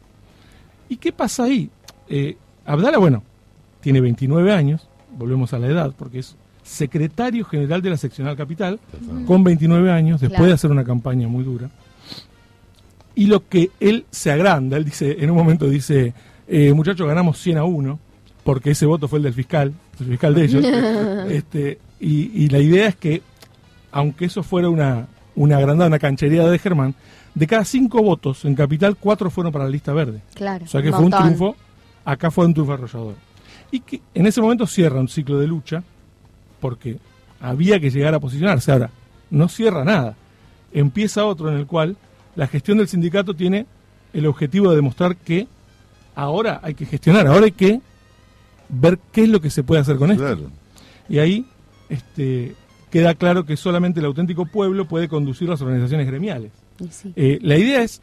¿Y 0.91 0.97
qué 0.97 1.13
pasa 1.13 1.45
ahí? 1.45 1.71
Eh, 2.09 2.37
Abdala, 2.67 2.99
bueno, 2.99 3.23
tiene 3.81 4.03
29 4.03 4.53
años, 4.53 4.87
volvemos 5.17 5.53
a 5.53 5.59
la 5.59 5.67
edad, 5.69 5.93
porque 5.97 6.21
es 6.21 6.37
secretario 6.63 7.45
general 7.45 7.81
de 7.83 7.91
la 7.91 7.97
seccional 7.97 8.37
capital, 8.37 8.81
con 9.27 9.45
29 9.45 9.91
años, 9.91 10.21
después 10.21 10.37
Claro. 10.39 10.47
de 10.49 10.55
hacer 10.55 10.71
una 10.71 10.85
campaña 10.85 11.29
muy 11.29 11.45
dura. 11.45 11.71
Y 13.15 13.27
lo 13.27 13.49
que 13.49 13.71
él 13.81 14.05
se 14.11 14.31
agranda, 14.31 14.77
él 14.77 14.85
dice, 14.85 15.17
en 15.21 15.31
un 15.31 15.37
momento 15.37 15.69
dice, 15.69 16.13
eh, 16.49 16.73
muchachos, 16.75 17.07
ganamos 17.07 17.39
100 17.39 17.59
a 17.59 17.65
1, 17.65 17.99
porque 18.45 18.73
ese 18.73 18.85
voto 18.85 19.09
fue 19.09 19.19
el 19.19 19.23
del 19.25 19.33
fiscal, 19.33 19.73
el 20.01 20.07
fiscal 20.07 20.35
de 20.35 20.45
ellos. 20.45 20.65
este, 21.31 21.79
y, 21.99 22.45
y 22.45 22.49
la 22.49 22.59
idea 22.59 22.89
es 22.89 22.97
que, 22.97 23.23
aunque 23.93 24.27
eso 24.27 24.43
fuera 24.43 24.69
una, 24.69 25.07
una 25.35 25.57
agrandada, 25.57 25.89
una 25.89 25.99
canchería 25.99 26.47
de 26.47 26.59
Germán, 26.59 26.95
de 27.35 27.47
cada 27.47 27.65
cinco 27.65 28.03
votos 28.03 28.45
en 28.45 28.55
Capital, 28.55 28.97
cuatro 28.97 29.31
fueron 29.31 29.53
para 29.53 29.65
la 29.65 29.71
lista 29.71 29.93
verde. 29.93 30.21
Claro. 30.35 30.65
O 30.65 30.69
sea 30.69 30.83
que 30.83 30.89
un 30.89 30.95
fue 30.95 31.05
un 31.05 31.11
triunfo, 31.13 31.57
acá 32.05 32.31
fue 32.31 32.45
un 32.47 32.53
triunfo 32.55 32.73
arrollador. 32.75 33.15
Y 33.71 33.81
que 33.81 34.01
en 34.15 34.27
ese 34.27 34.41
momento 34.41 34.67
cierra 34.67 35.01
un 35.01 35.09
ciclo 35.09 35.39
de 35.39 35.47
lucha, 35.47 35.83
porque 36.61 36.99
había 37.41 37.81
que 37.81 37.91
llegar 37.91 38.15
a 38.15 38.21
posicionarse. 38.21 38.73
Ahora, 38.73 38.91
no 39.31 39.49
cierra 39.49 39.85
nada. 39.85 40.17
Empieza 40.73 41.25
otro 41.25 41.51
en 41.51 41.59
el 41.59 41.67
cual 41.67 41.97
la 42.35 42.47
gestión 42.47 42.79
del 42.79 42.89
sindicato 42.89 43.35
tiene 43.35 43.67
el 44.13 44.27
objetivo 44.27 44.71
de 44.71 44.77
demostrar 44.77 45.17
que 45.17 45.47
ahora 46.15 46.61
hay 46.63 46.75
que 46.75 46.87
gestionar, 46.87 47.27
ahora 47.27 47.47
hay 47.47 47.53
que 47.53 47.81
ver 48.69 48.99
qué 49.13 49.25
es 49.25 49.29
lo 49.29 49.41
que 49.41 49.51
se 49.51 49.63
puede 49.63 49.81
hacer 49.81 49.97
con 49.97 50.11
esto. 50.11 50.23
Claro. 50.23 50.51
Y 51.09 51.19
ahí 51.19 51.47
este, 51.89 52.55
queda 52.91 53.15
claro 53.15 53.47
que 53.47 53.57
solamente 53.57 54.01
el 54.01 54.07
auténtico 54.07 54.47
pueblo 54.47 54.87
puede 54.87 55.09
conducir 55.09 55.49
las 55.49 55.61
organizaciones 55.61 56.07
gremiales. 56.07 56.53
Sí. 56.91 57.13
Eh, 57.17 57.39
la 57.43 57.57
idea 57.57 57.83
es 57.83 58.03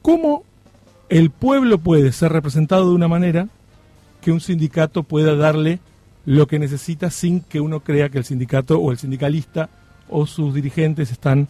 cómo 0.00 0.44
el 1.08 1.30
pueblo 1.30 1.78
puede 1.78 2.12
ser 2.12 2.32
representado 2.32 2.88
de 2.88 2.94
una 2.94 3.08
manera 3.08 3.48
que 4.22 4.32
un 4.32 4.40
sindicato 4.40 5.02
pueda 5.02 5.34
darle 5.36 5.80
lo 6.24 6.46
que 6.46 6.58
necesita 6.58 7.10
sin 7.10 7.40
que 7.40 7.60
uno 7.60 7.80
crea 7.80 8.08
que 8.08 8.16
el 8.18 8.24
sindicato 8.24 8.78
o 8.78 8.90
el 8.92 8.96
sindicalista 8.98 9.68
o 10.08 10.24
sus 10.26 10.54
dirigentes 10.54 11.10
están 11.10 11.48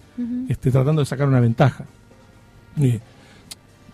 este, 0.49 0.71
tratando 0.71 1.03
de 1.03 1.07
sacar 1.07 1.29
una 1.29 1.41
ventaja. 1.41 1.85
Eh, 2.81 3.01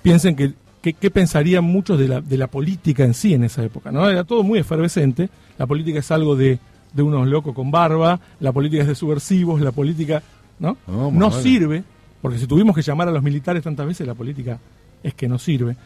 piensen 0.03 0.37
que, 0.37 0.53
que- 0.81 0.93
qué 0.95 1.11
pensarían 1.11 1.65
muchos 1.65 1.99
de 1.99 2.09
la, 2.09 2.21
de 2.21 2.39
la 2.39 2.47
política 2.47 3.05
en 3.05 3.15
sí 3.15 3.35
en 3.35 3.45
esa 3.45 3.65
época. 3.65 3.91
¿no? 3.91 4.09
Era 4.09 4.25
todo 4.25 4.43
muy 4.43 4.59
efervescente. 4.59 5.29
La 5.59 5.67
política 5.67 5.99
es 5.99 6.11
algo 6.11 6.37
de, 6.37 6.59
de 6.93 7.03
unos 7.03 7.27
locos 7.27 7.55
con 7.55 7.71
barba, 7.71 8.21
la 8.41 8.53
política 8.53 8.83
es 8.83 8.89
de 8.89 8.95
subversivos, 8.95 9.61
la 9.61 9.73
política 9.73 10.23
no, 10.61 10.77
No, 10.87 11.11
no 11.11 11.31
sirve, 11.43 11.83
porque 12.23 12.39
si 12.39 12.47
tuvimos 12.47 12.75
que 12.77 12.83
llamar 12.83 13.09
a 13.09 13.13
los 13.13 13.23
militares 13.23 13.63
tantas 13.63 13.87
veces, 13.87 14.07
la 14.07 14.15
política 14.15 14.59
es 15.03 15.15
que 15.15 15.29
no 15.29 15.39
sirve. 15.39 15.77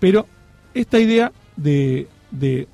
Pero 0.00 0.26
esta 0.74 0.98
idea 0.98 1.30
de, 1.56 2.08
de 2.32 2.66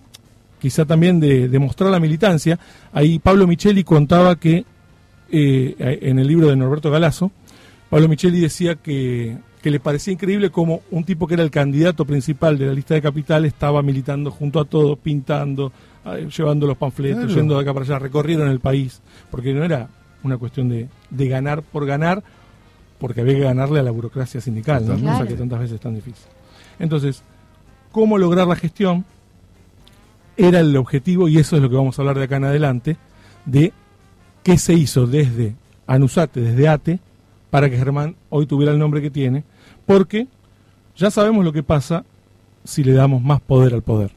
quizá 0.61 0.84
también 0.86 1.20
de, 1.20 1.48
de 1.48 1.59
mostrar 1.59 1.90
la 1.90 2.00
militancia, 2.00 2.59
ahí 2.92 3.18
Pablo 3.18 3.46
Micheli 3.46 3.84
contaba 3.84 4.36
que 4.36 4.64
eh, 5.30 5.98
en 6.02 6.18
el 6.18 6.26
libro 6.26 6.48
de 6.48 6.56
Norberto 6.56 6.90
Galazo, 6.90 7.30
Pablo 7.90 8.09
Micheli 8.09 8.40
decía 8.40 8.74
que, 8.74 9.36
que 9.62 9.70
le 9.70 9.78
parecía 9.78 10.12
increíble 10.12 10.50
cómo 10.50 10.80
un 10.90 11.04
tipo 11.04 11.26
que 11.26 11.34
era 11.34 11.42
el 11.42 11.50
candidato 11.50 12.04
principal 12.04 12.59
de 12.59 12.66
la 12.66 12.72
lista 12.72 12.94
de 12.94 13.02
capital 13.02 13.44
estaba 13.44 13.82
militando 13.82 14.30
junto 14.30 14.59
a 14.59 14.64
todos, 14.64 14.98
pintando, 14.98 15.70
eh, 16.06 16.28
llevando 16.36 16.66
los 16.66 16.76
panfletos, 16.76 17.24
Claro. 17.26 17.34
yendo 17.36 17.54
de 17.54 17.61
acá 17.62 17.72
para 17.74 17.84
allá, 17.84 17.98
recorrieron 17.98 18.48
el 18.48 18.61
país, 18.61 19.00
porque 19.30 19.52
no 19.52 19.62
era 19.64 19.88
una 20.24 20.38
cuestión 20.38 20.68
de, 20.68 20.88
de 21.11 21.28
ganar 21.28 21.62
por 21.62 21.86
ganar, 21.86 22.22
porque 22.98 23.20
había 23.20 23.34
que 23.34 23.40
ganarle 23.42 23.78
a 23.78 23.84
la 23.84 23.92
burocracia 23.92 24.40
sindical, 24.40 24.84
¿no? 24.86 24.96
Claro. 24.96 25.18
cosa 25.18 25.28
que 25.28 25.34
tantas 25.34 25.61
veces 25.61 25.74
es 25.76 25.80
tan 25.80 25.94
difícil. 25.94 26.26
Entonces, 26.80 27.22
¿cómo 27.92 28.18
lograr 28.18 28.48
la 28.48 28.56
gestión? 28.56 29.04
Era 30.41 30.61
el 30.61 30.76
objetivo, 30.76 31.26
y 31.26 31.39
eso 31.39 31.57
es 31.57 31.62
lo 31.62 31.68
que 31.68 31.74
vamos 31.74 31.99
a 31.99 32.03
hablar 32.03 32.16
de 32.16 32.24
acá 32.24 32.36
en 32.36 32.45
adelante, 32.45 32.97
de 33.45 33.72
qué 34.45 34.57
se 34.57 34.72
hizo 34.72 35.09
desde 35.09 35.57
Anusate, 35.89 36.41
desde 36.41 36.68
ATE, 36.68 37.01
para 37.51 37.68
que 37.68 37.76
Germán 37.76 38.14
hoy 38.30 38.47
tuviera 38.47 38.72
el 38.72 38.78
nombre 38.78 39.03
que 39.03 39.11
tiene, 39.11 39.43
porque 39.84 40.28
ya 40.97 41.11
sabemos 41.11 41.45
lo 41.45 41.53
que 41.53 41.64
pasa 41.64 42.05
si 42.62 42.84
le 42.84 42.93
damos 42.93 43.20
más 43.20 43.41
poder 43.41 43.74
al 43.74 43.82
poder. 43.82 44.12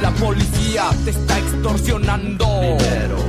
La 0.00 0.10
policía 0.12 0.84
te 1.04 1.10
está 1.10 1.38
extorsionando. 1.60 2.46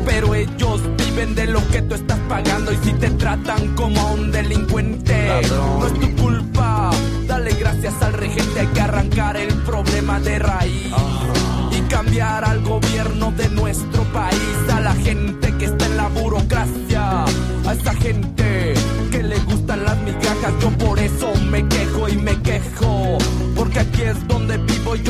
Pero 0.06 0.34
ellos 0.34 0.82
viven 0.98 1.36
de 1.36 1.48
lo 1.48 1.66
que 1.70 1.82
tú 1.82 1.96
estás 1.96 2.20
pagando. 2.30 2.72
Y 2.72 2.78
si 2.78 2.94
te 2.94 3.10
tratan 3.12 3.76
como 3.76 4.00
a 4.00 4.12
un 4.12 4.32
delincuente, 4.32 5.42
no 5.50 5.86
es 5.86 5.94
tu 6.00 6.16
culpa. 6.16 6.92
Dale 7.28 7.54
gracias 7.54 7.94
al 8.02 8.14
regente. 8.14 8.62
Hay 8.62 8.68
que 8.68 8.82
arrancar 8.82 9.38
el 9.38 9.54
problema 9.64 10.20
de 10.20 10.40
raíz. 10.40 10.94
Y 11.72 11.82
cambiar 11.90 12.46
al 12.46 12.62
gobierno 12.62 13.32
de 13.32 13.50
nuestro 13.50 14.04
país. 14.14 14.70
A 14.74 14.80
la 14.80 14.94
gente 14.96 15.54
que 15.58 15.66
está 15.66 15.86
en 15.86 15.98
la 15.98 16.08
burocracia. 16.08 17.26
A 17.66 17.74
esa 17.74 17.94
gente 17.96 18.74
que 19.12 19.24
le 19.24 19.40
gustan 19.40 19.84
las 19.84 19.98
migajas. 20.00 20.54
Yo 20.62 20.70
por 20.78 21.00
eso 21.00 21.34
me 21.50 21.68
quejo 21.68 22.08
y 22.08 22.18
me 22.18 22.42
quejo. 22.42 23.18
Porque 23.56 23.80
aquí 23.80 24.02
es 24.02 24.28
donde 24.28 24.58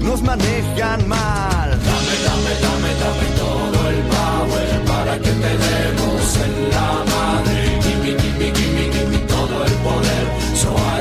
nos 0.00 0.22
manejan 0.22 1.08
mal. 1.08 1.70
Dame, 1.70 2.14
dame, 2.26 2.52
dame, 2.64 2.90
dame 3.02 3.26
todo 3.38 3.88
el 3.90 4.00
power 4.14 4.84
para 4.86 5.18
que 5.18 5.30
te 5.30 5.52
demos 5.66 6.36
en 6.46 6.70
la 6.70 6.90
madre. 7.14 7.80
Gimme, 7.82 8.12
gimme, 8.20 8.52
gimme, 8.56 8.84
gimme 8.92 9.18
todo 9.28 9.64
el 9.64 9.72
poder. 9.86 10.24
So 10.56 10.93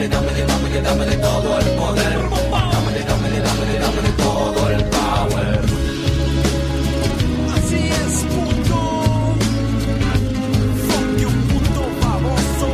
Dámele, 0.00 0.16
dámele, 0.16 0.46
dámele, 0.46 0.80
dámele 0.80 1.16
todo 1.18 1.58
el 1.58 1.66
poder. 1.76 2.18
Dámele, 2.72 3.04
dámele, 3.04 3.40
dámele, 3.40 3.78
dámele 3.80 4.08
todo 4.16 4.70
el 4.70 4.84
power. 4.84 5.60
Así 7.54 7.80
es, 8.00 8.24
puto. 8.32 8.78
Fuck 10.88 11.20
you, 11.20 11.28
puto 11.50 11.82
baboso. 12.00 12.68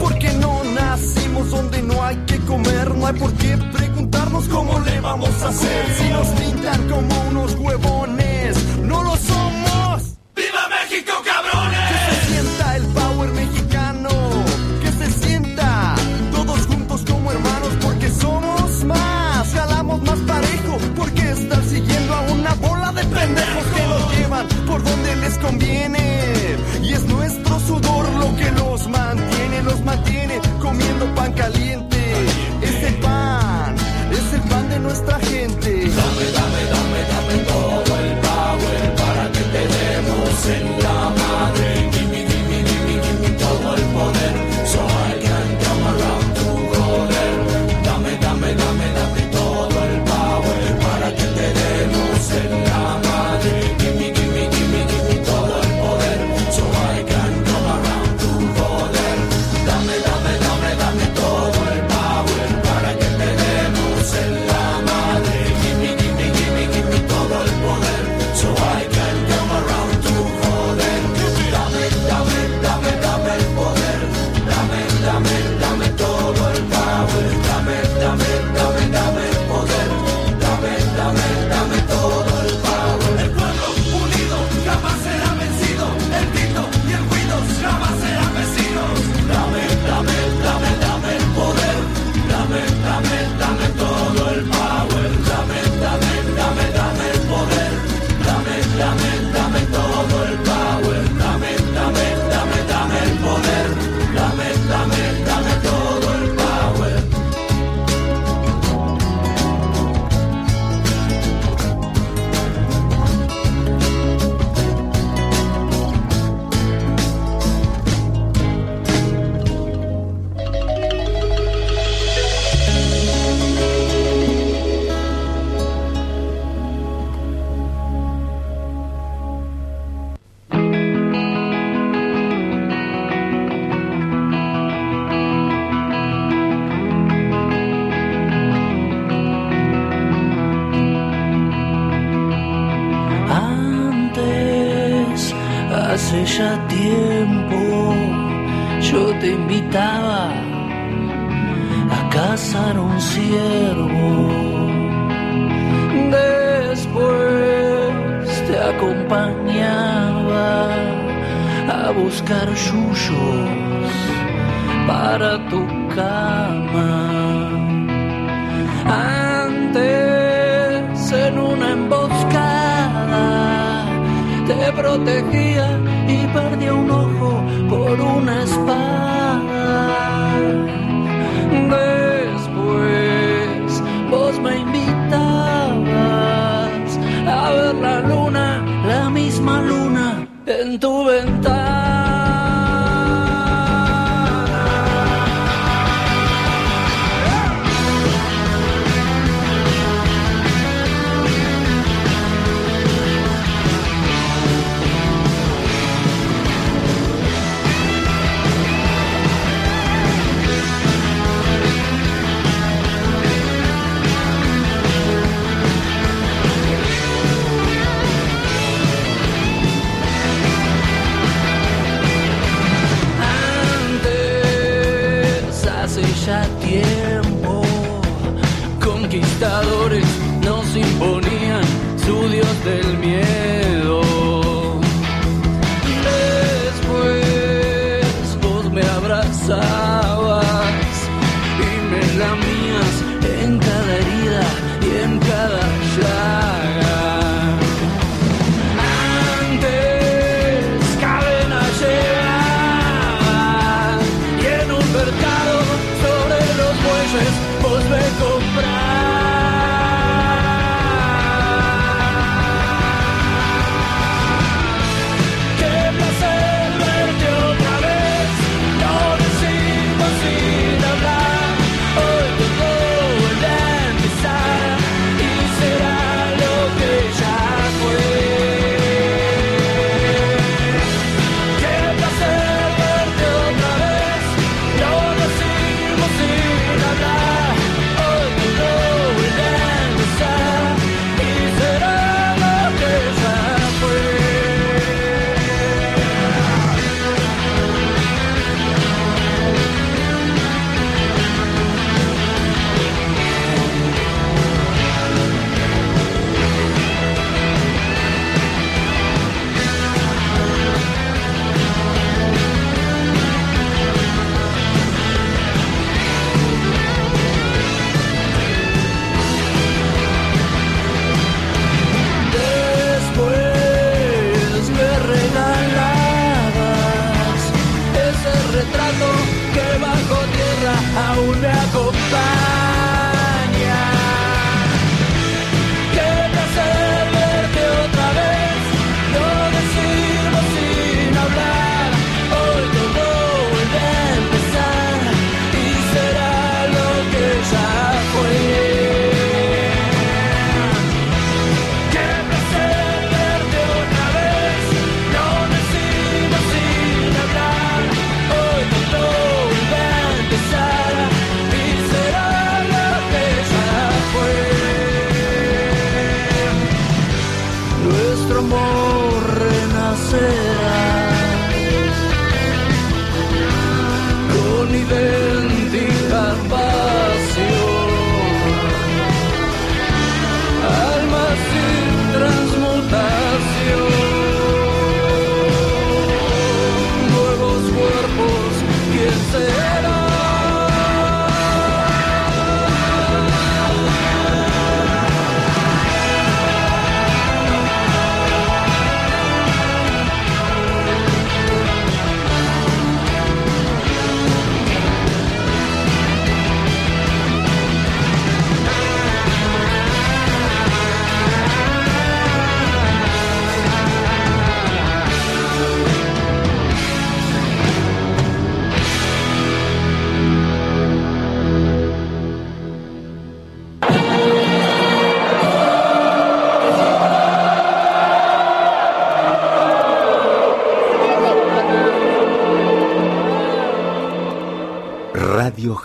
Porque 0.00 0.32
no 0.34 0.62
nacimos 0.62 1.50
donde 1.50 1.82
no 1.82 2.04
hay 2.04 2.16
que 2.28 2.38
comer, 2.38 2.94
no 2.94 3.04
hay 3.04 3.14
por 3.14 3.32
qué 3.32 3.58
preguntarnos 3.72 4.44
cómo 4.46 4.78
le 4.78 5.00
vamos 5.00 5.42
a 5.42 5.48
hacer. 5.48 5.86
Si 5.98 6.08
nos 6.10 6.28
pintan 6.28 6.88
como 6.88 7.28
unos 7.30 7.55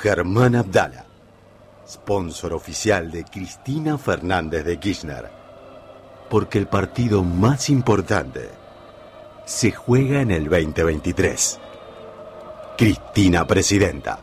Germán 0.02 0.56
Abdala, 0.56 1.06
sponsor 1.88 2.54
oficial 2.54 3.12
de 3.12 3.24
Cristina 3.24 4.00
Fernández 4.00 4.66
de 4.66 4.80
Kirchner, 4.80 5.30
porque 6.28 6.58
el 6.58 6.66
partido 6.66 7.24
más 7.24 7.70
importante 7.70 8.50
se 9.46 9.72
juega 9.72 10.22
en 10.22 10.32
el 10.32 10.50
2023. 10.50 11.60
Cristina 12.80 13.46
Presidenta. 13.46 14.18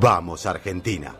Vamos 0.00 0.44
Argentina. 0.46 1.19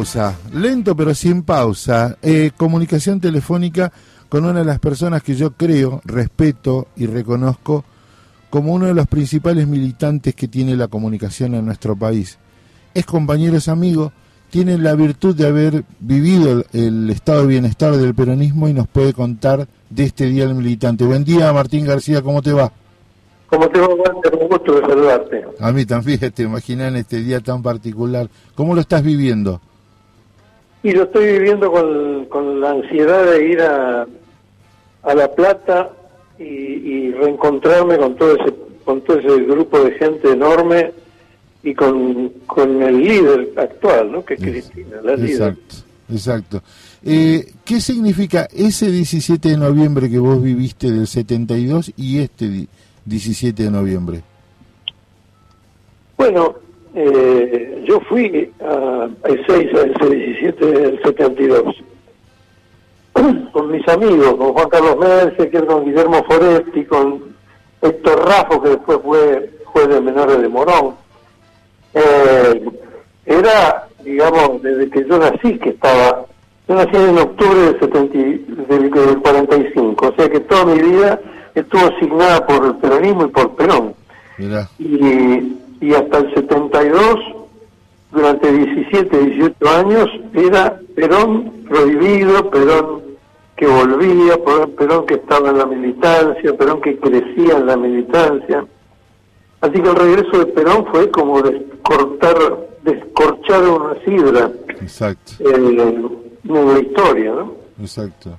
Pausa, 0.00 0.34
lento 0.54 0.96
pero 0.96 1.14
sin 1.14 1.42
pausa, 1.42 2.16
eh, 2.22 2.52
comunicación 2.56 3.20
telefónica 3.20 3.92
con 4.30 4.46
una 4.46 4.60
de 4.60 4.64
las 4.64 4.78
personas 4.78 5.22
que 5.22 5.34
yo 5.34 5.50
creo, 5.50 6.00
respeto 6.06 6.88
y 6.96 7.04
reconozco 7.04 7.84
como 8.48 8.72
uno 8.72 8.86
de 8.86 8.94
los 8.94 9.06
principales 9.08 9.68
militantes 9.68 10.34
que 10.34 10.48
tiene 10.48 10.74
la 10.74 10.88
comunicación 10.88 11.54
en 11.54 11.66
nuestro 11.66 11.96
país. 11.96 12.38
Es 12.94 13.04
compañero, 13.04 13.58
es 13.58 13.68
amigo, 13.68 14.10
tiene 14.48 14.78
la 14.78 14.94
virtud 14.94 15.36
de 15.36 15.46
haber 15.46 15.84
vivido 15.98 16.64
el, 16.72 17.10
estado 17.10 17.42
de 17.42 17.48
bienestar 17.48 17.94
del 17.94 18.14
peronismo 18.14 18.70
y 18.70 18.72
nos 18.72 18.88
puede 18.88 19.12
contar 19.12 19.68
de 19.90 20.04
este 20.04 20.30
día 20.30 20.46
del 20.46 20.54
militante. 20.54 21.04
Buen 21.04 21.24
día, 21.24 21.52
Martín 21.52 21.84
García, 21.84 22.22
¿cómo 22.22 22.40
te 22.40 22.54
va? 22.54 22.72
Como 23.48 23.68
te 23.68 23.80
va, 23.80 23.88
Walter? 23.88 24.34
Un 24.40 24.48
gusto 24.48 24.80
de 24.80 24.80
saludarte. 24.80 25.44
A 25.60 25.72
mí 25.72 25.84
también, 25.84 26.20
te 26.34 26.44
imaginas 26.44 26.88
en 26.88 26.96
este 26.96 27.18
día 27.18 27.40
tan 27.40 27.62
particular. 27.62 28.30
¿Cómo 28.54 28.74
lo 28.74 28.80
estás 28.80 29.02
viviendo? 29.02 29.60
Y 30.82 30.92
lo 30.92 31.02
estoy 31.04 31.32
viviendo 31.38 31.70
con, 31.70 32.24
con 32.26 32.60
la 32.60 32.70
ansiedad 32.70 33.24
de 33.30 33.46
ir 33.46 33.60
a, 33.60 34.06
a 35.02 35.14
La 35.14 35.30
Plata 35.34 35.90
y, 36.38 36.44
y 36.44 37.12
reencontrarme 37.12 37.98
con 37.98 38.16
todo 38.16 38.34
ese 38.36 38.54
con 38.84 39.02
todo 39.02 39.18
ese 39.18 39.44
grupo 39.44 39.78
de 39.84 39.92
gente 39.92 40.32
enorme 40.32 40.92
y 41.62 41.74
con, 41.74 42.30
con 42.46 42.82
el 42.82 42.98
líder 42.98 43.52
actual, 43.56 44.10
¿no? 44.10 44.24
Que 44.24 44.34
es 44.34 44.40
Cristina, 44.40 44.96
la 45.04 45.14
líder. 45.16 45.30
Exacto, 45.30 45.74
exacto. 46.10 46.62
Eh, 47.04 47.52
¿Qué 47.64 47.80
significa 47.80 48.48
ese 48.52 48.90
17 48.90 49.50
de 49.50 49.56
noviembre 49.58 50.08
que 50.10 50.18
vos 50.18 50.42
viviste 50.42 50.90
del 50.90 51.06
72 51.06 51.92
y 51.98 52.18
este 52.20 52.48
di- 52.48 52.68
17 53.04 53.62
de 53.64 53.70
noviembre? 53.70 54.22
Bueno, 56.16 56.56
eh, 56.94 57.84
yo 57.86 58.00
fui 58.00 58.50
a, 58.60 59.08
el 59.24 59.46
6 59.46 59.68
al 59.74 60.10
17 60.10 60.66
del 60.66 61.02
72 61.02 61.76
con 63.52 63.70
mis 63.70 63.86
amigos, 63.88 64.34
con 64.36 64.52
Juan 64.52 64.68
Carlos 64.70 64.96
Merceker, 64.98 65.66
con 65.66 65.84
Guillermo 65.84 66.24
Foresti, 66.24 66.84
con 66.84 67.20
Héctor 67.82 68.24
Raffo, 68.26 68.62
que 68.62 68.68
después 68.70 68.98
fue 69.04 69.50
juez 69.64 69.88
de 69.88 70.00
menores 70.00 70.40
de 70.40 70.48
Morón. 70.48 70.94
Eh, 71.92 72.64
era, 73.26 73.88
digamos, 74.04 74.62
desde 74.62 74.88
que 74.90 75.04
yo 75.06 75.18
nací 75.18 75.58
que 75.58 75.70
estaba, 75.70 76.24
yo 76.68 76.74
nací 76.74 76.96
en 76.96 77.18
octubre 77.18 77.58
del, 77.60 77.80
70 77.80 78.16
y- 78.18 78.46
del, 78.68 78.90
del 78.90 79.18
45, 79.20 80.06
o 80.08 80.14
sea 80.14 80.28
que 80.28 80.40
toda 80.40 80.64
mi 80.66 80.80
vida 80.80 81.20
estuvo 81.54 81.82
asignada 81.86 82.46
por 82.46 82.64
el 82.64 82.76
peronismo 82.76 83.24
y 83.24 83.28
por 83.28 83.54
Perón. 83.56 83.94
Mirá, 84.38 84.68
y, 84.78 85.58
y 85.80 85.94
hasta 85.94 86.18
el 86.18 86.34
72, 86.34 87.16
durante 88.12 88.52
17, 88.52 89.18
18 89.18 89.68
años, 89.68 90.08
era 90.34 90.78
Perón 90.94 91.64
prohibido, 91.68 92.50
Perón 92.50 93.00
que 93.56 93.66
volvía, 93.66 94.34
Perón- 94.44 95.04
que 95.06 95.14
estaba 95.14 95.50
en 95.50 95.58
la 95.58 95.66
militancia, 95.66 96.56
Perón 96.56 96.80
que 96.80 96.98
crecía 96.98 97.58
en 97.58 97.66
la 97.66 97.76
militancia. 97.76 98.64
Así 99.60 99.74
que 99.80 99.88
el 99.88 99.96
regreso 99.96 100.38
de 100.38 100.46
Perón 100.46 100.86
fue 100.90 101.10
como 101.10 101.40
descortar, 101.42 102.36
descorchar 102.82 103.62
una 103.68 103.94
sidra 104.04 104.50
exacto, 104.80 105.32
eh, 105.40 105.52
en 105.54 106.72
la 106.74 106.78
historia, 106.80 107.32
¿no? 107.32 107.54
exacto. 107.80 108.38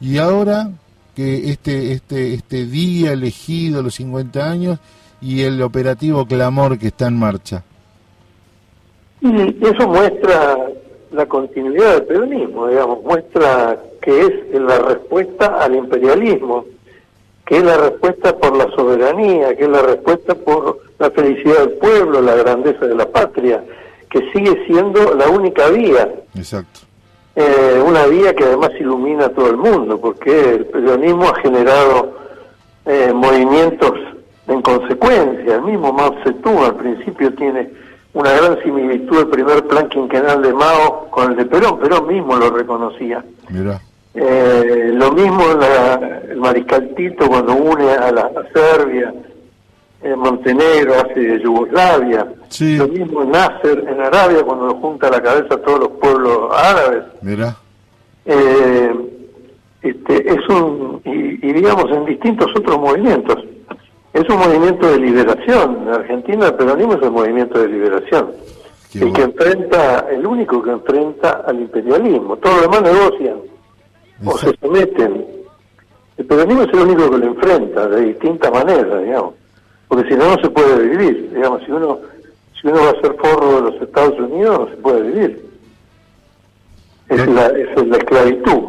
Y 0.00 0.18
ahora 0.18 0.70
que 1.14 1.50
este, 1.50 1.92
este, 1.92 2.34
este 2.34 2.66
día 2.66 3.12
elegido, 3.12 3.82
los 3.82 3.94
50 3.96 4.50
años, 4.50 4.78
y 5.20 5.42
el 5.42 5.62
operativo 5.62 6.26
Clamor 6.26 6.78
que 6.78 6.88
está 6.88 7.06
en 7.08 7.18
marcha. 7.18 7.62
Y 9.20 9.64
eso 9.64 9.88
muestra 9.88 10.56
la 11.12 11.26
continuidad 11.26 11.94
del 11.94 12.04
peronismo, 12.04 12.68
digamos, 12.68 13.02
muestra 13.02 13.78
que 14.02 14.20
es 14.20 14.60
la 14.60 14.78
respuesta 14.78 15.62
al 15.62 15.74
imperialismo, 15.74 16.64
que 17.44 17.56
es 17.58 17.64
la 17.64 17.76
respuesta 17.76 18.36
por 18.36 18.56
la 18.56 18.68
soberanía, 18.76 19.56
que 19.56 19.64
es 19.64 19.70
la 19.70 19.82
respuesta 19.82 20.34
por 20.34 20.80
la 20.98 21.10
felicidad 21.10 21.60
del 21.60 21.70
pueblo, 21.72 22.20
la 22.20 22.34
grandeza 22.34 22.86
de 22.86 22.94
la 22.94 23.08
patria, 23.08 23.64
que 24.10 24.20
sigue 24.32 24.64
siendo 24.66 25.14
la 25.14 25.28
única 25.28 25.68
vía, 25.70 26.12
Exacto, 26.34 26.80
eh, 27.34 27.82
una 27.84 28.06
vía 28.06 28.34
que 28.34 28.44
además 28.44 28.70
ilumina 28.78 29.26
a 29.26 29.28
todo 29.30 29.50
el 29.50 29.56
mundo, 29.56 30.00
porque 30.00 30.54
el 30.54 30.66
peronismo 30.66 31.24
ha 31.24 31.40
generado 31.40 32.16
eh, 32.86 33.12
movimientos 33.12 33.92
en 34.48 34.62
consecuencia. 34.62 35.56
El 35.56 35.62
mismo 35.62 35.92
Mao 35.92 36.14
Zedong 36.22 36.64
al 36.64 36.76
principio 36.76 37.32
tiene 37.34 37.70
una 38.14 38.30
gran 38.32 38.62
similitud 38.62 39.18
el 39.20 39.28
primer 39.28 39.66
plan 39.66 39.88
quinquenal 39.88 40.40
de 40.42 40.52
Mao 40.52 41.08
con 41.10 41.30
el 41.32 41.36
de 41.36 41.44
Perón. 41.46 41.78
Perón 41.80 42.06
mismo 42.06 42.36
lo 42.36 42.50
reconocía. 42.50 43.24
mirá, 43.50 43.80
Eh, 44.18 44.92
lo 44.94 45.12
mismo 45.12 45.42
la- 45.60 46.20
el 46.30 46.38
mariscal 46.38 46.88
Tito 46.96 47.28
cuando 47.28 47.52
une 47.54 47.90
a, 47.90 48.10
la, 48.10 48.22
a 48.22 48.42
Serbia, 48.54 49.12
eh, 50.02 50.16
Montenegro 50.16 50.94
hace 50.94 51.38
Yugoslavia. 51.42 52.26
Sí. 52.48 52.76
Lo 52.76 52.88
mismo 52.88 53.24
Nasser 53.24 53.84
en 53.86 54.00
Arabia 54.00 54.42
cuando 54.42 54.74
junta 54.76 55.08
a 55.08 55.10
la 55.10 55.20
cabeza 55.22 55.54
a 55.54 55.58
todos 55.58 55.80
los 55.80 55.88
pueblos 56.00 56.48
árabes. 56.56 57.02
mirá, 57.20 57.56
Eh, 58.24 58.90
este, 59.82 60.32
es 60.32 60.48
un, 60.48 61.00
y, 61.04 61.46
y 61.46 61.52
digamos 61.52 61.84
en 61.90 62.06
distintos 62.06 62.50
otros 62.56 62.78
movimientos. 62.78 63.36
Es 64.16 64.26
un 64.30 64.38
movimiento 64.38 64.90
de 64.90 64.98
liberación. 64.98 65.82
En 65.82 65.88
Argentina 65.90 66.46
el 66.46 66.54
peronismo 66.54 66.94
es 66.94 67.02
el 67.02 67.10
movimiento 67.10 67.58
de 67.58 67.68
liberación. 67.68 68.32
Qué 68.90 69.00
el 69.00 69.12
que 69.12 69.22
enfrenta, 69.22 70.06
el 70.10 70.26
único 70.26 70.62
que 70.62 70.70
enfrenta 70.70 71.44
al 71.46 71.60
imperialismo. 71.60 72.34
Todos 72.38 72.62
los 72.62 72.62
demás 72.62 72.82
negocian 72.94 73.36
o 74.24 74.38
se 74.38 74.56
someten. 74.58 75.26
El 76.16 76.24
peronismo 76.24 76.62
es 76.62 76.72
el 76.72 76.78
único 76.80 77.10
que 77.10 77.18
lo 77.18 77.26
enfrenta 77.26 77.88
de 77.88 78.00
distintas 78.06 78.50
maneras, 78.50 79.02
digamos. 79.02 79.34
Porque 79.86 80.08
si 80.08 80.14
no, 80.14 80.34
no 80.34 80.42
se 80.42 80.48
puede 80.48 80.88
vivir. 80.88 81.30
Digamos, 81.34 81.62
si 81.66 81.72
uno, 81.72 81.98
si 82.58 82.68
uno 82.68 82.76
va 82.84 82.90
a 82.92 83.00
ser 83.02 83.14
forro 83.16 83.56
de 83.56 83.70
los 83.70 83.82
Estados 83.82 84.18
Unidos, 84.18 84.60
no 84.60 84.68
se 84.68 84.76
puede 84.76 85.02
vivir. 85.02 85.46
Es 87.10 87.28
la, 87.28 87.48
es 87.48 87.86
la 87.86 87.98
esclavitud. 87.98 88.62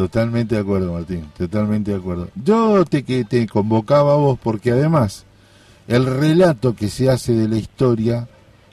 Totalmente 0.00 0.54
de 0.54 0.62
acuerdo, 0.62 0.94
Martín, 0.94 1.26
totalmente 1.36 1.90
de 1.90 1.98
acuerdo. 1.98 2.28
Yo 2.42 2.86
te, 2.86 3.02
que 3.02 3.22
te 3.26 3.46
convocaba 3.46 4.14
a 4.14 4.16
vos 4.16 4.38
porque 4.42 4.70
además 4.70 5.26
el 5.88 6.06
relato 6.06 6.74
que 6.74 6.88
se 6.88 7.10
hace 7.10 7.34
de 7.34 7.46
la 7.46 7.56
historia 7.56 8.26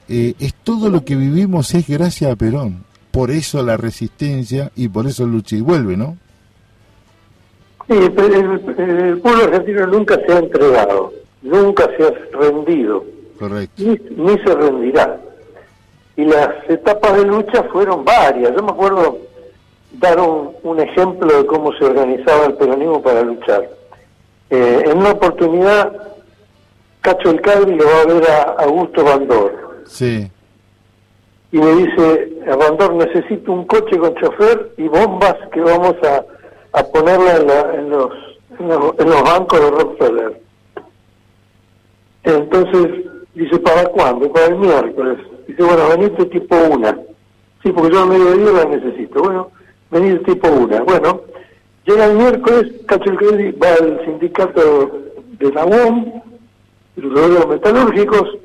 eh, 0.07 0.35
es 0.39 0.53
todo 0.53 0.89
lo 0.89 1.03
que 1.03 1.17
vivimos 1.17 1.75
es 1.75 1.85
gracias 1.85 2.31
a 2.31 2.37
Perón. 2.37 2.85
Por 3.11 3.29
eso 3.29 3.61
la 3.61 3.75
resistencia 3.75 4.71
y 4.77 4.87
por 4.87 5.05
eso 5.05 5.25
lucha 5.25 5.57
y 5.57 5.59
vuelve, 5.59 5.97
¿no? 5.97 6.15
Sí, 7.89 7.95
el, 7.97 8.79
el 8.79 9.17
pueblo 9.19 9.43
argentino 9.43 9.85
nunca 9.85 10.17
se 10.25 10.31
ha 10.31 10.39
entregado, 10.39 11.11
nunca 11.41 11.89
se 11.97 12.03
ha 12.05 12.39
rendido, 12.39 13.03
Correcto. 13.37 13.83
ni, 13.83 13.99
ni 14.15 14.37
se 14.45 14.55
rendirá. 14.55 15.19
Y 16.15 16.23
las 16.23 16.49
etapas 16.69 17.17
de 17.17 17.25
lucha 17.25 17.63
fueron 17.63 18.05
varias. 18.05 18.55
Yo 18.55 18.63
me 18.63 18.71
acuerdo 18.71 19.26
dar 19.99 20.19
un, 20.19 20.51
un 20.63 20.79
ejemplo 20.79 21.27
de 21.37 21.45
cómo 21.45 21.73
se 21.73 21.85
organizaba 21.85 22.45
el 22.45 22.53
peronismo 22.53 23.01
para 23.01 23.21
luchar. 23.23 23.69
Eh, 24.49 24.83
en 24.85 24.97
una 24.97 25.11
oportunidad, 25.11 25.91
Cacho 27.01 27.29
El 27.31 27.41
Cadri 27.41 27.75
lo 27.75 27.85
va 27.85 28.01
a 28.01 28.05
ver 28.05 28.29
a 28.29 28.41
Augusto 28.63 29.03
Bandor 29.03 29.83
Sí, 29.85 30.29
y 31.51 31.57
le 31.57 31.75
dice, 31.75 32.29
a 32.51 32.55
Bandor 32.55 32.93
necesito 32.95 33.51
un 33.53 33.65
coche 33.65 33.97
con 33.97 34.13
chofer 34.15 34.71
y 34.77 34.87
bombas 34.87 35.35
que 35.51 35.61
vamos 35.61 35.95
a, 36.03 36.23
a 36.77 36.83
ponerla 36.83 37.37
en, 37.37 37.47
la- 37.47 37.73
en 37.75 37.89
los, 37.89 38.11
en, 38.59 38.67
los, 38.67 38.99
en 38.99 39.09
los 39.09 39.23
bancos 39.23 39.59
de 39.61 39.69
Rockefeller. 39.71 40.41
Entonces 42.23 43.05
dice, 43.33 43.59
¿para 43.59 43.85
cuándo? 43.85 44.31
Para 44.31 44.47
el 44.47 44.55
miércoles. 44.57 45.17
Dice, 45.47 45.63
bueno, 45.63 45.87
venite 45.89 46.25
tipo 46.25 46.55
una. 46.71 46.97
Sí, 47.63 47.71
porque 47.71 47.93
yo 47.93 48.01
a 48.01 48.05
mediodía 48.05 48.51
la 48.51 48.65
necesito. 48.65 49.21
Bueno, 49.21 49.49
venite 49.91 50.33
tipo 50.33 50.49
una. 50.49 50.81
Bueno, 50.83 51.21
llega 51.85 52.05
el 52.05 52.17
miércoles, 52.17 52.71
Cacho 52.85 53.09
el 53.11 53.17
Cadri 53.17 53.51
va 53.51 53.73
al 53.73 54.05
sindicato 54.05 54.91
de 55.39 55.51
la 55.51 55.65
UOM 55.65 56.21
los 56.97 57.47
metalúrgicos, 57.47 58.37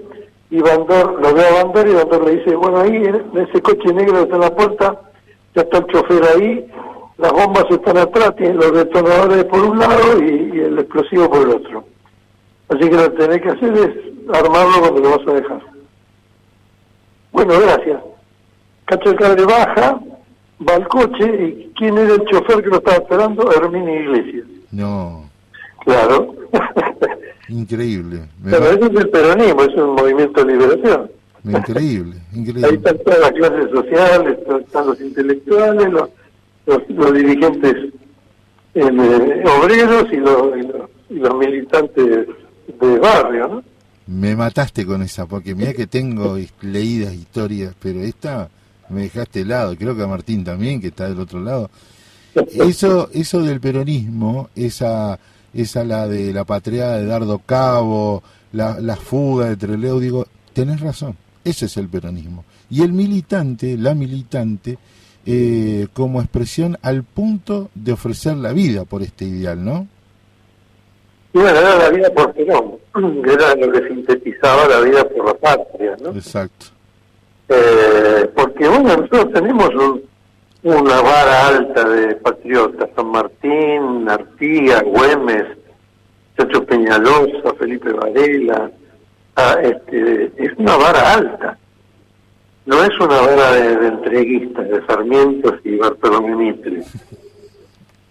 y 0.50 0.60
Bandor 0.60 1.20
lo 1.22 1.34
ve 1.34 1.46
a 1.46 1.64
Bandor 1.64 1.88
y 1.88 1.94
Bandor 1.94 2.26
le 2.26 2.36
dice, 2.36 2.54
bueno, 2.54 2.80
ahí 2.80 2.94
en 2.94 3.24
ese 3.34 3.62
coche 3.62 3.92
negro 3.92 4.14
que 4.14 4.22
está 4.24 4.34
en 4.34 4.40
la 4.42 4.54
puerta, 4.54 5.00
ya 5.54 5.62
está 5.62 5.78
el 5.78 5.86
chofer 5.86 6.22
ahí, 6.24 6.70
las 7.16 7.32
bombas 7.32 7.64
están 7.70 7.96
atrás, 7.96 8.36
tienen 8.36 8.58
los 8.58 8.72
detonadores 8.72 9.44
por 9.44 9.60
un 9.60 9.78
lado 9.78 10.22
y, 10.22 10.60
el 10.60 10.78
explosivo 10.78 11.30
por 11.30 11.48
el 11.48 11.54
otro. 11.54 11.84
Así 12.68 12.88
que 12.88 12.96
lo 12.96 13.02
que 13.04 13.18
tenés 13.18 13.42
que 13.42 13.48
hacer 13.48 13.72
es 13.74 14.34
armarlo 14.34 14.80
cuando 14.80 15.00
lo 15.00 15.10
vas 15.10 15.28
a 15.28 15.32
dejar. 15.32 15.60
Bueno, 17.32 17.54
gracias. 17.60 18.00
Cacho 18.84 19.10
el 19.10 19.46
baja, 19.46 20.00
va 20.68 20.74
al 20.76 20.88
coche 20.88 21.24
y 21.44 21.72
¿quién 21.76 21.98
era 21.98 22.14
el 22.14 22.24
chofer 22.24 22.62
que 22.62 22.68
lo 22.70 22.76
estaba 22.76 22.96
esperando? 22.98 23.50
Herminio 23.52 24.00
Iglesias. 24.00 24.46
No, 24.70 25.28
Claro. 25.84 26.34
increíble. 27.48 28.22
Pero 28.44 28.60
va- 28.60 28.70
eso 28.70 28.86
es 28.86 29.00
el 29.00 29.08
peronismo, 29.10 29.62
es 29.62 29.74
un 29.76 29.94
movimiento 29.94 30.44
de 30.44 30.52
liberación. 30.52 31.10
increíble, 31.44 32.16
Ahí 32.32 32.38
increíble. 32.40 32.68
están 32.76 32.98
todas 33.04 33.20
las 33.20 33.32
clases 33.32 33.70
sociales, 33.70 34.38
están 34.66 34.86
los 34.86 35.00
intelectuales, 35.00 35.90
los, 35.92 36.08
los, 36.66 36.82
los 36.90 37.12
dirigentes 37.14 37.74
eh, 38.74 39.44
obreros 39.60 40.06
y 40.12 40.16
los, 40.16 40.56
y, 40.56 40.62
los, 40.62 40.90
y 41.10 41.14
los 41.14 41.34
militantes 41.36 42.26
de 42.80 42.98
barrio, 42.98 43.48
¿no? 43.48 43.64
Me 44.06 44.34
mataste 44.34 44.84
con 44.86 45.02
esa, 45.02 45.26
porque 45.26 45.54
mira 45.54 45.72
que 45.74 45.86
tengo 45.86 46.36
leídas 46.60 47.14
historias, 47.14 47.74
pero 47.80 48.00
esta 48.00 48.48
me 48.88 49.02
dejaste 49.02 49.40
helado. 49.40 49.76
Creo 49.76 49.96
que 49.96 50.02
a 50.02 50.06
Martín 50.06 50.44
también, 50.44 50.80
que 50.80 50.88
está 50.88 51.08
del 51.08 51.20
otro 51.20 51.40
lado. 51.40 51.70
Eso, 52.54 53.10
eso 53.12 53.42
del 53.42 53.60
peronismo, 53.60 54.48
esa, 54.56 55.18
esa 55.52 55.84
la 55.84 56.08
de 56.08 56.32
la 56.32 56.44
patriada 56.44 56.96
de 56.96 57.04
Dardo 57.04 57.38
Cabo, 57.40 58.22
la, 58.52 58.80
la 58.80 58.96
fuga 58.96 59.50
de 59.50 59.56
Treleu, 59.56 60.00
digo, 60.00 60.26
tenés 60.54 60.80
razón, 60.80 61.14
ese 61.44 61.66
es 61.66 61.76
el 61.76 61.88
peronismo. 61.88 62.46
Y 62.70 62.82
el 62.82 62.94
militante, 62.94 63.76
la 63.76 63.94
militante, 63.94 64.78
eh, 65.24 65.86
como 65.92 66.20
expresión 66.20 66.78
al 66.82 67.04
punto 67.04 67.70
de 67.74 67.92
ofrecer 67.92 68.36
la 68.36 68.52
vida 68.52 68.84
por 68.84 69.02
este 69.02 69.24
ideal, 69.24 69.64
¿no? 69.64 69.86
Y 71.32 71.38
bueno, 71.38 71.58
era 71.58 71.76
la 71.76 71.90
vida 71.90 72.10
por 72.12 72.32
Perón, 72.32 72.78
que 73.22 73.32
era 73.32 73.54
lo 73.54 73.72
que 73.72 73.88
sintetizaba 73.88 74.66
la 74.68 74.80
vida 74.80 75.08
por 75.08 75.26
la 75.26 75.34
patria, 75.34 75.96
¿no? 76.02 76.10
Exacto. 76.10 76.66
Eh, 77.54 78.30
porque 78.34 78.66
bueno, 78.68 78.96
nosotros 78.96 79.32
tenemos 79.32 79.68
un- 79.74 80.02
una 80.62 81.00
vara 81.02 81.48
alta 81.48 81.88
de 81.88 82.14
patriotas, 82.16 82.88
San 82.96 83.08
Martín, 83.08 84.08
Artigas, 84.08 84.82
Güemes, 84.84 85.44
Chacho 86.38 86.64
Peñalosa, 86.64 87.52
Felipe 87.58 87.92
Varela, 87.92 88.70
ah, 89.36 89.56
este, 89.62 90.32
es 90.36 90.52
una 90.56 90.76
vara 90.76 91.12
alta, 91.14 91.58
no 92.64 92.82
es 92.84 92.98
una 93.00 93.20
vara 93.20 93.52
de, 93.52 93.76
de 93.76 93.88
entreguistas, 93.88 94.68
de 94.68 94.86
Sarmientos 94.86 95.54
y 95.64 95.76
Bartolomé 95.76 96.36
Mitre, 96.36 96.82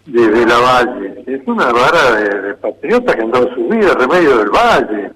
de, 0.05 0.27
de 0.27 0.45
la 0.45 0.57
Valle, 0.59 1.23
es 1.25 1.41
una 1.47 1.71
vara 1.71 2.11
de, 2.15 2.53
patriotas 2.55 3.15
que 3.15 3.21
han 3.21 3.31
dado 3.31 3.49
su 3.55 3.67
vida, 3.69 3.93
Remedio 3.95 4.37
del 4.37 4.49
Valle, 4.49 5.11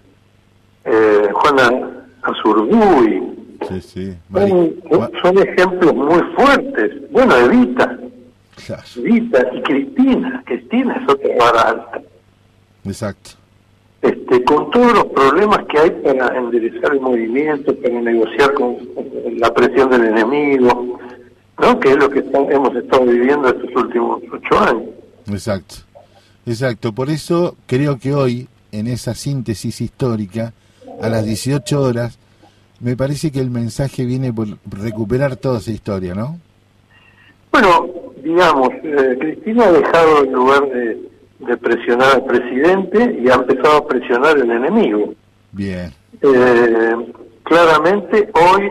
eh, 0.86 1.30
Juana 1.34 1.89
Azurduy, 2.23 3.21
Sí, 3.69 3.81
sí. 3.81 4.13
son, 4.31 5.11
son 5.21 5.37
ejemplos 5.39 5.93
muy 5.95 6.21
fuertes. 6.35 7.11
Bueno, 7.11 7.35
Evita, 7.37 7.97
Evita 8.97 9.39
y 9.53 9.61
Cristina, 9.63 10.43
Cristina 10.45 10.95
es 11.03 11.09
otra 11.13 11.29
vara 11.39 11.61
alta. 11.69 12.01
Exacto. 12.85 13.31
Este, 14.01 14.43
con 14.43 14.69
todos 14.69 14.93
los 14.93 15.05
problemas 15.05 15.65
que 15.67 15.79
hay 15.79 15.89
para 15.89 16.37
enderezar 16.37 16.93
el 16.93 17.01
movimiento, 17.01 17.75
para 17.77 18.01
negociar 18.01 18.53
con, 18.53 18.75
con 18.75 19.05
la 19.39 19.51
presión 19.53 19.89
del 19.89 20.05
enemigo, 20.05 20.99
¿no? 21.59 21.79
Que 21.79 21.89
es 21.91 21.97
lo 21.97 22.09
que 22.09 22.19
están- 22.19 22.51
hemos 22.51 22.75
estado 22.75 23.05
viviendo 23.05 23.47
estos 23.49 23.75
últimos 23.75 24.21
ocho 24.31 24.59
años. 24.59 24.83
Exacto, 25.27 25.75
exacto. 26.45 26.93
Por 26.93 27.09
eso 27.09 27.55
creo 27.65 27.97
que 27.97 28.13
hoy, 28.13 28.47
en 28.71 28.85
esa 28.87 29.15
síntesis 29.15 29.81
histórica, 29.81 30.53
a 31.01 31.09
las 31.09 31.25
18 31.25 31.81
horas, 31.81 32.19
me 32.80 32.95
parece 32.95 33.32
que 33.32 33.39
el 33.39 33.49
mensaje 33.49 34.05
viene 34.05 34.34
por 34.34 34.47
recuperar 34.69 35.36
toda 35.36 35.59
esa 35.59 35.71
historia, 35.71 36.13
¿no? 36.13 36.39
Bueno, 37.51 37.88
digamos, 38.23 38.69
eh, 38.84 39.17
Cristina 39.19 39.65
ha 39.65 39.71
dejado 39.71 40.23
en 40.23 40.34
lugar 40.34 40.63
de, 40.69 40.97
de 41.39 41.57
presionar 41.57 42.15
al 42.15 42.26
presidente 42.26 43.17
y 43.21 43.30
ha 43.30 43.36
empezado 43.36 43.78
a 43.78 43.88
presionar 43.88 44.36
al 44.36 44.49
enemigo. 44.51 45.13
Bien, 45.51 45.91
Eh, 46.21 46.95
claramente 47.43 48.30
hoy, 48.34 48.63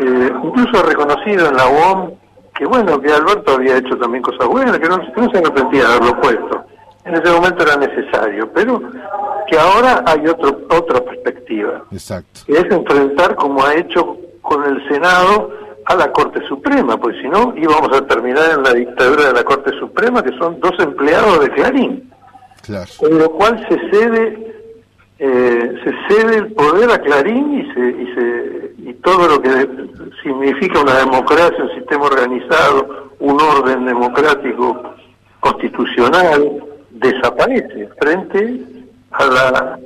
eh, 0.00 0.30
incluso 0.44 0.78
ha 0.78 0.82
reconocido 0.82 1.48
en 1.48 1.56
la 1.56 1.68
UOM 1.68 2.10
que 2.56 2.66
bueno, 2.66 3.00
que 3.00 3.12
Alberto 3.12 3.54
había 3.54 3.78
hecho 3.78 3.96
también 3.98 4.22
cosas 4.22 4.48
buenas, 4.48 4.78
que 4.80 4.88
no, 4.88 4.98
que 4.98 5.20
no 5.20 5.30
se 5.30 5.38
arrepentía 5.38 5.80
de 5.84 5.94
haberlo 5.94 6.20
puesto. 6.20 6.64
En 7.08 7.14
ese 7.14 7.32
momento 7.32 7.62
era 7.62 7.76
necesario, 7.76 8.52
pero 8.52 8.82
que 9.48 9.58
ahora 9.58 10.04
hay 10.06 10.26
otro, 10.26 10.60
otra 10.68 11.00
perspectiva, 11.00 11.82
exacto. 11.90 12.40
que 12.46 12.52
es 12.52 12.64
enfrentar 12.64 13.34
como 13.34 13.64
ha 13.64 13.74
hecho 13.74 14.18
con 14.42 14.62
el 14.64 14.86
Senado 14.88 15.50
a 15.86 15.94
la 15.94 16.12
Corte 16.12 16.46
Suprema, 16.46 16.98
pues 16.98 17.16
si 17.22 17.28
no 17.28 17.54
íbamos 17.56 17.96
a 17.96 18.06
terminar 18.06 18.50
en 18.50 18.62
la 18.62 18.74
dictadura 18.74 19.28
de 19.28 19.32
la 19.32 19.42
Corte 19.42 19.70
Suprema, 19.78 20.22
que 20.22 20.36
son 20.36 20.60
dos 20.60 20.72
empleados 20.78 21.40
de 21.40 21.50
Clarín 21.50 22.12
Claro, 22.62 22.90
con 22.98 23.18
lo 23.18 23.30
cual 23.30 23.66
se 23.70 23.90
cede 23.90 24.54
eh, 25.18 25.74
se 25.82 26.14
cede 26.14 26.36
el 26.36 26.52
poder 26.52 26.90
a 26.90 26.98
Clarín 26.98 27.58
y 27.58 27.72
se, 27.72 27.88
y 27.88 28.14
se 28.14 28.90
y 28.90 28.94
todo 29.02 29.28
lo 29.28 29.40
que 29.40 29.50
significa 30.22 30.80
una 30.80 30.98
democracia, 30.98 31.64
un 31.64 31.74
sistema 31.74 32.04
organizado, 32.04 33.08
un 33.18 33.40
orden 33.40 33.86
democrático 33.86 34.94
constitucional 35.40 36.67
desaparece 37.00 37.88
frente 38.00 38.62
a 39.10 39.26
la 39.26 39.78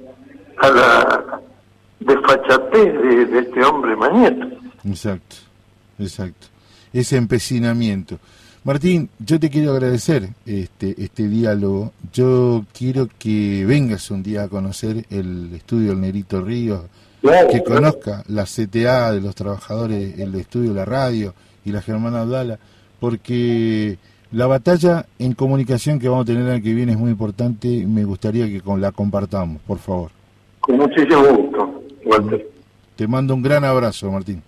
a 0.58 0.70
la 0.70 1.40
desfachatez 2.00 2.92
de, 3.02 3.26
de 3.26 3.38
este 3.40 3.64
hombre 3.64 3.96
Mañeto. 3.96 4.46
exacto, 4.84 5.36
exacto. 5.98 6.46
Ese 6.92 7.16
empecinamiento. 7.16 8.18
Martín, 8.64 9.08
yo 9.18 9.40
te 9.40 9.50
quiero 9.50 9.72
agradecer 9.72 10.28
este, 10.46 10.94
este 11.02 11.26
diálogo. 11.28 11.92
Yo 12.12 12.64
quiero 12.76 13.08
que 13.18 13.64
vengas 13.66 14.10
un 14.10 14.22
día 14.22 14.44
a 14.44 14.48
conocer 14.48 15.04
el 15.10 15.50
estudio 15.54 15.90
del 15.90 16.00
Negrito 16.00 16.40
Ríos, 16.42 16.82
Claro, 17.22 17.48
que 17.48 17.62
claro. 17.62 17.80
conozca 17.92 18.24
la 18.28 18.44
CTA 18.44 19.12
de 19.12 19.20
los 19.20 19.34
trabajadores, 19.34 20.18
el 20.18 20.34
estudio 20.34 20.74
la 20.74 20.84
radio 20.84 21.34
y 21.64 21.70
la 21.72 21.80
Germana 21.80 22.20
Abdala, 22.22 22.58
porque 23.00 23.96
la 24.33 24.47
batalla 24.47 25.07
en 25.18 25.35
comunicación 25.35 25.99
que 25.99 26.09
vamos 26.09 26.24
a 26.24 26.26
tener 26.26 26.43
el 26.43 26.51
año 26.51 26.62
que 26.62 26.72
viene 26.74 26.93
es 26.93 26.99
muy 26.99 27.11
importante 27.11 27.68
y 27.68 27.87
me 27.87 28.05
gustaría 28.05 28.47
que 28.47 28.61
con- 28.61 28.80
la 28.80 28.93
compartamos, 28.93 29.61
por 29.62 29.78
favor. 29.78 30.11
Con 30.61 30.76
muchísimo 30.78 31.22
gusto, 31.24 31.83
Walter. 32.05 32.49
Te 32.97 33.07
mando 33.07 33.35
un 33.35 33.43
gran 33.43 33.64
abrazo, 33.64 34.11
Martín. 34.11 34.43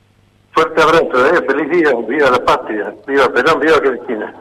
Fuerte 0.52 0.80
abrazo, 0.82 1.26
eh, 1.26 1.44
feliz 1.46 1.70
día, 1.70 1.90
viva 2.08 2.30
la 2.30 2.44
patria, 2.44 2.94
viva 3.06 3.28
Perón, 3.32 3.60
viva 3.60 3.78
Cristina. 3.80 4.34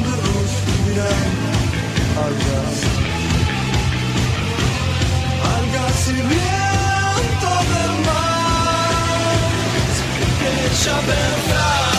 Sınırmış 0.00 0.52
güne 0.86 1.10
Argaz 2.20 2.80
Argaz 5.44 6.08
Şabem 10.84 11.89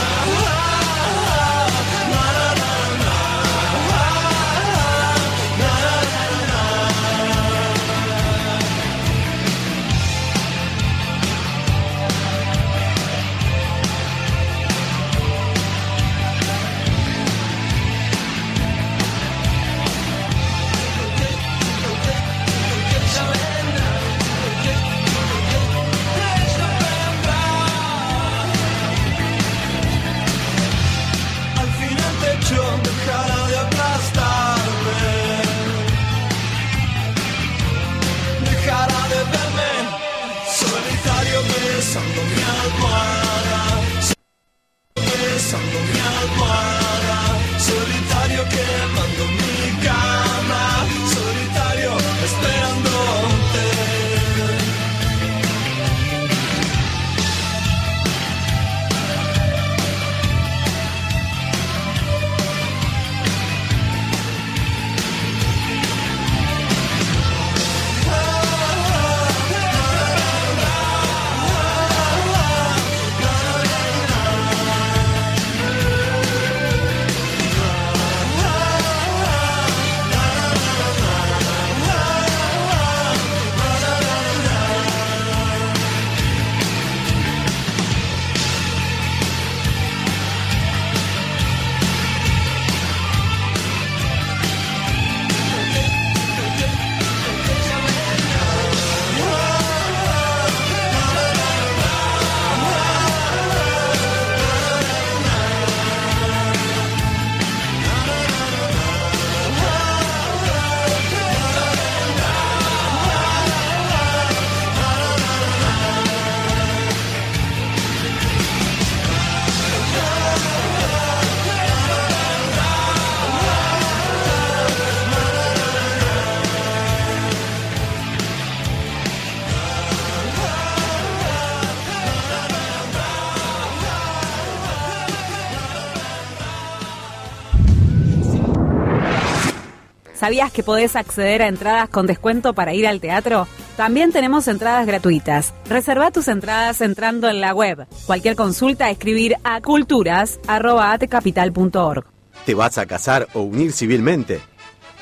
¿Sabías 140.21 140.51
que 140.51 140.61
podés 140.61 140.95
acceder 140.95 141.41
a 141.41 141.47
entradas 141.47 141.89
con 141.89 142.05
descuento 142.05 142.53
para 142.53 142.75
ir 142.75 142.85
al 142.85 143.01
teatro? 143.01 143.47
También 143.75 144.11
tenemos 144.11 144.47
entradas 144.47 144.85
gratuitas. 144.85 145.51
Reserva 145.67 146.11
tus 146.11 146.27
entradas 146.27 146.79
entrando 146.81 147.27
en 147.27 147.41
la 147.41 147.55
web. 147.55 147.87
Cualquier 148.05 148.35
consulta, 148.35 148.91
escribir 148.91 149.37
a 149.43 149.61
culturas.atecapital.org. 149.61 152.05
¿Te 152.45 152.53
vas 152.53 152.77
a 152.77 152.85
casar 152.85 153.29
o 153.33 153.41
unir 153.41 153.71
civilmente? 153.71 154.39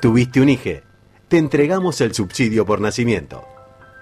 ¿Tuviste 0.00 0.40
un 0.40 0.48
IGE? 0.48 0.84
Te 1.26 1.38
entregamos 1.38 2.00
el 2.00 2.14
subsidio 2.14 2.64
por 2.64 2.80
nacimiento. 2.80 3.44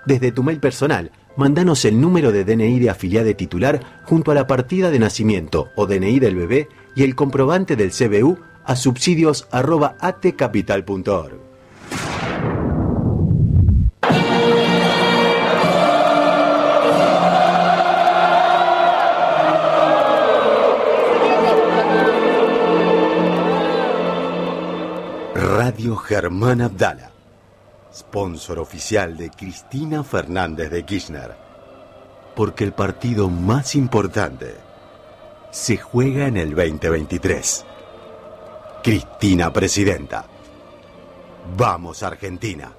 Desde 0.04 0.30
tu 0.30 0.42
mail 0.42 0.60
personal, 0.60 1.10
mandanos 1.36 1.86
el 1.86 1.98
número 2.00 2.32
de 2.32 2.44
DNI 2.44 2.78
de 2.78 2.90
afiliado 2.90 3.34
titular 3.34 3.80
junto 4.04 4.30
a 4.30 4.34
la 4.34 4.46
partida 4.46 4.90
de 4.90 4.98
nacimiento 4.98 5.70
o 5.74 5.86
DNI 5.86 6.20
del 6.20 6.36
bebé 6.36 6.68
y 6.94 7.02
el 7.02 7.14
comprobante 7.14 7.76
del 7.76 7.92
CBU 7.92 8.38
a 8.64 8.76
subsidios.atcapital.org. 8.76 11.46
Radio 25.66 25.96
Germán 25.96 26.60
Abdala. 26.60 27.10
sponsor 27.92 28.60
oficial 28.60 29.16
de 29.16 29.30
Cristina 29.30 30.04
Fernández 30.04 30.70
de 30.70 30.84
Kirchner. 30.84 31.34
Porque 32.36 32.62
el 32.62 32.72
partido 32.72 33.28
más 33.28 33.74
importante 33.74 34.54
se 35.50 35.76
juega 35.76 36.28
en 36.28 36.36
el 36.36 36.54
2023. 36.54 37.64
Cristina 38.84 39.52
Presidenta. 39.52 40.26
Vamos 41.56 42.04
Argentina. 42.04 42.70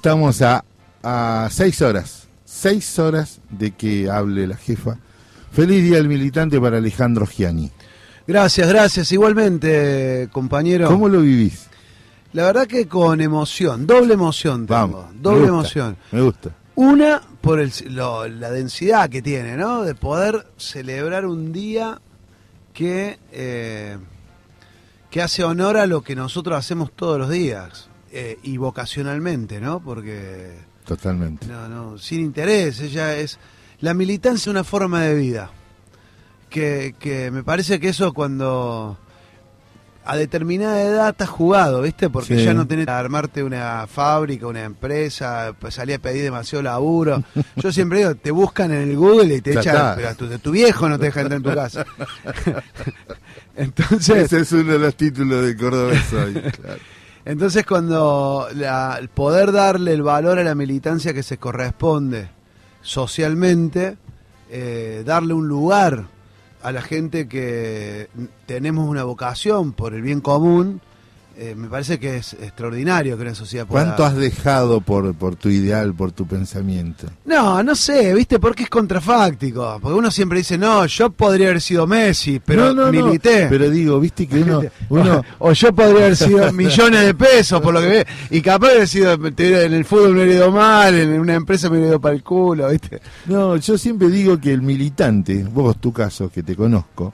Estamos 0.00 0.42
a, 0.42 0.62
a 1.02 1.48
seis 1.50 1.80
horas, 1.80 2.28
seis 2.44 2.98
horas 2.98 3.40
de 3.48 3.70
que 3.70 4.10
hable 4.10 4.46
la 4.46 4.54
jefa. 4.58 4.98
Feliz 5.52 5.82
Día 5.82 5.96
del 5.96 6.06
Militante 6.08 6.60
para 6.60 6.76
Alejandro 6.76 7.24
Gianni. 7.26 7.70
Gracias, 8.26 8.68
gracias. 8.68 9.10
Igualmente, 9.12 10.28
compañero. 10.32 10.88
¿Cómo 10.88 11.08
lo 11.08 11.22
vivís? 11.22 11.68
La 12.34 12.44
verdad 12.44 12.66
que 12.66 12.86
con 12.86 13.22
emoción, 13.22 13.86
doble 13.86 14.12
emoción 14.12 14.66
tengo, 14.66 14.80
Vamos, 14.80 15.14
me 15.14 15.20
doble 15.22 15.38
gusta, 15.40 15.48
emoción. 15.54 15.96
Me 16.12 16.20
gusta. 16.20 16.50
Una, 16.74 17.22
por 17.40 17.58
el, 17.58 17.72
lo- 17.88 18.28
la 18.28 18.50
densidad 18.50 19.08
que 19.08 19.22
tiene, 19.22 19.56
¿no? 19.56 19.80
De 19.82 19.94
poder 19.94 20.46
celebrar 20.58 21.24
un 21.24 21.54
día 21.54 22.02
que, 22.74 23.18
eh, 23.32 23.96
que 25.10 25.22
hace 25.22 25.42
honor 25.42 25.78
a 25.78 25.86
lo 25.86 26.02
que 26.02 26.14
nosotros 26.14 26.58
hacemos 26.58 26.92
todos 26.94 27.18
los 27.18 27.30
días. 27.30 27.88
Eh, 28.18 28.38
y 28.42 28.56
vocacionalmente, 28.56 29.60
¿no? 29.60 29.80
Porque 29.80 30.52
Totalmente. 30.86 31.46
no, 31.46 31.68
no, 31.68 31.98
sin 31.98 32.20
interés. 32.20 32.80
Ella 32.80 33.14
es. 33.16 33.38
La 33.80 33.92
militancia 33.92 34.42
es 34.44 34.46
una 34.46 34.64
forma 34.64 35.02
de 35.02 35.14
vida. 35.14 35.50
Que, 36.48 36.94
que 36.98 37.30
me 37.30 37.42
parece 37.42 37.78
que 37.78 37.88
eso 37.90 38.14
cuando 38.14 38.96
a 40.08 40.16
determinada 40.16 40.80
edad 40.80 41.08
estás 41.10 41.28
jugado, 41.28 41.82
¿viste? 41.82 42.08
Porque 42.08 42.36
Sí. 42.38 42.44
ya 42.44 42.54
no 42.54 42.66
tenés 42.66 42.86
que 42.86 42.92
armarte 42.92 43.42
una 43.42 43.86
fábrica, 43.88 44.46
una 44.46 44.62
empresa, 44.62 45.52
pues 45.58 45.74
salir 45.74 45.96
a 45.96 45.98
pedir 45.98 46.22
demasiado 46.22 46.62
laburo. 46.62 47.22
Yo 47.56 47.72
siempre 47.72 47.98
digo, 47.98 48.14
te 48.14 48.30
buscan 48.30 48.70
en 48.72 48.88
el 48.88 48.96
Google 48.96 49.34
y 49.34 49.40
te 49.40 49.52
Ya 49.54 49.60
echan, 49.60 49.92
pero 49.96 50.08
a 50.08 50.14
tu, 50.14 50.28
tu 50.38 50.52
viejo 50.52 50.88
no 50.88 50.96
te 50.98 51.06
deja 51.06 51.22
entrar 51.22 51.38
en 51.38 51.42
tu 51.42 51.52
casa. 51.54 51.84
Entonces, 53.56 54.24
Ese 54.32 54.40
es 54.40 54.52
uno 54.52 54.72
de 54.74 54.78
los 54.78 54.94
títulos 54.94 55.44
de 55.44 55.56
Cordobés 55.56 56.12
hoy. 56.12 56.32
claro. 56.60 56.80
Entonces 57.26 57.66
cuando 57.66 58.48
la- 58.54 58.98
poder 59.14 59.52
darle 59.52 59.92
el 59.92 60.02
valor 60.02 60.38
a 60.38 60.44
la 60.44 60.54
militancia 60.54 61.12
que 61.12 61.22
se 61.22 61.36
corresponde 61.36 62.30
socialmente, 62.80 63.98
eh, 64.50 65.02
darle 65.04 65.34
un 65.34 65.46
lugar 65.48 66.06
a 66.62 66.72
la 66.72 66.80
gente 66.80 67.28
que 67.28 68.08
tenemos 68.46 68.88
una 68.88 69.04
vocación 69.04 69.72
por 69.72 69.92
el 69.92 70.00
bien 70.02 70.20
común, 70.20 70.80
eh, 71.38 71.54
me 71.54 71.68
parece 71.68 71.98
que 71.98 72.16
es 72.16 72.32
extraordinario 72.32 73.14
que 73.16 73.22
una 73.22 73.34
sociedad 73.34 73.66
pueda... 73.66 73.84
¿Cuánto 73.84 74.06
has 74.06 74.16
dejado 74.16 74.80
por, 74.80 75.14
por 75.14 75.36
tu 75.36 75.50
ideal, 75.50 75.92
por 75.92 76.10
tu 76.10 76.26
pensamiento? 76.26 77.08
No, 77.26 77.62
no 77.62 77.74
sé, 77.74 78.14
¿viste? 78.14 78.38
Porque 78.38 78.62
es 78.62 78.70
contrafáctico. 78.70 79.78
Porque 79.82 79.98
uno 79.98 80.10
siempre 80.10 80.38
dice, 80.38 80.56
no, 80.56 80.86
yo 80.86 81.10
podría 81.10 81.48
haber 81.48 81.60
sido 81.60 81.86
Messi, 81.86 82.40
pero 82.42 82.72
No, 82.72 82.74
no, 82.74 82.92
no, 82.92 83.04
milité. 83.04 83.48
Pero 83.50 83.68
digo, 83.68 84.00
viste 84.00 84.26
que 84.26 84.40
uno, 84.40 84.62
uno 84.88 85.22
o 85.38 85.52
yo 85.52 85.74
podría 85.74 86.06
haber 86.06 86.16
sido 86.16 86.50
millones 86.54 87.04
de 87.04 87.12
pesos, 87.12 87.60
por 87.60 87.74
lo 87.74 87.80
que 87.80 87.86
ve. 87.86 88.06
Y 88.30 88.40
capaz 88.40 88.68
de 88.68 88.74
haber 88.76 88.88
sido, 88.88 89.12
en 89.12 89.74
el 89.74 89.84
fútbol 89.84 90.14
me 90.14 90.22
hubiera 90.22 90.32
ido 90.32 90.50
mal, 90.50 90.94
en 90.94 91.20
una 91.20 91.34
empresa 91.34 91.68
me 91.68 91.76
hubiera 91.76 91.90
ido 91.90 92.00
para 92.00 92.14
el 92.14 92.22
culo, 92.22 92.70
¿viste? 92.70 93.02
No, 93.26 93.56
yo 93.56 93.76
siempre 93.76 94.08
digo 94.08 94.40
que 94.40 94.54
el 94.54 94.62
militante, 94.62 95.44
vos 95.44 95.76
tu 95.76 95.92
caso, 95.92 96.30
que 96.30 96.42
te 96.42 96.56
conozco, 96.56 97.12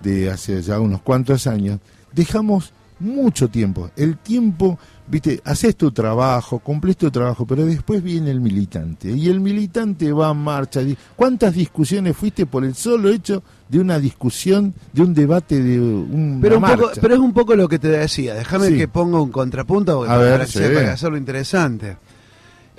de 0.00 0.30
hace 0.30 0.62
ya 0.62 0.78
unos 0.78 1.02
cuantos 1.02 1.48
años, 1.48 1.80
dejamos 2.12 2.72
mucho 3.00 3.48
tiempo. 3.48 3.90
El 3.96 4.16
tiempo, 4.18 4.78
viste, 5.06 5.40
haces 5.44 5.76
tu 5.76 5.90
trabajo, 5.92 6.58
cumplís 6.58 6.96
tu 6.96 7.10
trabajo, 7.10 7.46
pero 7.46 7.64
después 7.64 8.02
viene 8.02 8.30
el 8.30 8.40
militante. 8.40 9.10
Y 9.10 9.28
el 9.28 9.40
militante 9.40 10.12
va 10.12 10.28
a 10.28 10.34
marcha. 10.34 10.80
¿Cuántas 11.16 11.54
discusiones 11.54 12.16
fuiste 12.16 12.46
por 12.46 12.64
el 12.64 12.74
solo 12.74 13.08
hecho 13.10 13.42
de 13.68 13.78
una 13.80 13.98
discusión, 13.98 14.74
de 14.92 15.02
un 15.02 15.14
debate, 15.14 15.62
de 15.62 15.80
un 15.80 16.38
Pero, 16.42 16.56
un 16.56 16.62
poco, 16.62 16.76
marcha? 16.86 17.00
pero 17.00 17.14
es 17.14 17.20
un 17.20 17.32
poco 17.32 17.54
lo 17.54 17.68
que 17.68 17.78
te 17.78 17.88
decía. 17.88 18.34
Déjame 18.34 18.68
Sí. 18.68 18.76
que 18.76 18.88
ponga 18.88 19.20
un 19.20 19.30
contrapunto 19.30 19.98
porque 19.98 20.12
A 20.12 20.16
ver, 20.18 20.46
sí. 20.46 20.58
para 20.74 20.92
hacerlo 20.94 21.16
interesante. 21.16 21.96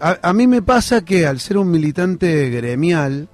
A, 0.01 0.17
a 0.21 0.33
mí 0.33 0.47
me 0.47 0.61
pasa 0.61 1.03
que 1.03 1.25
al 1.27 1.39
ser 1.39 1.57
un 1.57 1.69
militante 1.71 2.49
gremial, 2.49 3.27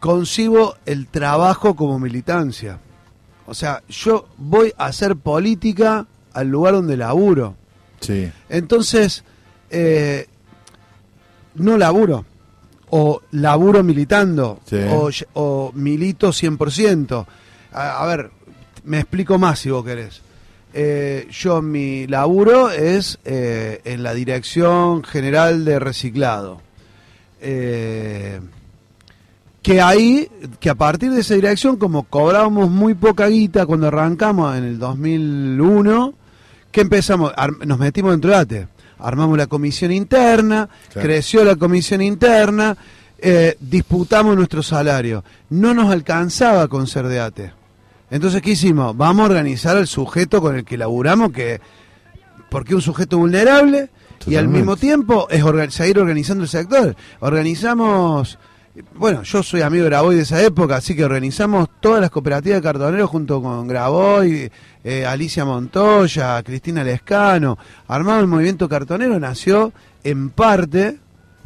concibo 0.00 0.74
el 0.86 1.06
trabajo 1.08 1.74
como 1.74 1.98
militancia. 1.98 2.78
O 3.46 3.54
sea, 3.54 3.82
yo 3.88 4.28
voy 4.36 4.72
a 4.76 4.86
hacer 4.86 5.16
política 5.16 6.06
al 6.32 6.48
lugar 6.48 6.74
donde 6.74 6.96
laburo. 6.96 7.54
Sí. 8.00 8.30
Entonces, 8.48 9.24
eh, 9.70 10.26
no 11.54 11.78
laburo. 11.78 12.24
O 12.90 13.22
laburo 13.32 13.82
militando. 13.82 14.60
Sí. 14.68 14.78
O, 14.90 15.10
o 15.34 15.72
milito 15.74 16.28
100%. 16.28 17.26
A, 17.72 18.02
a 18.02 18.06
ver, 18.06 18.30
me 18.84 19.00
explico 19.00 19.38
más 19.38 19.58
si 19.58 19.70
vos 19.70 19.84
querés. 19.84 20.22
Eh, 20.78 21.28
yo 21.30 21.62
mi 21.62 22.06
laburo 22.06 22.70
es 22.70 23.18
eh, 23.24 23.80
en 23.84 24.02
la 24.02 24.12
Dirección 24.12 25.02
General 25.04 25.64
de 25.64 25.78
Reciclado. 25.78 26.60
Eh, 27.40 28.40
que 29.66 29.80
ahí, 29.80 30.28
que 30.60 30.70
a 30.70 30.76
partir 30.76 31.10
de 31.10 31.22
esa 31.22 31.34
dirección, 31.34 31.76
como 31.76 32.04
cobrábamos 32.04 32.70
muy 32.70 32.94
poca 32.94 33.26
guita 33.26 33.66
cuando 33.66 33.88
arrancamos 33.88 34.56
en 34.56 34.62
el 34.62 34.78
2001, 34.78 36.14
que 36.70 36.82
empezamos, 36.82 37.32
nos 37.64 37.76
metimos 37.78 38.12
dentro 38.12 38.30
de 38.30 38.36
ATE, 38.36 38.68
armamos 39.00 39.36
la 39.36 39.48
comisión 39.48 39.90
interna, 39.90 40.68
Claro. 40.92 41.08
creció 41.08 41.44
la 41.44 41.56
comisión 41.56 42.00
interna, 42.00 42.76
eh, 43.18 43.56
disputamos 43.58 44.36
nuestro 44.36 44.62
salario, 44.62 45.24
no 45.50 45.74
nos 45.74 45.90
alcanzaba 45.90 46.68
con 46.68 46.86
ser 46.86 47.08
de 47.08 47.18
ATE. 47.18 47.52
Entonces, 48.10 48.42
¿qué 48.42 48.52
hicimos? 48.52 48.96
Vamos 48.96 49.24
a 49.24 49.30
organizar 49.30 49.76
al 49.76 49.88
sujeto 49.88 50.40
con 50.40 50.54
el 50.54 50.64
que 50.64 50.78
laburamos, 50.78 51.32
que 51.32 51.60
porque 52.50 52.76
un 52.76 52.82
sujeto 52.82 53.18
vulnerable 53.18 53.90
y 54.28 54.36
al 54.36 54.46
mismo 54.46 54.76
tiempo 54.76 55.26
es 55.28 55.42
orga- 55.42 55.70
seguir 55.70 55.98
organizando 55.98 56.44
el 56.44 56.48
sector. 56.48 56.94
Organizamos, 57.18 58.38
bueno, 58.94 59.22
yo 59.22 59.42
soy 59.42 59.62
amigo 59.62 59.84
de 59.84 59.90
Graboy 59.90 60.16
de 60.16 60.22
esa 60.22 60.42
época, 60.42 60.76
así 60.76 60.94
que 60.94 61.04
organizamos 61.04 61.68
todas 61.80 62.00
las 62.00 62.10
cooperativas 62.10 62.58
de 62.58 62.62
cartoneros 62.62 63.08
junto 63.08 63.40
con 63.40 63.66
Graboy, 63.66 64.50
eh, 64.84 65.06
Alicia 65.06 65.44
Montoya, 65.44 66.42
Cristina 66.42 66.84
Lescano. 66.84 67.56
Armamos 67.88 68.22
el 68.22 68.28
movimiento 68.28 68.68
cartonero, 68.68 69.18
nació 69.18 69.72
en 70.04 70.30
parte 70.30 70.98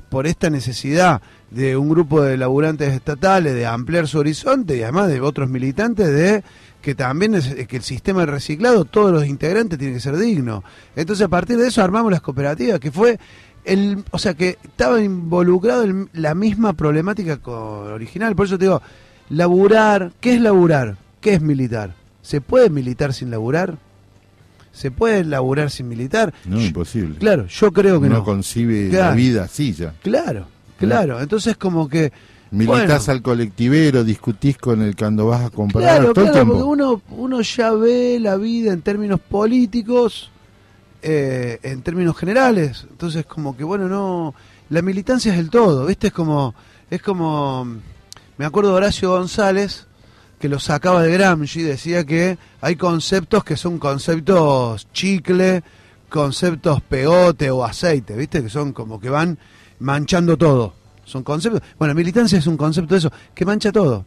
por 0.08 0.26
esta 0.26 0.50
necesidad 0.50 1.22
de 1.50 1.76
un 1.76 1.88
grupo 1.88 2.20
de 2.22 2.36
laburantes 2.36 2.92
estatales 2.92 3.54
de 3.54 3.66
ampliar 3.66 4.08
su 4.08 4.18
horizonte 4.18 4.76
y 4.76 4.82
además 4.82 5.08
de 5.08 5.20
otros 5.20 5.48
militantes 5.48 6.08
de 6.08 6.42
que 6.82 6.94
también 6.94 7.34
es 7.34 7.54
que 7.66 7.76
el 7.76 7.82
sistema 7.82 8.20
de 8.20 8.26
reciclado, 8.26 8.84
todos 8.84 9.12
los 9.12 9.26
integrantes 9.26 9.78
tienen 9.78 9.96
que 9.96 10.00
ser 10.00 10.16
dignos. 10.16 10.64
Entonces 10.96 11.26
a 11.26 11.28
partir 11.28 11.58
de 11.58 11.68
eso 11.68 11.82
armamos 11.82 12.10
las 12.10 12.22
cooperativas, 12.22 12.80
que 12.80 12.90
fue 12.90 13.18
el, 13.64 14.04
o 14.10 14.18
sea 14.18 14.34
que 14.34 14.58
estaba 14.62 15.00
involucrado 15.00 15.84
en 15.84 16.08
la 16.12 16.34
misma 16.34 16.72
problemática 16.72 17.38
original. 17.44 18.34
Por 18.36 18.46
eso 18.46 18.58
te 18.58 18.64
digo, 18.66 18.80
laburar, 19.28 20.12
¿qué 20.20 20.34
es 20.34 20.40
laburar? 20.40 20.96
¿Qué 21.20 21.34
es 21.34 21.42
militar? 21.42 21.94
¿Se 22.22 22.40
puede 22.40 22.70
militar 22.70 23.12
sin 23.12 23.30
laburar? 23.30 23.78
¿Se 24.72 24.90
puede 24.90 25.24
laburar 25.24 25.70
sin 25.70 25.88
militar? 25.88 26.32
No, 26.44 26.60
imposible. 26.60 27.16
Claro, 27.18 27.46
yo 27.46 27.72
creo 27.72 28.00
que 28.00 28.06
Uno 28.06 28.18
no. 28.18 28.24
concibe 28.24 28.88
Claro. 28.90 29.10
la 29.10 29.14
vida 29.14 29.44
así 29.44 29.72
ya. 29.72 29.94
Claro, 30.02 30.46
claro. 30.78 31.20
Entonces 31.20 31.56
como 31.56 31.88
que 31.88 32.12
Militás 32.52 33.06
bueno, 33.06 33.12
al 33.18 33.22
colectivero, 33.22 34.02
discutís 34.02 34.58
con 34.58 34.82
el 34.82 34.96
cuando 34.96 35.26
vas 35.26 35.42
a 35.44 35.50
comprar 35.50 35.84
Claro, 35.84 36.12
todo 36.12 36.24
el 36.24 36.30
claro, 36.32 36.32
tiempo. 36.32 36.52
porque 36.52 36.64
uno, 36.82 37.02
uno 37.16 37.40
ya 37.42 37.70
ve 37.72 38.18
la 38.20 38.36
vida 38.36 38.72
en 38.72 38.82
términos 38.82 39.20
políticos, 39.20 40.30
eh, 41.02 41.58
en 41.62 41.82
términos 41.82 42.16
generales. 42.16 42.86
Entonces, 42.90 43.26
como 43.26 43.56
que, 43.56 43.64
bueno, 43.64 43.88
no. 43.88 44.34
La 44.70 44.82
militancia 44.82 45.32
es 45.32 45.38
el 45.38 45.50
todo, 45.50 45.86
¿viste? 45.86 46.08
Es 46.08 46.12
como. 46.12 46.54
Es 46.90 47.02
como. 47.02 47.66
Me 48.38 48.44
acuerdo 48.46 48.70
de 48.70 48.76
Horacio 48.76 49.10
González, 49.10 49.86
que 50.38 50.48
lo 50.48 50.58
sacaba 50.58 51.02
de 51.02 51.12
Gramsci, 51.12 51.62
decía 51.62 52.04
que 52.04 52.38
hay 52.60 52.76
conceptos 52.76 53.44
que 53.44 53.56
son 53.56 53.78
conceptos 53.78 54.86
chicle, 54.92 55.62
conceptos 56.08 56.80
pegote 56.82 57.50
o 57.50 57.64
aceite, 57.64 58.16
¿viste? 58.16 58.42
Que 58.42 58.48
son 58.48 58.72
como 58.72 58.98
que 59.00 59.10
van 59.10 59.38
manchando 59.80 60.36
todo. 60.36 60.74
son 61.04 61.24
conceptos. 61.24 61.60
Bueno, 61.76 61.92
militancia 61.94 62.38
es 62.38 62.46
un 62.46 62.56
concepto 62.56 62.94
de 62.94 62.98
eso, 62.98 63.12
que 63.34 63.44
mancha 63.44 63.72
todo. 63.72 64.04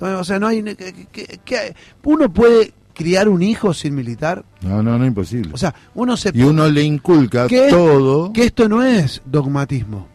O 0.00 0.24
sea, 0.24 0.38
no 0.38 0.46
hay. 0.46 0.62
que- 0.62 1.06
que- 1.12 1.38
que- 1.44 1.74
uno 2.04 2.32
puede 2.32 2.72
criar 2.94 3.28
un 3.28 3.42
hijo 3.42 3.72
sin 3.74 3.94
militar. 3.94 4.44
No, 4.62 4.82
no, 4.82 4.98
no, 4.98 5.04
imposible. 5.06 5.50
O 5.52 5.56
sea, 5.56 5.74
uno 5.94 6.16
se. 6.16 6.30
y 6.34 6.42
uno 6.42 6.68
le 6.68 6.82
inculca 6.82 7.46
que, 7.46 7.68
todo. 7.70 8.32
que 8.32 8.44
esto 8.44 8.68
no 8.68 8.82
es 8.82 9.22
dogmatismo, 9.24 10.06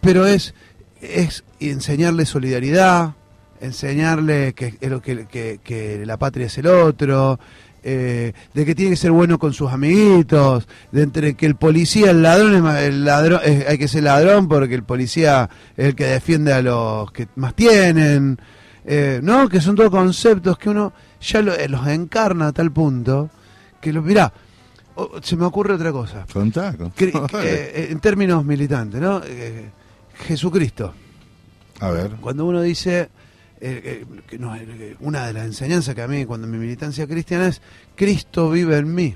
pero 0.00 0.26
es, 0.26 0.54
es 1.00 1.44
enseñarle 1.60 2.24
solidaridad, 2.26 3.14
enseñarle 3.60 4.54
que, 4.54 4.72
que, 4.76 5.26
que- 5.26 5.60
que 5.62 6.06
la 6.06 6.16
patria 6.16 6.46
es 6.46 6.56
el 6.58 6.66
otro, 6.66 7.38
eh, 7.82 8.32
de 8.54 8.64
que 8.64 8.74
tiene 8.74 8.90
que 8.92 8.96
ser 8.96 9.10
bueno 9.12 9.38
con 9.38 9.52
sus 9.52 9.70
amiguitos, 9.72 10.66
de 10.92 11.02
entre 11.02 11.34
que 11.34 11.46
el 11.46 11.56
policía, 11.56 12.10
el 12.10 12.22
ladrón, 12.22 12.66
el 12.76 13.04
ladrón 13.04 13.40
eh, 13.44 13.66
hay 13.68 13.78
que 13.78 13.88
ser 13.88 14.02
ladrón 14.04 14.48
porque 14.48 14.74
el 14.74 14.82
policía 14.82 15.48
es 15.76 15.86
el 15.86 15.94
que 15.94 16.04
defiende 16.04 16.52
a 16.52 16.62
los 16.62 17.10
que 17.12 17.28
más 17.36 17.54
tienen, 17.54 18.38
eh, 18.84 19.20
¿no? 19.22 19.48
Que 19.48 19.60
son 19.60 19.76
todos 19.76 19.90
conceptos 19.90 20.58
que 20.58 20.70
uno 20.70 20.92
ya 21.20 21.42
lo- 21.42 21.54
eh, 21.54 21.68
los 21.68 21.86
encarna 21.86 22.48
a 22.48 22.52
tal 22.52 22.70
punto 22.72 23.30
que 23.80 23.92
lo 23.92 24.02
mirá, 24.02 24.32
oh, 24.96 25.20
se 25.22 25.36
me 25.36 25.44
ocurre 25.44 25.74
otra 25.74 25.92
cosa. 25.92 26.26
Contá, 26.32 26.74
eh, 27.44 27.88
en 27.90 28.00
términos 28.00 28.44
militantes, 28.44 29.00
¿no? 29.00 29.20
Eh, 29.24 29.70
Jesucristo. 30.26 30.94
A 31.80 31.90
ver. 31.90 32.10
Cuando 32.20 32.44
uno 32.44 32.60
dice, 32.60 33.08
eh, 33.60 34.04
que 34.26 34.38
no, 34.38 34.54
una 35.00 35.26
de 35.28 35.32
las 35.32 35.44
enseñanzas 35.46 35.94
que 35.94 36.02
a 36.02 36.08
mí, 36.08 36.24
cuando 36.24 36.46
mi 36.48 36.58
militancia 36.58 37.06
cristiana 37.06 37.46
es, 37.48 37.60
Cristo 37.94 38.50
vive 38.50 38.76
en 38.78 38.94
mí. 38.94 39.14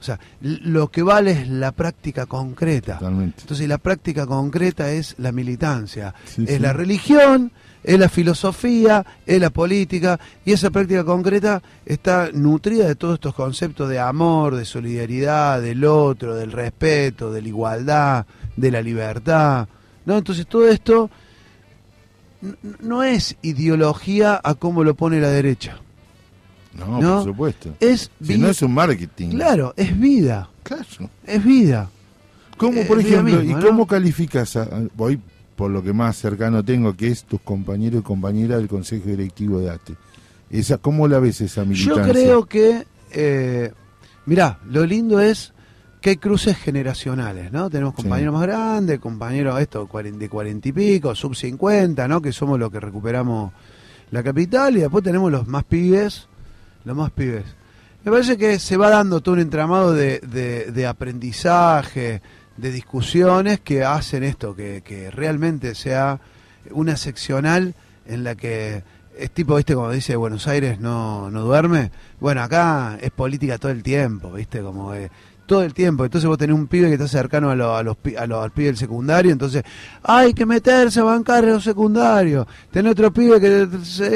O 0.00 0.04
sea, 0.04 0.18
lo 0.40 0.90
que 0.90 1.02
vale 1.02 1.30
es 1.32 1.48
la 1.48 1.70
práctica 1.70 2.26
concreta. 2.26 2.98
Entonces, 3.00 3.68
la 3.68 3.78
práctica 3.78 4.26
concreta 4.26 4.90
es 4.90 5.14
la 5.18 5.30
militancia, 5.30 6.12
Sí, 6.24 6.42
es 6.44 6.56
sí. 6.56 6.58
la 6.58 6.72
religión, 6.72 7.52
es 7.84 7.98
la 7.98 8.08
filosofía, 8.08 9.04
es 9.26 9.40
la 9.40 9.50
política, 9.50 10.18
y 10.44 10.52
esa 10.52 10.70
práctica 10.70 11.04
concreta 11.04 11.62
está 11.84 12.30
nutrida 12.32 12.86
de 12.86 12.94
todos 12.94 13.14
estos 13.14 13.34
conceptos 13.34 13.88
de 13.88 13.98
amor, 13.98 14.54
de 14.56 14.64
solidaridad, 14.64 15.60
del 15.60 15.84
otro, 15.84 16.34
del 16.34 16.52
respeto, 16.52 17.32
de 17.32 17.42
la 17.42 17.48
igualdad, 17.48 18.26
de 18.56 18.70
la 18.70 18.82
libertad. 18.82 19.66
¿no? 20.06 20.16
Entonces, 20.18 20.46
todo 20.46 20.68
esto 20.68 21.10
no 22.80 23.02
es 23.04 23.36
ideología 23.42 24.40
a 24.42 24.54
cómo 24.54 24.82
lo 24.84 24.94
pone 24.94 25.20
la 25.20 25.28
derecha. 25.28 25.78
No, 26.74 27.00
¿no? 27.00 27.14
por 27.16 27.24
supuesto. 27.24 27.74
Es 27.80 28.10
Si 28.24 28.38
no 28.38 28.48
es 28.48 28.62
un 28.62 28.74
marketing. 28.74 29.30
Claro, 29.30 29.74
es 29.76 29.98
vida. 29.98 30.48
Claro. 30.62 30.84
Es 31.26 31.44
vida. 31.44 31.90
¿Cómo, 32.56 32.80
Eh, 32.80 32.84
por 32.86 32.98
es 33.00 33.06
ejemplo, 33.06 33.36
misma, 33.38 33.50
y 33.50 33.54
¿no? 33.62 33.66
cómo 33.66 33.86
calificas, 33.86 34.56
a- 34.56 34.68
voy 34.94 35.20
por 35.56 35.70
lo 35.70 35.82
que 35.82 35.92
más 35.92 36.16
cercano 36.16 36.64
tengo, 36.64 36.94
que 36.94 37.08
es 37.08 37.24
tus 37.24 37.40
compañeros 37.40 38.00
y 38.00 38.04
compañeras 38.04 38.58
del 38.58 38.68
Consejo 38.68 39.06
Directivo 39.08 39.58
de 39.60 39.70
ATE? 39.70 39.94
Esa, 40.50 40.78
¿Cómo 40.78 41.08
la 41.08 41.18
ves 41.18 41.40
esa 41.40 41.62
Yo 41.64 41.68
militancia? 41.70 42.12
creo 42.12 42.44
que, 42.46 42.86
eh, 43.12 43.72
mirá, 44.26 44.58
lo 44.68 44.84
lindo 44.84 45.20
es 45.20 45.52
que 46.00 46.10
hay 46.10 46.16
cruces 46.16 46.56
generacionales, 46.58 47.52
¿no? 47.52 47.70
Tenemos 47.70 47.94
compañeros 47.94 48.34
más 48.34 48.42
grandes, 48.42 48.98
compañeros 48.98 49.60
esto, 49.60 49.88
de 50.02 50.28
cuarenta 50.28 50.68
y 50.68 50.72
pico, 50.72 51.14
sub 51.14 51.34
50, 51.36 52.08
¿no? 52.08 52.20
Que 52.20 52.32
somos 52.32 52.58
los 52.58 52.70
que 52.72 52.80
recuperamos 52.80 53.52
la 54.10 54.22
capital 54.22 54.76
y 54.76 54.80
después 54.80 55.04
tenemos 55.04 55.30
los 55.30 55.46
más 55.46 55.64
pibes, 55.64 56.26
los 56.84 56.96
más 56.96 57.12
pibes. 57.12 57.44
Me 58.04 58.10
parece 58.10 58.36
que 58.36 58.58
se 58.58 58.76
va 58.76 58.90
dando 58.90 59.20
todo 59.20 59.34
un 59.36 59.40
entramado 59.42 59.92
de, 59.92 60.18
de- 60.18 60.72
de 60.72 60.86
aprendizaje, 60.88 62.20
de 62.56 62.70
discusiones 62.70 63.60
que 63.60 63.84
hacen 63.84 64.22
esto, 64.22 64.54
que, 64.54 64.82
que 64.82 65.10
realmente 65.10 65.74
sea 65.74 66.20
una 66.70 66.96
seccional 66.96 67.74
en 68.06 68.24
la 68.24 68.34
que 68.34 68.82
es 69.16 69.30
tipo, 69.30 69.56
viste, 69.56 69.74
como 69.74 69.90
dice 69.90 70.16
Buenos 70.16 70.46
Aires 70.48 70.80
no, 70.80 71.30
no 71.30 71.42
duerme. 71.42 71.90
Bueno, 72.20 72.42
acá 72.42 72.98
es 73.00 73.10
política 73.10 73.58
todo 73.58 73.72
el 73.72 73.82
tiempo, 73.82 74.32
viste, 74.32 74.60
como 74.60 74.94
eh, 74.94 75.10
todo 75.52 75.62
el 75.62 75.74
tiempo. 75.74 76.04
Entonces 76.04 76.26
vos 76.28 76.38
tenés 76.38 76.56
un 76.56 76.66
pibe 76.66 76.88
que 76.88 76.94
está 76.94 77.06
cercano 77.08 77.50
a, 77.50 77.54
lo- 77.54 77.76
a 77.76 77.82
los, 77.82 77.96
a, 78.18 78.26
los, 78.26 78.42
al 78.42 78.50
pibe 78.52 78.66
del 78.68 78.76
secundario, 78.76 79.30
entonces 79.32 79.62
hay 80.02 80.32
que 80.32 80.46
meterse 80.46 81.00
a 81.00 81.04
bancar 81.04 81.44
los 81.44 81.62
secundarios. 81.62 82.46
Tenés 82.70 82.92
otro 82.92 83.12
pibe 83.12 83.40
que 83.40 83.68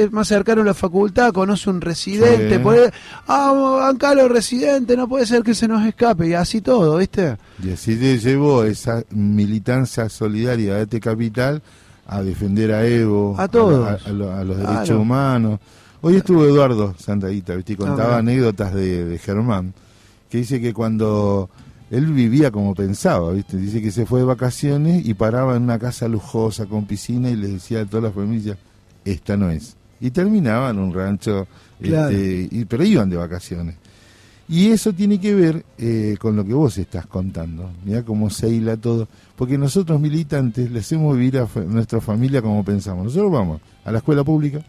es 0.02 0.12
más 0.12 0.28
cercano 0.28 0.62
a 0.62 0.64
la 0.64 0.74
facultad, 0.74 1.32
conoce 1.32 1.68
un 1.70 1.80
residente, 1.80 2.56
Sí. 2.56 2.68
ahí, 2.68 2.90
ah, 3.28 3.78
bancar 3.80 4.16
los 4.16 4.30
residentes, 4.30 4.96
no 4.96 5.06
puede 5.08 5.26
ser 5.26 5.42
que 5.42 5.54
se 5.54 5.68
nos 5.68 5.84
escape, 5.86 6.28
y 6.28 6.32
así 6.34 6.60
todo, 6.60 6.96
viste. 6.96 7.36
Y 7.62 7.72
así 7.72 7.96
te 7.96 8.18
llevó 8.18 8.64
esa 8.64 9.02
militancia 9.10 10.08
solidaria 10.08 10.74
de 10.76 10.80
ATE 10.82 11.00
Capital 11.00 11.62
a 12.06 12.22
defender 12.22 12.72
a 12.72 12.86
Evo, 12.86 13.34
A 13.38 13.48
todos. 13.48 13.86
a, 13.86 14.08
a 14.08 14.12
lo- 14.12 14.32
a 14.32 14.42
los 14.44 14.56
Claro. 14.58 14.72
derechos 14.74 14.98
humanos. 15.00 15.60
Hoy 16.00 16.16
estuvo 16.16 16.44
Eduardo 16.44 16.94
Santaguita, 16.98 17.54
¿viste? 17.56 17.72
y 17.72 17.76
contaba 17.76 18.16
Ah, 18.16 18.18
anécdotas 18.18 18.72
de, 18.74 19.04
de 19.04 19.18
Germán, 19.18 19.74
que 20.36 20.40
dice 20.40 20.60
que 20.60 20.74
cuando 20.74 21.48
él 21.90 22.06
vivía 22.12 22.50
como 22.50 22.74
pensaba, 22.74 23.32
¿viste? 23.32 23.56
Dice 23.56 23.80
que 23.80 23.90
se 23.90 24.04
fue 24.04 24.20
de 24.20 24.26
vacaciones 24.26 25.06
y 25.06 25.14
paraba 25.14 25.56
en 25.56 25.62
una 25.62 25.78
casa 25.78 26.08
lujosa 26.08 26.66
con 26.66 26.84
piscina 26.84 27.30
y 27.30 27.36
le 27.36 27.48
decía 27.48 27.80
a 27.80 27.86
todas 27.86 28.04
las 28.04 28.14
familias, 28.14 28.58
esta 29.04 29.36
no 29.36 29.50
es. 29.50 29.76
Y 30.00 30.10
terminaba 30.10 30.70
en 30.70 30.78
un 30.78 30.92
rancho, 30.92 31.46
Claro. 31.80 32.10
este, 32.10 32.48
y- 32.50 32.64
pero 32.66 32.84
iban 32.84 33.08
de 33.08 33.16
vacaciones. 33.16 33.76
Y 34.48 34.68
eso 34.68 34.92
tiene 34.92 35.18
que 35.18 35.34
ver 35.34 35.64
eh, 35.78 36.16
con 36.20 36.36
lo 36.36 36.44
que 36.44 36.52
vos 36.52 36.76
estás 36.78 37.06
contando. 37.06 37.70
Mira 37.84 38.02
cómo 38.04 38.30
se 38.30 38.48
hila 38.48 38.76
todo. 38.76 39.08
Porque 39.34 39.58
nosotros 39.58 40.00
militantes 40.00 40.70
le 40.70 40.80
hacemos 40.80 41.16
vivir 41.16 41.38
a 41.38 41.48
nuestra 41.66 42.00
familia 42.00 42.40
como 42.42 42.62
pensamos. 42.64 43.04
Nosotros 43.06 43.32
vamos 43.32 43.60
a 43.84 43.90
la 43.90 43.98
escuela 43.98 44.22
pública. 44.22 44.60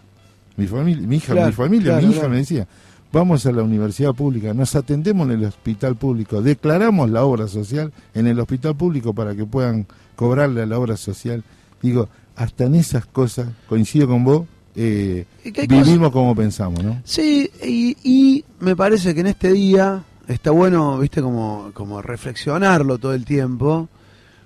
Mi 0.55 0.65
familia, 0.65 1.05
mi 1.05 1.17
hija, 1.17 1.33
Claro, 1.33 1.47
mi 1.49 1.53
familia, 1.53 1.91
claro, 1.91 2.07
mi 2.07 2.13
hija 2.15 2.27
me 2.27 2.37
decía, 2.37 2.67
vamos 3.11 3.45
a 3.45 3.51
la 3.51 3.63
universidad 3.63 4.13
pública, 4.13 4.53
nos 4.53 4.75
atendemos 4.75 5.27
en 5.29 5.39
el 5.39 5.45
hospital 5.45 5.95
público, 5.95 6.41
declaramos 6.41 7.09
la 7.09 7.23
obra 7.23 7.47
social 7.47 7.91
en 8.13 8.27
el 8.27 8.39
hospital 8.39 8.75
público 8.75 9.13
para 9.13 9.35
que 9.35 9.45
puedan 9.45 9.85
cobrarle 10.15 10.61
a 10.63 10.65
la 10.65 10.77
obra 10.77 10.97
social. 10.97 11.43
Digo, 11.81 12.09
hasta 12.35 12.65
en 12.65 12.75
esas 12.75 13.05
cosas, 13.05 13.47
coincido 13.69 14.07
con 14.07 14.23
vos, 14.23 14.45
eh, 14.75 15.25
vivimos 15.67 16.11
como 16.11 16.35
pensamos, 16.35 16.83
¿no? 16.83 17.01
Sí, 17.03 17.49
y, 17.63 17.95
y 18.03 18.45
me 18.59 18.75
parece 18.75 19.13
que 19.15 19.21
en 19.21 19.27
este 19.27 19.51
día 19.53 20.03
está 20.27 20.51
bueno, 20.51 20.99
viste, 20.99 21.21
como, 21.21 21.71
como 21.73 22.01
reflexionarlo 22.01 22.97
todo 22.97 23.13
el 23.13 23.25
tiempo, 23.25 23.89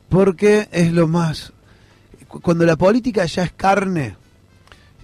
porque 0.07 0.69
es 0.71 0.93
lo 0.93 1.07
más... 1.07 1.51
cu- 2.27 2.39
Cuando 2.41 2.65
la 2.65 2.75
política 2.77 3.25
ya 3.25 3.43
es 3.43 3.51
carne, 3.53 4.15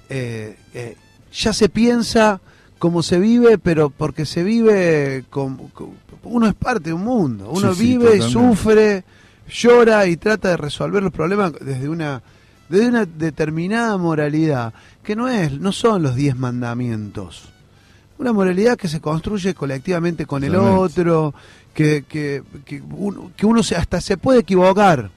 eh, 0.10 0.56
eh, 0.74 0.96
ya 1.34 1.52
se 1.54 1.68
piensa 1.70 2.40
como 2.80 3.04
se 3.04 3.20
vive, 3.20 3.58
pero 3.58 3.90
porque 3.90 4.26
se 4.26 4.44
vive, 4.44 5.26
con- 5.30 5.58
uno 6.24 6.48
es 6.48 6.54
parte 6.56 6.90
de 6.90 6.94
un 6.94 7.04
mundo, 7.04 7.50
uno 7.52 7.74
Sí, 7.74 7.80
sí, 7.80 7.88
vive 7.98 8.16
y 8.16 8.20
totalmente. 8.20 8.56
sufre, 8.58 9.04
llora 9.50 10.06
y 10.08 10.18
trata 10.18 10.50
de 10.50 10.58
resolver 10.58 11.02
los 11.04 11.12
problemas 11.14 11.54
desde 11.60 11.88
una 11.90 12.22
desde 12.70 12.90
una 12.90 13.06
determinada 13.06 13.96
moralidad 13.98 14.74
que 15.02 15.16
no 15.16 15.30
es 15.30 15.54
no 15.60 15.72
son 15.72 16.04
los 16.04 16.16
diez 16.16 16.36
mandamientos. 16.36 17.50
Una 18.20 18.34
moralidad 18.34 18.76
que 18.78 18.88
se 18.90 19.00
construye 19.00 19.54
colectivamente 19.54 20.26
con 20.26 20.44
el 20.44 20.56
otro 20.56 21.34
que, 21.74 22.04
que, 22.10 22.42
que 22.66 22.82
uno, 22.82 23.32
que 23.38 23.46
uno 23.46 23.62
se, 23.64 23.76
hasta 23.76 24.02
se 24.02 24.18
puede 24.18 24.40
equivocar 24.40 25.12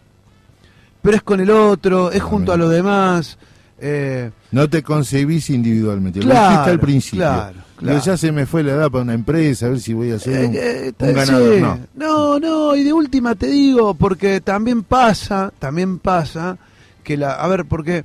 pero 1.03 1.17
es 1.17 1.23
con 1.23 1.41
el 1.41 1.51
otro 1.51 2.13
es 2.13 2.23
junto 2.23 2.53
a 2.53 2.59
los 2.59 2.71
demás 2.71 3.39
eh, 3.79 4.31
No 4.53 4.69
te 4.69 4.83
concebís 4.83 5.51
individualmente. 5.51 6.21
lo 6.21 6.27
Claro, 6.27 6.51
dijiste 6.51 6.71
al 6.71 6.81
principio. 6.81 7.19
claro, 7.25 7.59
claro. 7.77 8.01
ya 8.05 8.17
se 8.17 8.33
me 8.33 8.47
fue 8.47 8.63
la 8.65 8.73
edad 8.73 8.91
para 8.91 9.05
una 9.05 9.15
empresa, 9.15 9.67
a 9.67 9.69
ver 9.71 9.81
si 9.81 9.93
voy 9.95 10.11
a 10.11 10.19
ser 10.19 10.49
un, 10.49 10.55
Eh, 10.57 10.93
un 10.99 11.09
eh, 11.09 11.13
ganador. 11.13 11.55
sí. 11.55 11.61
No. 11.61 11.79
no, 11.95 12.39
no, 12.41 12.77
y 12.77 12.83
de 12.83 12.93
última 12.93 13.35
te 13.37 13.47
digo, 13.47 13.95
porque 13.95 14.41
también 14.41 14.83
pasa, 14.83 15.53
también 15.59 15.99
pasa 16.01 16.59
que 17.05 17.17
la, 17.17 17.35
a 17.35 17.47
ver, 17.49 17.65
porque 17.65 18.05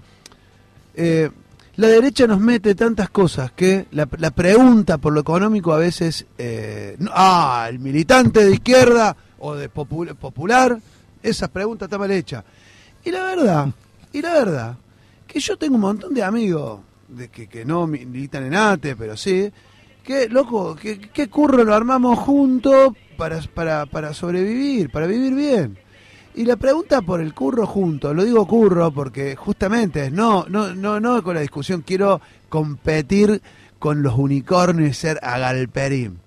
eh, 0.95 1.29
la 1.77 1.87
derecha 1.87 2.25
nos 2.27 2.39
mete 2.39 2.75
tantas 2.75 3.09
cosas 3.09 3.51
que 3.51 3.87
la, 3.91 4.07
la 4.17 4.31
pregunta 4.31 4.97
por 4.97 5.13
lo 5.13 5.19
económico 5.21 5.73
a 5.73 5.77
veces, 5.79 6.25
eh, 6.37 6.95
no, 6.99 7.11
ah, 7.13 7.65
el 7.69 7.79
militante 7.79 8.45
de 8.45 8.53
izquierda 8.53 9.15
o 9.39 9.55
de 9.55 9.69
popu- 9.71 10.13
popular, 10.15 10.77
esa 11.21 11.47
pregunta 11.47 11.85
está 11.85 11.97
mal 11.97 12.11
hecha. 12.11 12.43
Y 13.03 13.11
la 13.11 13.23
verdad, 13.23 13.67
y 14.13 14.21
la 14.21 14.33
verdad, 14.33 14.75
que 15.35 15.41
yo 15.41 15.57
tengo 15.57 15.75
un 15.75 15.81
montón 15.81 16.13
de 16.13 16.23
amigos 16.23 16.79
de 17.09 17.27
que, 17.27 17.47
que 17.47 17.65
no 17.65 17.85
militan 17.87 18.45
en 18.45 18.55
ATE, 18.55 18.95
pero 18.95 19.17
sí, 19.17 19.51
que, 20.01 20.29
loco, 20.29 20.77
que, 20.77 20.97
que 20.97 21.27
curro 21.27 21.65
lo 21.65 21.75
armamos 21.75 22.17
juntos 22.19 22.93
para, 23.17 23.41
para, 23.53 23.85
para 23.85 24.13
sobrevivir, 24.13 24.89
para 24.89 25.07
vivir 25.07 25.33
bien. 25.35 25.77
Y 26.35 26.45
la 26.45 26.55
pregunta 26.55 27.01
por 27.01 27.19
el 27.19 27.33
curro 27.33 27.67
junto, 27.67 28.13
lo 28.13 28.23
digo 28.23 28.47
curro 28.47 28.91
porque 28.91 29.35
justamente 29.35 30.09
no, 30.09 30.45
no, 30.47 30.73
no, 30.73 31.01
no 31.01 31.21
con 31.21 31.35
la 31.35 31.41
discusión, 31.41 31.83
quiero 31.85 32.21
competir 32.47 33.41
con 33.77 34.01
los 34.01 34.15
unicornios 34.17 34.89
y 34.89 34.93
ser 34.93 35.19
agalperín. 35.21 36.17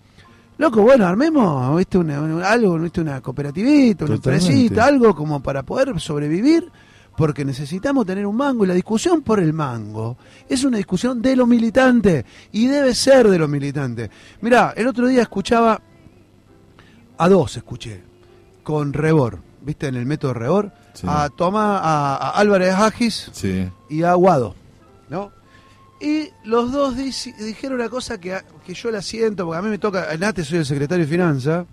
Loco, 0.59 0.83
bueno, 0.83 1.07
armemos 1.07 1.79
¿viste? 1.79 1.97
Una, 1.97 2.21
una- 2.21 2.51
algo, 2.51 2.79
¿viste? 2.79 3.01
una 3.01 3.23
cooperativita, 3.23 4.05
una 4.05 4.17
Totalmente. 4.17 4.49
empresita, 4.51 4.85
algo 4.85 5.15
como 5.15 5.41
para 5.43 5.63
poder 5.63 5.99
sobrevivir, 5.99 6.71
porque 7.19 7.45
necesitamos 7.45 8.07
tener 8.07 8.25
un 8.25 8.37
mango 8.37 8.65
y 8.65 8.69
la 8.69 8.75
discusión 8.75 9.23
por 9.23 9.41
el 9.41 9.53
mango 9.53 10.17
es 10.49 10.63
una 10.63 10.77
discusión 10.77 11.21
de 11.21 11.35
los 11.35 11.49
militantes 11.49 12.25
y 12.53 12.69
debe 12.69 12.95
ser 12.95 13.27
de 13.29 13.37
los 13.41 13.49
militantes. 13.49 14.09
Mirá, 14.41 14.73
el 14.77 14.87
otro 14.87 15.09
día 15.09 15.23
escuchaba 15.23 15.83
a 17.19 17.29
dos, 17.29 17.57
escuché, 17.57 18.01
con 18.63 18.93
Rebor, 18.93 19.41
¿viste? 19.63 19.89
En 19.89 19.97
el 19.97 20.07
método 20.07 20.33
Rebor, 20.33 20.71
Sí. 20.95 21.07
a 21.11 21.29
Tomás, 21.29 21.81
a, 21.83 22.17
a 22.17 22.31
Álvarez 22.39 22.73
Agis 22.75 23.31
Sí. 23.33 23.69
y 23.91 24.05
a 24.05 24.15
Guado, 24.15 24.55
¿no? 25.09 25.33
Y 26.01 26.29
los 26.45 26.71
dos 26.71 26.95
dijeron 26.97 27.81
una 27.81 27.89
cosa 27.89 28.21
que, 28.21 28.39
que 28.65 28.75
yo 28.75 28.93
la 28.93 29.03
siento, 29.03 29.45
porque 29.45 29.59
a 29.59 29.63
mí 29.63 29.71
me 29.71 29.79
toca, 29.79 30.13
en 30.15 30.23
ATE 30.23 30.45
soy 30.45 30.59
el 30.59 30.67
secretario 30.67 31.05
de 31.05 31.11
Finanzas, 31.11 31.67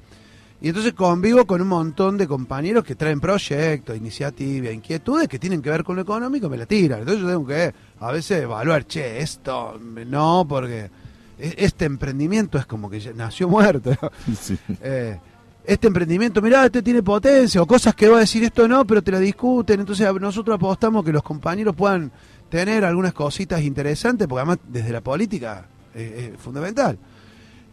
y 0.65 0.69
entonces 0.69 0.93
convivo 0.93 1.45
con 1.45 1.61
un 1.61 1.67
montón 1.67 2.17
de 2.17 2.27
compañeros 2.27 2.83
que 2.83 2.95
traen 2.95 3.19
proyectos, 3.19 3.95
iniciativas, 3.95 4.73
inquietudes 4.73 5.27
que 5.27 5.37
tienen 5.37 5.61
que 5.61 5.69
ver 5.69 5.83
con 5.83 5.95
lo 5.95 6.01
económico, 6.01 6.49
me 6.49 6.57
la 6.57 6.65
tiran. 6.65 7.01
Entonces 7.01 7.21
yo 7.21 7.29
tengo 7.29 7.45
que 7.45 7.71
a 7.99 8.11
veces 8.11 8.41
evaluar, 8.41 8.87
che, 8.87 9.21
esto 9.21 9.79
no, 9.79 10.43
porque 10.49 10.89
e- 11.37 11.53
este 11.55 11.85
emprendimiento 11.85 12.57
es 12.57 12.65
como 12.65 12.89
que 12.89 12.99
ya 12.99 13.13
nació 13.13 13.47
muerto. 13.47 13.91
Sí. 14.41 14.57
Eh, 14.81 15.19
este 15.65 15.85
emprendimiento, 15.85 16.41
mirá, 16.41 16.65
este 16.65 16.81
tiene 16.81 17.03
potencia, 17.03 17.61
o 17.61 17.67
cosas 17.67 17.93
que 17.93 18.09
va 18.09 18.17
a 18.17 18.21
decir 18.21 18.43
esto 18.43 18.67
no, 18.67 18.87
pero 18.87 19.03
te 19.03 19.11
la 19.11 19.19
discuten. 19.19 19.81
Entonces 19.81 20.11
nosotros 20.19 20.55
apostamos 20.55 21.05
que 21.05 21.11
los 21.11 21.21
compañeros 21.21 21.75
puedan 21.75 22.11
tener 22.49 22.85
algunas 22.85 23.13
cositas 23.13 23.61
interesantes, 23.61 24.27
porque 24.27 24.39
además 24.39 24.57
desde 24.67 24.91
la 24.91 25.01
política 25.01 25.67
eh, 25.93 26.31
es 26.33 26.41
fundamental. 26.41 26.97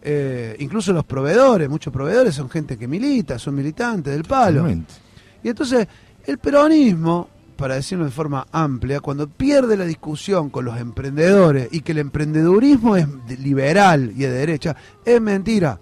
Eh, 0.04 0.56
incluso 0.58 0.92
los 0.92 1.04
proveedores, 1.04 1.68
muchos 1.68 1.92
proveedores 1.92 2.34
son 2.34 2.50
gente 2.50 2.76
que 2.76 2.88
milita, 2.88 3.38
son 3.38 3.54
militantes 3.54 4.12
del 4.12 4.24
palo. 4.24 4.68
Y 4.68 5.48
entonces 5.48 5.86
el 6.26 6.38
peronismo, 6.38 7.28
para 7.56 7.76
decirlo 7.76 8.04
de 8.04 8.10
forma 8.10 8.46
amplia, 8.50 9.00
cuando 9.00 9.28
pierde 9.28 9.76
la 9.76 9.84
discusión 9.84 10.50
con 10.50 10.64
los 10.64 10.76
emprendedores 10.78 11.68
y 11.70 11.80
que 11.80 11.92
el 11.92 11.98
emprendedurismo 11.98 12.96
es 12.96 13.06
liberal 13.38 14.12
y 14.16 14.20
de 14.20 14.30
derecha, 14.30 14.76
es 15.04 15.20
mentira. 15.20 15.78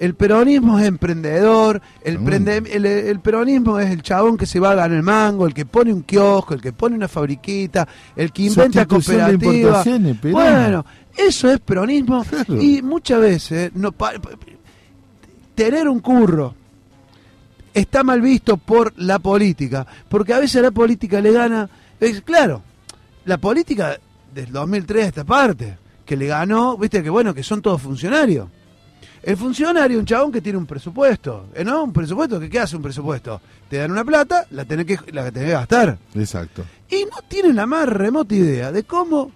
El 0.00 0.14
peronismo 0.14 0.78
es 0.80 0.86
emprendedor, 0.86 1.80
el, 2.02 2.18
prende- 2.20 2.66
el, 2.72 2.86
el 2.86 3.20
peronismo 3.20 3.78
es 3.78 3.90
el 3.90 4.02
chabón 4.02 4.36
que 4.38 4.46
se 4.46 4.58
va 4.58 4.70
a 4.70 4.74
ganar 4.74 4.96
el 4.96 5.02
mango, 5.02 5.46
el 5.46 5.52
que 5.54 5.66
pone 5.66 5.92
un 5.92 6.02
kiosco, 6.02 6.54
el 6.54 6.60
que 6.62 6.72
pone 6.72 6.96
una 6.96 7.06
fabriquita, 7.06 7.86
el 8.16 8.32
que 8.32 8.44
inventa 8.62 8.86
cooperativas. 9.36 9.84
Bueno, 10.32 10.86
eso 11.16 11.50
es 11.52 11.60
peronismo 11.60 12.24
y 12.62 12.80
muchas 12.82 13.20
veces 13.20 13.70
no 13.74 13.92
pa- 13.92 14.14
pa- 14.18 14.30
tener 15.54 15.86
un 15.88 16.00
curro 16.00 16.54
está 17.74 18.02
mal 18.02 18.20
visto 18.20 18.56
por 18.56 18.92
la 18.96 19.18
política, 19.18 19.86
porque 20.08 20.32
a 20.34 20.38
veces 20.40 20.62
la 20.62 20.70
política 20.70 21.20
le 21.20 21.30
gana, 21.32 21.68
es 22.00 22.20
claro, 22.22 22.62
la 23.26 23.38
política 23.38 23.98
del 24.34 24.50
2003 24.50 25.04
a 25.04 25.08
esta 25.08 25.24
parte, 25.24 25.76
que 26.04 26.16
le 26.16 26.26
ganó, 26.26 26.76
viste 26.76 27.02
que 27.02 27.10
bueno, 27.10 27.32
que 27.34 27.42
son 27.42 27.60
todos 27.62 27.80
funcionarios. 27.82 28.48
El 29.22 29.36
funcionario 29.36 29.98
un 29.98 30.06
chabón 30.06 30.32
que 30.32 30.40
tiene 30.40 30.56
un 30.58 30.64
presupuesto, 30.66 31.46
¿eh, 31.54 31.62
¿no? 31.64 31.84
Un 31.84 31.92
presupuesto, 31.92 32.40
que 32.40 32.48
¿qué 32.48 32.58
hace 32.60 32.76
un 32.76 32.82
presupuesto? 32.82 33.40
Te 33.68 33.76
dan 33.76 33.90
una 33.90 34.04
plata, 34.04 34.46
la 34.50 34.64
tenés 34.64 34.86
que, 34.86 34.98
la 35.12 35.30
tenés 35.30 35.48
que 35.48 35.52
gastar. 35.52 35.98
Exacto. 36.14 36.64
Y 36.88 37.04
no 37.04 37.18
tienen 37.28 37.54
la 37.56 37.66
más 37.66 37.86
remota 37.88 38.34
idea 38.34 38.72
de 38.72 38.84
cómo 38.84 39.30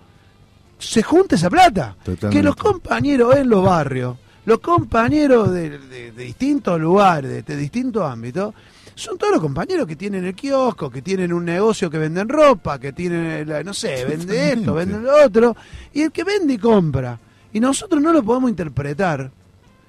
se 0.79 1.03
junta 1.03 1.35
esa 1.37 1.51
plata. 1.51 1.97
Totalmente. 2.03 2.37
Que 2.37 2.43
los 2.43 2.57
compañeros 2.57 3.37
en 3.37 3.49
los 3.51 3.63
barrios, 3.63 4.17
los 4.47 4.59
compañeros 4.61 5.51
de, 5.53 5.79
de- 5.79 6.13
de 6.13 6.25
distintos 6.25 6.81
lugares, 6.81 7.31
de, 7.31 7.43
de 7.43 7.57
distintos 7.57 8.03
ámbitos, 8.11 8.55
son 8.95 9.19
todos 9.19 9.33
los 9.35 9.43
compañeros 9.43 9.87
que 9.87 9.97
tienen 9.97 10.25
el 10.25 10.35
kiosco, 10.35 10.89
que 10.91 11.03
tienen 11.03 11.33
un 11.33 11.45
negocio 11.45 11.91
que 11.91 11.99
venden 11.99 12.29
ropa, 12.29 12.79
que 12.79 12.93
tienen, 12.93 13.47
la- 13.49 13.63
no 13.63 13.75
sé, 13.75 14.05
vende 14.07 14.53
esto, 14.53 14.73
vende 14.75 14.99
lo 14.99 15.25
otro, 15.27 15.55
y 15.93 16.03
el 16.03 16.11
que 16.13 16.25
vende 16.25 16.55
y 16.55 16.59
compra. 16.59 17.19
Y 17.53 17.61
nosotros 17.61 18.01
no 18.03 18.13
lo 18.13 18.23
podemos 18.23 18.49
interpretar. 18.51 19.31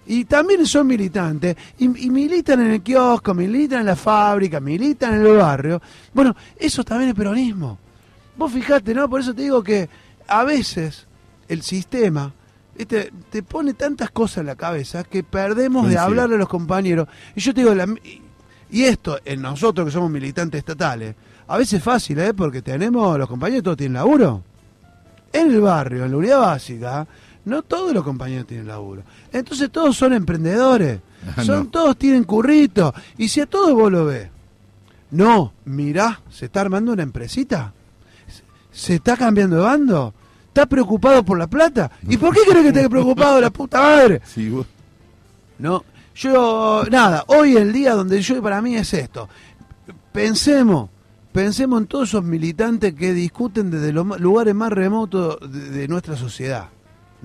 Y 0.08 0.26
también 0.26 0.66
son 0.68 0.86
militantes, 0.88 1.56
y, 1.80 1.86
y 2.06 2.10
militan 2.10 2.62
en 2.62 2.72
el 2.72 2.82
kiosco, 2.82 3.34
militan 3.34 3.80
en 3.82 3.86
la 3.88 3.96
fábrica, 3.96 4.60
militan 4.60 5.16
en 5.16 5.26
el 5.26 5.38
barrio. 5.38 5.82
Bueno, 6.14 6.36
eso 6.58 6.84
también 6.84 7.10
es 7.10 7.16
peronismo. 7.16 7.78
Vos 8.38 8.52
fijate, 8.52 8.94
¿no? 8.94 9.10
Por 9.10 9.22
eso 9.22 9.34
te 9.34 9.42
digo 9.44 9.64
que 9.64 9.90
a 10.28 10.44
veces 10.44 11.08
el 11.48 11.62
sistema 11.62 12.32
¿viste? 12.78 13.12
te 13.32 13.42
pone 13.44 13.74
tantas 13.74 14.12
cosas 14.12 14.40
en 14.40 14.48
la 14.48 14.56
cabeza 14.56 15.04
que 15.04 15.24
perdemos 15.24 15.88
de 15.88 15.98
hablarle 15.98 16.36
a 16.36 16.40
los 16.40 16.50
compañeros. 16.50 17.08
Y 17.36 17.40
yo 17.42 17.54
te 17.54 17.62
digo, 17.62 17.74
la- 17.74 17.88
y 18.70 18.84
esto 18.84 19.20
en 19.26 19.42
nosotros 19.42 19.86
que 19.88 19.92
somos 19.92 20.12
militantes 20.12 20.60
estatales, 20.60 21.16
a 21.48 21.58
veces 21.58 21.74
es 21.80 21.84
fácil, 21.84 22.20
¿eh? 22.20 22.34
Porque 22.34 22.62
tenemos, 22.62 23.18
los 23.18 23.30
compañeros 23.30 23.64
todos 23.64 23.78
tienen 23.78 23.94
laburo. 23.94 24.44
En 25.32 25.52
el 25.52 25.62
barrio, 25.62 26.06
en 26.06 26.12
la 26.12 26.18
unidad 26.18 26.40
básica, 26.40 27.08
no 27.46 27.62
todos 27.62 27.94
los 27.94 28.04
compañeros 28.04 28.48
tienen 28.48 28.68
laburo. 28.68 29.04
Entonces 29.32 29.70
todos 29.72 29.96
son 29.98 30.14
emprendedores. 30.14 31.00
Ah, 31.38 31.44
son 31.44 31.64
no. 31.64 31.70
todos 31.72 31.98
tienen 31.98 32.24
currito. 32.24 32.94
Y 33.18 33.30
si 33.30 33.42
a 33.42 33.48
todos 33.48 33.74
vos 33.74 33.92
lo 33.92 34.06
ves, 34.06 34.30
no, 35.10 35.54
mirá, 35.66 36.22
se 36.30 36.46
está 36.46 36.62
armando 36.62 36.92
una 36.94 37.02
empresita. 37.02 37.74
Se 38.72 38.94
está 38.96 39.18
cambiando 39.18 39.56
de 39.56 39.62
bando. 39.64 40.14
¿Está 40.50 40.68
preocupado 40.68 41.24
por 41.26 41.40
la 41.40 41.48
plata? 41.48 41.90
¿Y 42.08 42.18
por 42.18 42.32
qué 42.32 42.42
crees 42.48 42.62
que 42.62 42.68
esté 42.68 42.88
preocupado 42.90 43.42
la 43.42 43.50
puta 43.50 43.82
madre? 43.82 44.22
Sí, 44.32 44.50
vos- 44.50 44.68
No, 45.58 45.84
yo, 46.14 46.84
nada, 46.92 47.24
hoy 47.26 47.58
el 47.58 47.74
día 47.74 47.96
donde 47.96 48.22
yo 48.22 48.40
para 48.44 48.62
mí 48.62 48.76
es 48.76 48.94
esto. 48.94 49.28
Pensemos, 50.12 50.90
pensemos 51.32 51.82
en 51.82 51.88
todos 51.88 52.10
esos 52.10 52.24
militantes 52.24 52.94
que 52.94 53.14
discuten 53.14 53.72
desde 53.72 53.92
los 53.94 54.20
lugares 54.20 54.54
más 54.54 54.72
remotos 54.72 55.38
de, 55.52 55.72
de 55.72 55.88
nuestra 55.88 56.16
sociedad. 56.16 56.68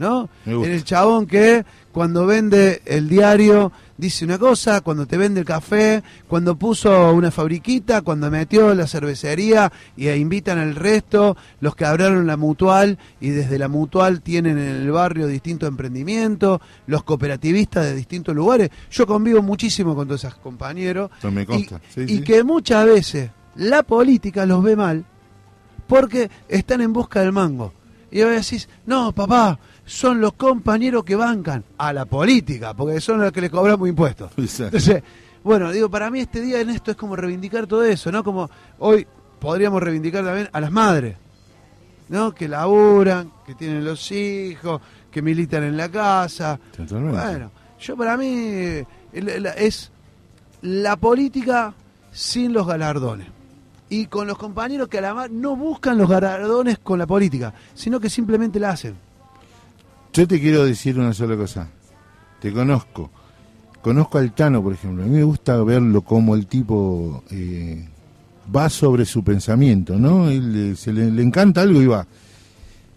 ¿No? 0.00 0.30
En 0.46 0.64
el 0.64 0.82
chabón 0.82 1.26
que 1.26 1.62
cuando 1.92 2.24
vende 2.24 2.80
el 2.86 3.06
diario 3.06 3.70
dice 3.98 4.24
una 4.24 4.38
cosa, 4.38 4.80
cuando 4.80 5.04
te 5.04 5.18
vende 5.18 5.40
el 5.40 5.46
café, 5.46 6.02
cuando 6.26 6.56
puso 6.56 7.12
una 7.12 7.30
fabriquita, 7.30 8.00
cuando 8.00 8.30
metió 8.30 8.74
la 8.74 8.86
cervecería 8.86 9.70
y 9.98 10.06
e 10.06 10.16
invitan 10.16 10.56
al 10.56 10.74
resto, 10.74 11.36
los 11.60 11.76
que 11.76 11.84
abrieron 11.84 12.26
la 12.26 12.38
mutual 12.38 12.96
y 13.20 13.28
desde 13.28 13.58
la 13.58 13.68
mutual 13.68 14.22
tienen 14.22 14.56
en 14.56 14.68
el 14.76 14.90
barrio 14.90 15.26
distintos 15.26 15.68
emprendimientos, 15.68 16.62
los 16.86 17.02
cooperativistas 17.02 17.84
de 17.84 17.94
distintos 17.94 18.34
lugares. 18.34 18.70
Yo 18.90 19.06
convivo 19.06 19.42
muchísimo 19.42 19.94
con 19.94 20.08
todos 20.08 20.24
esos 20.24 20.36
compañeros 20.36 21.10
Eso 21.18 21.30
me 21.30 21.44
consta. 21.44 21.78
Sí, 21.94 22.04
y 22.04 22.16
sí. 22.16 22.22
que 22.22 22.42
muchas 22.42 22.86
veces 22.86 23.30
la 23.56 23.82
política 23.82 24.46
los 24.46 24.62
ve 24.62 24.76
mal 24.76 25.04
porque 25.86 26.30
están 26.48 26.80
en 26.80 26.94
busca 26.94 27.20
del 27.20 27.32
mango. 27.32 27.74
Y 28.10 28.22
vos 28.22 28.30
decís, 28.30 28.68
no, 28.86 29.12
papá, 29.12 29.58
son 29.90 30.20
los 30.20 30.34
compañeros 30.34 31.02
que 31.02 31.16
bancan 31.16 31.64
a 31.76 31.92
la 31.92 32.04
política, 32.04 32.74
porque 32.74 33.00
son 33.00 33.20
los 33.20 33.32
que 33.32 33.40
le 33.40 33.50
cobramos 33.50 33.88
impuestos. 33.88 34.30
Exacto. 34.36 34.76
Entonces, 34.76 35.02
bueno, 35.42 35.72
digo, 35.72 35.90
para 35.90 36.08
mí 36.10 36.20
este 36.20 36.40
día 36.40 36.60
en 36.60 36.70
esto 36.70 36.92
es 36.92 36.96
como 36.96 37.16
reivindicar 37.16 37.66
todo 37.66 37.82
eso, 37.82 38.12
¿no? 38.12 38.22
Como 38.22 38.48
hoy 38.78 39.04
podríamos 39.40 39.82
reivindicar 39.82 40.24
también 40.24 40.48
a 40.52 40.60
las 40.60 40.70
madres, 40.70 41.16
¿no? 42.08 42.32
Que 42.32 42.46
laburan, 42.46 43.32
que 43.44 43.56
tienen 43.56 43.84
los 43.84 44.12
hijos, 44.12 44.80
que 45.10 45.22
militan 45.22 45.64
en 45.64 45.76
la 45.76 45.88
casa. 45.88 46.60
Totalmente. 46.76 47.20
Bueno, 47.20 47.50
yo 47.80 47.96
para 47.96 48.16
mí 48.16 48.84
es 49.12 49.90
la 50.62 50.96
política 50.98 51.74
sin 52.12 52.52
los 52.52 52.64
galardones. 52.64 53.26
Y 53.88 54.06
con 54.06 54.28
los 54.28 54.38
compañeros 54.38 54.86
que 54.86 54.98
a 54.98 55.00
la 55.00 55.26
no 55.28 55.56
buscan 55.56 55.98
los 55.98 56.08
galardones 56.08 56.78
con 56.78 56.96
la 56.96 57.08
política, 57.08 57.52
sino 57.74 57.98
que 57.98 58.08
simplemente 58.08 58.60
la 58.60 58.70
hacen. 58.70 59.09
Yo 60.20 60.28
te 60.28 60.38
quiero 60.38 60.66
decir 60.66 60.98
una 60.98 61.14
sola 61.14 61.34
cosa. 61.34 61.66
Te 62.42 62.52
conozco. 62.52 63.10
Conozco 63.80 64.18
al 64.18 64.34
Tano, 64.34 64.62
por 64.62 64.74
ejemplo. 64.74 65.02
A 65.02 65.06
mí 65.06 65.16
me 65.16 65.22
gusta 65.22 65.56
verlo 65.64 66.02
como 66.02 66.34
el 66.34 66.46
tipo 66.46 67.24
eh, 67.30 67.88
va 68.54 68.68
sobre 68.68 69.06
su 69.06 69.24
pensamiento, 69.24 69.98
¿no? 69.98 70.28
Él, 70.28 70.72
eh, 70.72 70.76
se 70.76 70.92
le, 70.92 71.10
le 71.10 71.22
encanta 71.22 71.62
algo 71.62 71.80
y 71.80 71.86
va. 71.86 72.06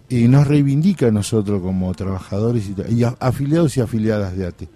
Y 0.09 0.27
nos 0.27 0.45
reivindica 0.45 1.07
a 1.07 1.11
nosotros 1.11 1.61
como 1.61 1.93
trabajadores 1.93 2.69
y, 2.89 3.03
afiliados 3.21 3.77
y 3.77 3.79
afiliadas 3.79 4.35
de 4.35 4.45
ATE. 4.45 4.69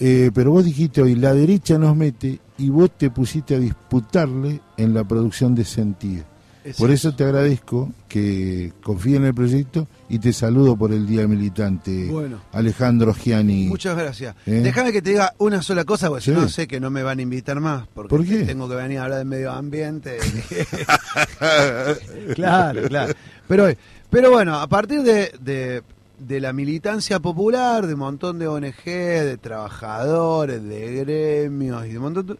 Eh, 0.00 0.32
pero 0.34 0.50
vos 0.50 0.64
dijiste 0.64 1.02
hoy, 1.02 1.14
la 1.14 1.34
derecha 1.34 1.78
nos 1.78 1.94
mete 1.94 2.40
y 2.58 2.68
vos 2.68 2.90
te 2.98 3.10
pusiste 3.10 3.54
a 3.54 3.60
disputarle 3.60 4.60
en 4.76 4.92
la 4.92 5.04
producción 5.04 5.54
de 5.54 5.64
sentido. 5.64 6.24
Es 6.62 6.76
Por 6.76 6.90
eso. 6.90 7.14
te 7.14 7.24
agradezco 7.24 7.90
que 8.06 8.72
confíe 8.82 9.16
en 9.16 9.24
el 9.24 9.32
proyecto 9.34 9.88
y 10.10 10.18
te 10.18 10.32
saludo 10.32 10.76
por 10.76 10.92
el 10.92 11.06
Día 11.06 11.26
Militante, 11.26 12.06
Bueno. 12.10 12.42
Alejandro 12.52 13.14
Gianni. 13.14 13.68
Muchas 13.68 13.96
gracias. 13.96 14.34
¿Eh? 14.44 14.60
Déjame 14.62 14.92
que 14.92 15.00
te 15.00 15.10
diga 15.10 15.32
una 15.38 15.62
sola 15.62 15.84
cosa, 15.84 16.08
porque 16.08 16.24
si 16.24 16.30
Sí. 16.32 16.36
no 16.36 16.48
sé 16.48 16.68
que 16.68 16.78
no 16.78 16.90
me 16.90 17.02
van 17.02 17.18
a 17.18 17.22
invitar 17.22 17.58
más, 17.60 17.86
porque 17.94 18.10
¿Por 18.10 18.26
qué? 18.26 18.44
tengo 18.44 18.68
que 18.68 18.74
venir 18.74 18.98
a 18.98 19.04
hablar 19.04 19.18
del 19.20 19.28
medio 19.28 19.52
ambiente. 19.52 20.18
claro, 22.34 22.82
claro. 22.88 23.14
Pero, 23.48 23.68
pero 24.10 24.30
bueno, 24.30 24.60
a 24.60 24.66
partir 24.66 25.02
de, 25.02 25.32
de- 25.40 25.82
de 26.18 26.38
la 26.38 26.52
militancia 26.52 27.18
popular, 27.18 27.86
de 27.86 27.94
un 27.94 28.00
montón 28.00 28.38
de 28.38 28.46
ONG, 28.46 28.84
de 28.84 29.38
trabajadores, 29.38 30.62
de 30.62 30.96
gremios 30.96 31.86
y 31.86 31.92
de 31.92 31.96
un 31.96 32.02
montón 32.04 32.26
de- 32.26 32.36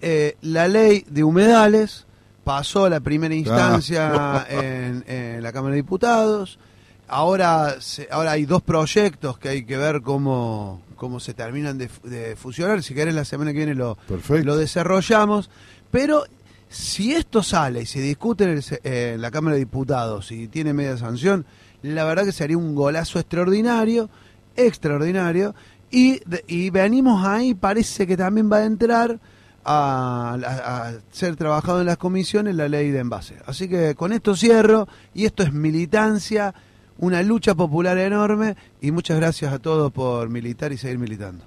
eh, 0.00 0.36
la 0.40 0.66
ley 0.68 1.04
de 1.10 1.24
humedales 1.24 2.06
pasó 2.48 2.88
la 2.88 3.00
primera 3.00 3.34
instancia 3.34 4.46
en, 4.48 5.04
en 5.06 5.42
la 5.42 5.52
Cámara 5.52 5.72
de 5.74 5.82
Diputados. 5.82 6.58
Ahora, 7.06 7.76
se- 7.80 8.08
ahora 8.10 8.32
hay 8.32 8.46
dos 8.46 8.62
proyectos 8.62 9.38
que 9.38 9.50
hay 9.50 9.64
que 9.66 9.76
ver 9.76 10.00
cómo, 10.00 10.80
cómo 10.96 11.20
se 11.20 11.34
terminan 11.34 11.76
de, 11.76 11.90
fu- 11.90 12.08
de 12.08 12.36
fusionar. 12.36 12.82
Si 12.82 12.94
querés, 12.94 13.14
la 13.14 13.26
semana 13.26 13.52
que 13.52 13.58
viene 13.58 13.74
lo, 13.74 13.98
lo 14.44 14.56
desarrollamos. 14.56 15.50
Pero 15.90 16.24
si 16.70 17.12
esto 17.12 17.42
sale 17.42 17.82
y 17.82 17.86
se 17.86 18.00
discute 18.00 18.44
en, 18.44 18.50
el 18.50 18.64
eh, 18.82 19.12
en 19.16 19.20
la 19.20 19.30
Cámara 19.30 19.54
de 19.54 19.60
Diputados 19.60 20.32
y 20.32 20.48
tiene 20.48 20.72
media 20.72 20.96
sanción, 20.96 21.44
la 21.82 22.04
verdad 22.04 22.24
que 22.24 22.32
sería 22.32 22.56
un 22.56 22.74
golazo 22.74 23.18
extraordinario, 23.18 24.08
extraordinario. 24.56 25.54
Y, 25.90 26.20
y 26.46 26.70
venimos 26.70 27.26
ahí, 27.26 27.52
parece 27.54 28.06
que 28.06 28.16
también 28.16 28.50
va 28.50 28.58
a 28.58 28.64
entrar 28.64 29.18
a, 29.64 30.92
ser 31.10 31.36
trabajado 31.36 31.80
en 31.80 31.86
las 31.86 31.96
comisiones 31.96 32.54
la 32.54 32.68
ley 32.68 32.90
de 32.90 33.00
envase. 33.00 33.36
Así 33.46 33.68
que 33.68 33.94
con 33.94 34.12
esto 34.12 34.36
cierro 34.36 34.88
y 35.14 35.26
esto 35.26 35.42
es 35.42 35.52
militancia, 35.52 36.54
una 36.98 37.22
lucha 37.22 37.54
popular 37.54 37.98
enorme 37.98 38.56
y 38.80 38.90
muchas 38.90 39.18
gracias 39.18 39.52
a 39.52 39.58
todos 39.58 39.92
por 39.92 40.28
militar 40.28 40.72
y 40.72 40.78
seguir 40.78 40.98
militando. 40.98 41.44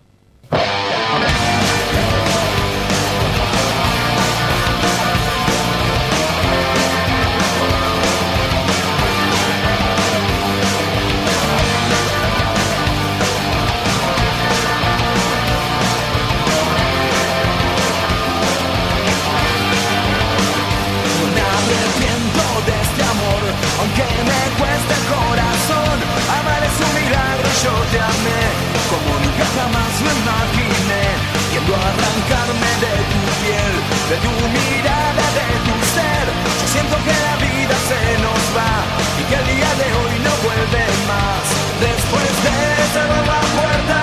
De 34.11 34.17
tu 34.17 34.29
mirada, 34.29 35.25
de 35.39 35.47
tu 35.67 35.75
ser. 35.95 36.25
Yo 36.59 36.67
siento 36.67 36.95
que 37.07 37.15
la 37.27 37.35
vida 37.47 37.75
se 37.89 38.03
nos 38.25 38.41
va 38.57 38.73
y 39.19 39.23
que 39.23 39.35
el 39.39 39.45
día 39.55 39.71
de 39.81 39.88
hoy 39.99 40.15
no 40.27 40.33
vuelve 40.43 40.83
más. 41.07 41.43
Después 41.79 42.31
de 42.45 42.57
cerrar 42.91 43.25
la 43.35 43.41
puerta, 43.55 43.99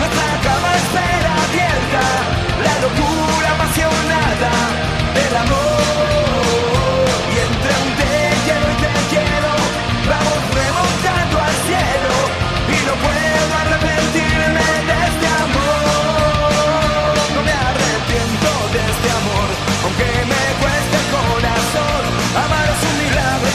nuestra 0.00 0.28
cama 0.46 0.68
espera 0.82 1.32
abierta. 1.46 2.04
La 2.66 2.74
locura 2.84 3.48
apasionada 3.56 4.85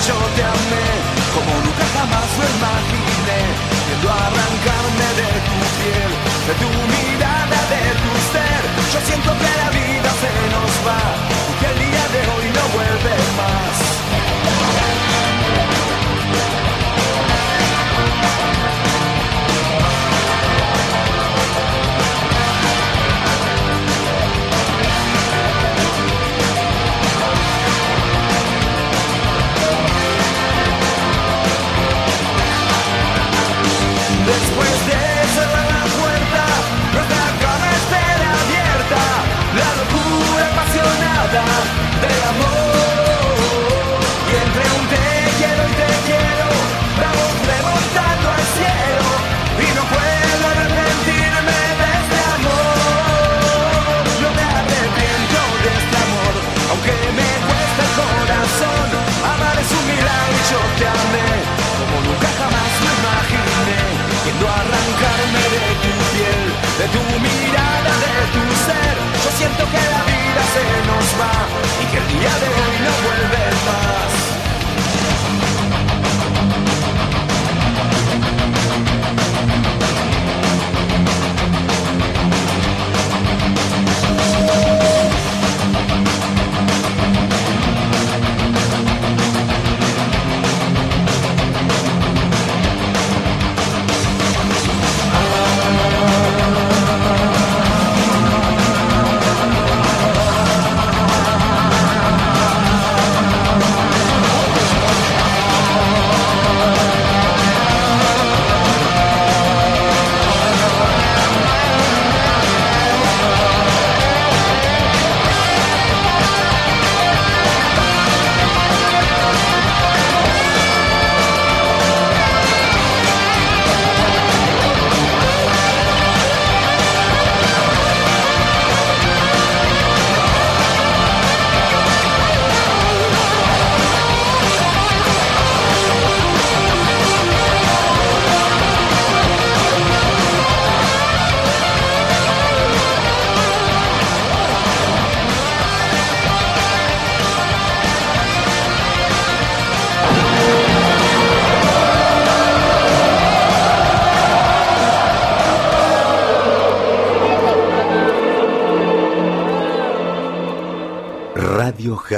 showdown 0.02 0.61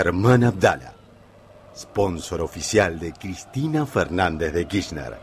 Germán 0.03 0.43
Abdala, 0.43 0.93
sponsor 1.73 2.41
oficial 2.41 2.99
de 2.99 3.13
Cristina 3.13 3.85
Fernández 3.85 4.51
de 4.51 4.67
Kirchner. 4.67 5.17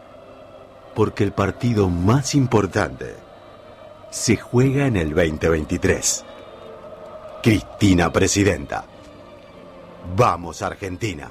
Porque 0.95 1.23
el 1.23 1.33
partido 1.33 1.91
más 1.91 2.35
importante 2.35 3.15
se 4.11 4.39
juega 4.39 4.87
en 4.87 4.97
el 4.97 5.11
2023. 5.11 6.25
Cristina 7.43 8.11
Presidenta. 8.11 8.87
Vamos 10.17 10.63
Argentina. 10.63 11.31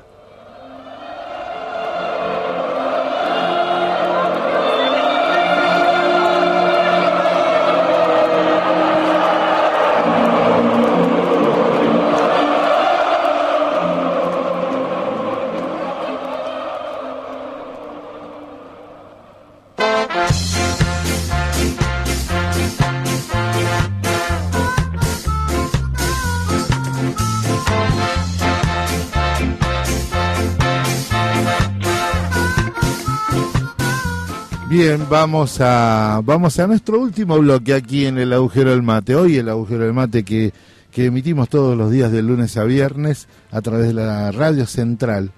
Bien, 34.69 35.07
vamos 35.09 35.59
a 35.59 36.21
vamos 36.23 36.57
a 36.59 36.67
nuestro 36.67 36.99
último 37.01 37.37
bloque 37.39 37.73
aquí 37.73 38.05
en 38.05 38.17
el 38.17 38.31
agujero 38.31 38.69
del 38.69 38.83
mate. 38.83 39.15
Hoy 39.15 39.35
el 39.35 39.49
agujero 39.49 39.83
del 39.83 39.93
mate 39.93 40.23
que, 40.23 40.53
que 40.91 41.05
emitimos 41.05 41.49
todos 41.49 41.75
los 41.75 41.91
días 41.91 42.11
de 42.11 42.21
lunes 42.21 42.55
a 42.55 42.63
viernes 42.63 43.27
a 43.51 43.61
través 43.61 43.87
de 43.87 43.93
la 43.93 44.31
radio 44.31 44.65
central. 44.65 45.31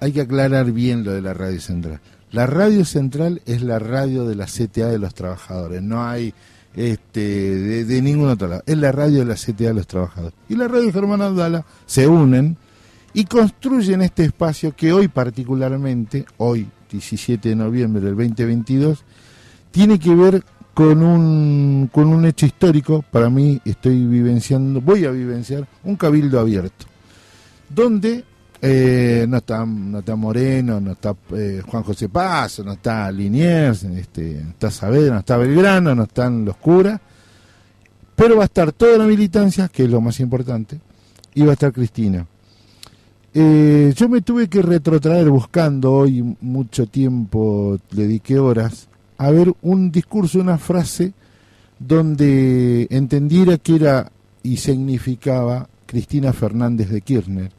Hay 0.00 0.12
que 0.12 0.20
aclarar 0.22 0.72
bien 0.72 1.04
lo 1.04 1.10
de 1.10 1.20
la 1.20 1.34
radio 1.34 1.60
central. 1.60 2.00
La 2.32 2.46
radio 2.46 2.84
central 2.84 3.40
es 3.46 3.62
la 3.62 3.78
radio 3.78 4.26
de 4.26 4.34
la 4.34 4.46
CTA 4.46 4.88
de 4.88 4.98
los 4.98 5.14
trabajadores. 5.14 5.82
No 5.82 6.04
hay 6.04 6.34
este 6.74 7.20
de, 7.20 7.84
de 7.84 8.02
ningún 8.02 8.28
otro 8.28 8.48
lado. 8.48 8.62
Es 8.66 8.76
la 8.76 8.92
radio 8.92 9.20
de 9.20 9.24
la 9.24 9.34
CTA 9.34 9.68
de 9.68 9.74
los 9.74 9.86
trabajadores. 9.86 10.34
Y 10.48 10.56
la 10.56 10.68
radio 10.68 10.92
Germán 10.92 11.22
Abdala 11.22 11.64
se 11.86 12.06
unen 12.06 12.56
y 13.14 13.24
construyen 13.24 14.02
este 14.02 14.24
espacio 14.24 14.76
que 14.76 14.92
hoy 14.92 15.08
particularmente, 15.08 16.26
hoy 16.36 16.68
17 16.90 17.48
de 17.48 17.56
noviembre 17.56 18.02
del 18.02 18.16
2022, 18.16 19.04
tiene 19.70 19.98
que 19.98 20.14
ver 20.14 20.44
con 20.74 21.02
un, 21.02 21.90
con 21.92 22.08
un 22.08 22.26
hecho 22.26 22.46
histórico. 22.46 23.04
Para 23.10 23.30
mí 23.30 23.60
estoy 23.64 24.04
vivenciando, 24.04 24.80
voy 24.80 25.04
a 25.04 25.10
vivenciar 25.10 25.66
un 25.82 25.96
cabildo 25.96 26.38
abierto, 26.38 26.86
donde 27.68 28.24
eh, 28.60 29.26
no, 29.28 29.36
está, 29.36 29.64
no 29.64 30.00
está 30.00 30.16
Moreno, 30.16 30.80
no 30.80 30.92
está 30.92 31.14
eh, 31.32 31.62
Juan 31.64 31.82
José 31.84 32.08
Paz, 32.08 32.60
no 32.64 32.72
está 32.72 33.10
Liniers, 33.12 33.84
este, 33.84 34.40
no 34.42 34.50
está 34.50 34.70
Saavedra, 34.70 35.14
no 35.14 35.20
está 35.20 35.36
Belgrano, 35.36 35.94
no 35.94 36.02
están 36.02 36.44
los 36.44 36.56
curas, 36.56 37.00
pero 38.16 38.36
va 38.36 38.42
a 38.42 38.46
estar 38.46 38.72
toda 38.72 38.98
la 38.98 39.04
militancia, 39.04 39.68
que 39.68 39.84
es 39.84 39.90
lo 39.90 40.00
más 40.00 40.18
importante, 40.18 40.80
y 41.34 41.42
va 41.42 41.50
a 41.50 41.52
estar 41.52 41.72
Cristina. 41.72 42.26
Eh, 43.32 43.92
yo 43.94 44.08
me 44.08 44.22
tuve 44.22 44.48
que 44.48 44.62
retrotraer 44.62 45.30
buscando 45.30 45.92
hoy 45.92 46.36
mucho 46.40 46.86
tiempo, 46.86 47.78
le 47.90 48.02
dediqué 48.02 48.38
horas, 48.38 48.88
a 49.18 49.30
ver 49.30 49.54
un 49.62 49.92
discurso, 49.92 50.40
una 50.40 50.58
frase 50.58 51.12
donde 51.78 52.88
entendiera 52.90 53.58
que 53.58 53.76
era 53.76 54.10
y 54.42 54.56
significaba 54.56 55.68
Cristina 55.86 56.32
Fernández 56.32 56.88
de 56.88 57.00
Kirchner, 57.02 57.52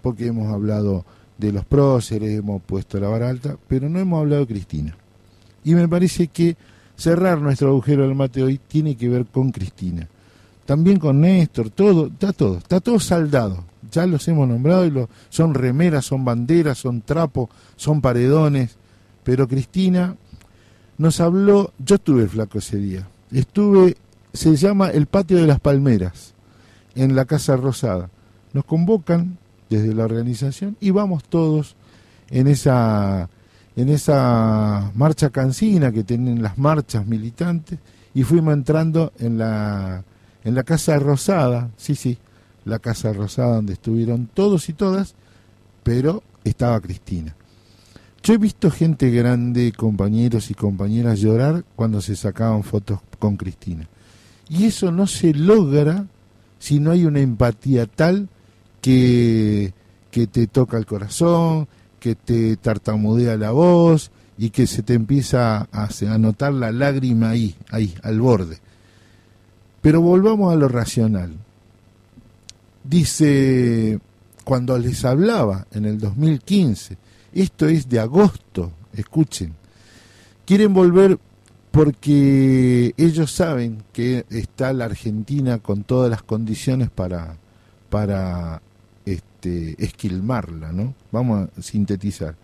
porque 0.00 0.26
hemos 0.26 0.52
hablado 0.52 1.04
de 1.38 1.52
los 1.52 1.64
próceres, 1.64 2.38
hemos 2.38 2.62
puesto 2.62 2.98
la 3.00 3.08
vara 3.08 3.28
alta, 3.28 3.56
pero 3.68 3.88
no 3.88 3.98
hemos 3.98 4.20
hablado 4.20 4.42
de 4.42 4.54
Cristina. 4.54 4.96
Y 5.64 5.74
me 5.74 5.88
parece 5.88 6.28
que 6.28 6.56
cerrar 6.96 7.40
nuestro 7.40 7.68
agujero 7.68 8.06
del 8.06 8.14
mate 8.14 8.42
hoy 8.42 8.60
tiene 8.68 8.96
que 8.96 9.08
ver 9.08 9.26
con 9.26 9.50
Cristina. 9.50 10.08
También 10.66 10.98
con 10.98 11.20
Néstor, 11.20 11.70
todo, 11.70 12.06
está 12.06 12.32
todo, 12.32 12.58
está 12.58 12.80
todo 12.80 13.00
saldado 13.00 13.64
ya 13.90 14.06
los 14.06 14.26
hemos 14.28 14.48
nombrado 14.48 14.86
y 14.86 14.90
lo, 14.90 15.08
son 15.28 15.54
remeras, 15.54 16.04
son 16.04 16.24
banderas, 16.24 16.78
son 16.78 17.02
trapos, 17.02 17.48
son 17.76 18.00
paredones. 18.00 18.76
Pero 19.24 19.48
Cristina 19.48 20.16
nos 20.98 21.20
habló, 21.20 21.72
yo 21.78 21.96
estuve 21.96 22.26
flaco 22.28 22.58
ese 22.58 22.78
día, 22.78 23.08
estuve, 23.32 23.96
se 24.32 24.56
llama 24.56 24.90
el 24.90 25.06
Patio 25.06 25.38
de 25.38 25.46
las 25.46 25.60
Palmeras, 25.60 26.34
en 26.94 27.14
la 27.14 27.24
Casa 27.24 27.56
Rosada. 27.56 28.10
Nos 28.52 28.64
convocan 28.64 29.38
desde 29.70 29.94
la 29.94 30.04
organización 30.04 30.76
y 30.80 30.90
vamos 30.90 31.24
todos 31.24 31.76
en 32.28 32.48
esa, 32.48 33.30
en 33.76 33.88
esa 33.88 34.90
marcha 34.94 35.30
cancina 35.30 35.92
que 35.92 36.04
tienen 36.04 36.42
las 36.42 36.58
marchas 36.58 37.06
militantes 37.06 37.78
y 38.12 38.24
fuimos 38.24 38.52
entrando 38.52 39.12
en 39.18 39.38
la, 39.38 40.04
en 40.44 40.54
la 40.54 40.64
Casa 40.64 40.98
Rosada, 40.98 41.70
sí, 41.76 41.94
sí, 41.94 42.18
la 42.64 42.80
Casa 42.80 43.12
Rosada 43.12 43.54
donde 43.56 43.74
estuvieron 43.74 44.26
todos 44.26 44.68
y 44.68 44.72
todas, 44.72 45.14
pero 45.82 46.22
estaba 46.44 46.80
Cristina. 46.80 47.36
Yo 48.22 48.34
he 48.34 48.38
visto 48.38 48.70
gente 48.70 49.10
grande, 49.10 49.72
compañeros 49.72 50.50
y 50.50 50.54
compañeras 50.54 51.20
llorar 51.20 51.64
cuando 51.74 52.02
se 52.02 52.16
sacaban 52.16 52.64
fotos 52.64 53.00
con 53.18 53.36
Cristina. 53.36 53.88
Y 54.48 54.64
eso 54.66 54.92
no 54.92 55.06
se 55.06 55.32
logra 55.32 56.06
si 56.58 56.80
no 56.80 56.90
hay 56.90 57.06
una 57.06 57.20
empatía 57.20 57.86
tal 57.86 58.28
que, 58.80 59.72
que 60.10 60.26
te 60.26 60.46
toca 60.46 60.78
el 60.78 60.86
corazón, 60.86 61.68
que 61.98 62.14
te 62.14 62.56
tartamudea 62.56 63.36
la 63.36 63.50
voz 63.50 64.10
y 64.38 64.50
que 64.50 64.66
se 64.66 64.82
te 64.82 64.94
empieza 64.94 65.68
a, 65.70 65.88
a 65.88 66.18
notar 66.18 66.52
la 66.54 66.72
lágrima 66.72 67.30
ahí, 67.30 67.54
ahí, 67.70 67.94
al 68.02 68.20
borde. 68.20 68.58
Pero 69.82 70.00
volvamos 70.00 70.52
a 70.52 70.56
lo 70.56 70.68
racional. 70.68 71.32
Dice, 72.82 74.00
cuando 74.44 74.78
les 74.78 75.04
hablaba 75.04 75.66
en 75.72 75.84
el 75.84 75.98
2015, 75.98 76.96
esto 77.34 77.68
es 77.68 77.88
de 77.88 78.00
agosto, 78.00 78.72
escuchen, 78.94 79.54
quieren 80.46 80.74
volver 80.74 81.18
porque 81.70 82.94
ellos 82.96 83.30
saben 83.30 83.84
que 83.92 84.24
está 84.30 84.72
la 84.72 84.86
Argentina 84.86 85.58
con 85.58 85.84
todas 85.84 86.10
las 86.10 86.22
condiciones 86.22 86.90
para, 86.90 87.36
para 87.88 88.60
este, 89.40 89.82
esquilmarla, 89.82 90.70
¿no? 90.70 90.94
Vamos 91.10 91.48
a 91.56 91.62
sintetizar. 91.62 92.34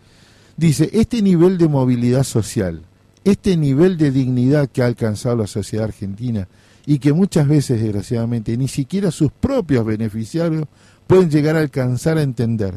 Dice, 0.57 0.89
este 0.95 1.21
nivel 1.21 1.59
de 1.59 1.69
movilidad 1.69 2.25
social, 2.25 2.83
este 3.23 3.57
nivel 3.59 3.99
de 3.99 4.11
dignidad 4.11 4.71
que 4.71 4.83
ha 4.83 4.87
alcanzado 4.87 5.37
la 5.37 5.47
sociedad 5.47 5.85
argentina, 5.85 6.49
y 6.87 6.99
que 6.99 7.13
muchas 7.13 7.47
veces, 7.49 7.83
desgraciadamente, 7.83 8.57
ni 8.57 8.69
siquiera 8.69 9.11
sus 9.11 9.31
propios 9.31 9.85
beneficiarios 9.85 10.67
pueden 11.07 11.31
llegar 11.31 11.57
a 11.57 11.61
alcanzar 11.61 12.17
a 12.17 12.23
entender. 12.23 12.75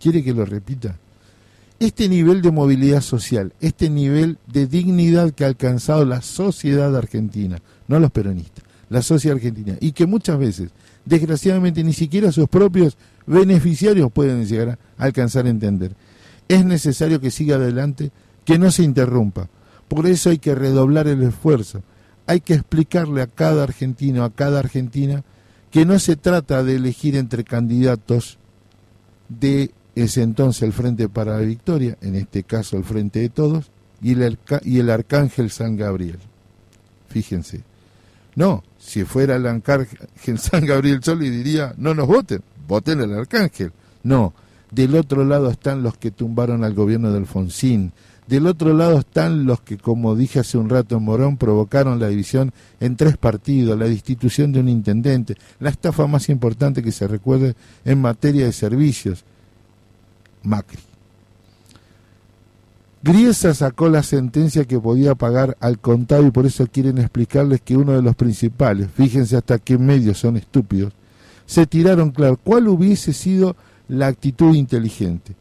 ¿Quiere 0.00 0.24
que 0.24 0.32
lo 0.32 0.46
repita? 0.46 0.96
Este 1.78 2.08
nivel 2.08 2.40
de 2.40 2.52
movilidad 2.52 3.02
social, 3.02 3.52
este 3.60 3.90
nivel 3.90 4.38
de 4.46 4.66
dignidad 4.66 5.32
que 5.32 5.44
ha 5.44 5.48
alcanzado 5.48 6.04
la 6.06 6.22
sociedad 6.22 6.96
argentina, 6.96 7.58
no 7.88 7.98
los 7.98 8.12
peronistas, 8.12 8.64
la 8.88 9.02
sociedad 9.02 9.36
argentina, 9.36 9.76
y 9.80 9.92
que 9.92 10.06
muchas 10.06 10.38
veces, 10.38 10.70
desgraciadamente, 11.04 11.82
ni 11.82 11.92
siquiera 11.92 12.32
sus 12.32 12.48
propios 12.48 12.96
beneficiarios 13.26 14.10
pueden 14.12 14.46
llegar 14.46 14.78
a 14.98 15.04
alcanzar 15.04 15.46
a 15.46 15.50
entender. 15.50 15.94
Es 16.48 16.64
necesario 16.64 17.20
que 17.20 17.30
siga 17.30 17.56
adelante, 17.56 18.10
que 18.44 18.58
no 18.58 18.70
se 18.70 18.82
interrumpa. 18.82 19.48
Por 19.88 20.06
eso 20.06 20.30
hay 20.30 20.38
que 20.38 20.54
redoblar 20.54 21.06
el 21.06 21.22
esfuerzo, 21.22 21.82
hay 22.26 22.40
que 22.40 22.54
explicarle 22.54 23.22
a 23.22 23.26
cada 23.26 23.62
argentino, 23.62 24.24
a 24.24 24.30
cada 24.30 24.58
argentina, 24.58 25.22
que 25.70 25.86
no 25.86 25.98
se 25.98 26.16
trata 26.16 26.62
de 26.62 26.76
elegir 26.76 27.16
entre 27.16 27.44
candidatos 27.44 28.38
de 29.28 29.72
ese 29.94 30.22
entonces 30.22 30.62
el 30.62 30.72
Frente 30.72 31.08
para 31.08 31.36
la 31.38 31.44
Victoria, 31.44 31.96
en 32.00 32.14
este 32.14 32.42
caso 32.42 32.76
el 32.76 32.84
Frente 32.84 33.20
de 33.20 33.28
Todos, 33.28 33.70
y 34.02 34.12
el, 34.20 34.38
y 34.64 34.78
el 34.78 34.90
Arcángel 34.90 35.50
San 35.50 35.76
Gabriel. 35.76 36.18
Fíjense. 37.08 37.62
No, 38.34 38.62
si 38.78 39.04
fuera 39.04 39.36
el 39.36 39.46
Arcángel 39.46 40.38
San 40.38 40.64
Gabriel 40.66 41.02
solo 41.02 41.24
y 41.24 41.30
diría, 41.30 41.74
no 41.76 41.94
nos 41.94 42.06
voten, 42.06 42.42
voten 42.66 43.00
al 43.00 43.14
Arcángel. 43.14 43.72
No, 44.02 44.34
del 44.70 44.94
otro 44.96 45.24
lado 45.24 45.50
están 45.50 45.82
los 45.82 45.96
que 45.96 46.10
tumbaron 46.10 46.64
al 46.64 46.74
gobierno 46.74 47.10
de 47.10 47.18
Alfonsín, 47.18 47.92
del 48.26 48.46
otro 48.46 48.72
lado 48.72 49.00
están 49.00 49.44
los 49.44 49.60
que, 49.60 49.76
como 49.76 50.14
dije 50.14 50.38
hace 50.38 50.56
un 50.56 50.70
rato 50.70 50.96
en 50.96 51.02
Morón, 51.02 51.36
provocaron 51.36 51.98
la 51.98 52.08
división 52.08 52.52
en 52.80 52.96
tres 52.96 53.16
partidos, 53.16 53.78
la 53.78 53.86
destitución 53.86 54.52
de 54.52 54.60
un 54.60 54.68
intendente, 54.68 55.36
la 55.58 55.70
estafa 55.70 56.06
más 56.06 56.28
importante 56.28 56.82
que 56.82 56.92
se 56.92 57.08
recuerde 57.08 57.54
en 57.84 58.00
materia 58.00 58.46
de 58.46 58.52
servicios, 58.52 59.24
Macri. 60.42 60.78
Griesa 63.02 63.52
sacó 63.52 63.88
la 63.88 64.04
sentencia 64.04 64.64
que 64.64 64.78
podía 64.78 65.16
pagar 65.16 65.56
al 65.58 65.80
contado 65.80 66.24
y 66.24 66.30
por 66.30 66.46
eso 66.46 66.68
quieren 66.68 66.98
explicarles 66.98 67.60
que 67.60 67.76
uno 67.76 67.92
de 67.92 68.02
los 68.02 68.14
principales, 68.14 68.88
fíjense 68.94 69.36
hasta 69.36 69.58
qué 69.58 69.76
medios 69.76 70.18
son 70.18 70.36
estúpidos, 70.36 70.92
se 71.46 71.66
tiraron 71.66 72.10
claro 72.10 72.38
cuál 72.42 72.68
hubiese 72.68 73.12
sido 73.12 73.56
la 73.88 74.06
actitud 74.06 74.54
inteligente 74.54 75.34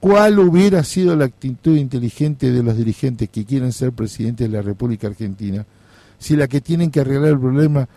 ¿Cuál 0.00 0.38
hubiera 0.38 0.84
sido 0.84 1.16
la 1.16 1.24
actitud 1.24 1.76
inteligente 1.76 2.52
de 2.52 2.62
los 2.62 2.76
dirigentes 2.76 3.28
que 3.30 3.44
quieren 3.44 3.72
ser 3.72 3.92
presidentes 3.92 4.48
de 4.48 4.56
la 4.56 4.62
República 4.62 5.08
Argentina 5.08 5.66
si 6.20 6.36
la 6.36 6.46
que 6.46 6.60
tienen 6.60 6.90
que 6.90 7.00
arreglar 7.00 7.30
el 7.30 7.40
problema 7.40 7.88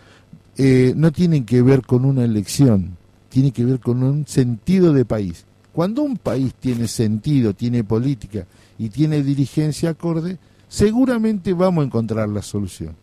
eh, 0.56 0.94
no 0.96 1.12
tiene 1.12 1.44
que 1.44 1.62
ver 1.62 1.82
con 1.82 2.04
una 2.04 2.24
elección, 2.24 2.96
tiene 3.28 3.52
que 3.52 3.64
ver 3.64 3.78
con 3.78 4.02
un 4.02 4.26
sentido 4.26 4.92
de 4.92 5.04
país? 5.04 5.44
Cuando 5.72 6.02
un 6.02 6.16
país 6.16 6.54
tiene 6.58 6.88
sentido, 6.88 7.54
tiene 7.54 7.84
política 7.84 8.46
y 8.78 8.88
tiene 8.88 9.22
dirigencia 9.22 9.90
acorde, 9.90 10.38
seguramente 10.68 11.52
vamos 11.52 11.82
a 11.82 11.86
encontrar 11.86 12.28
la 12.28 12.42
solución. 12.42 12.96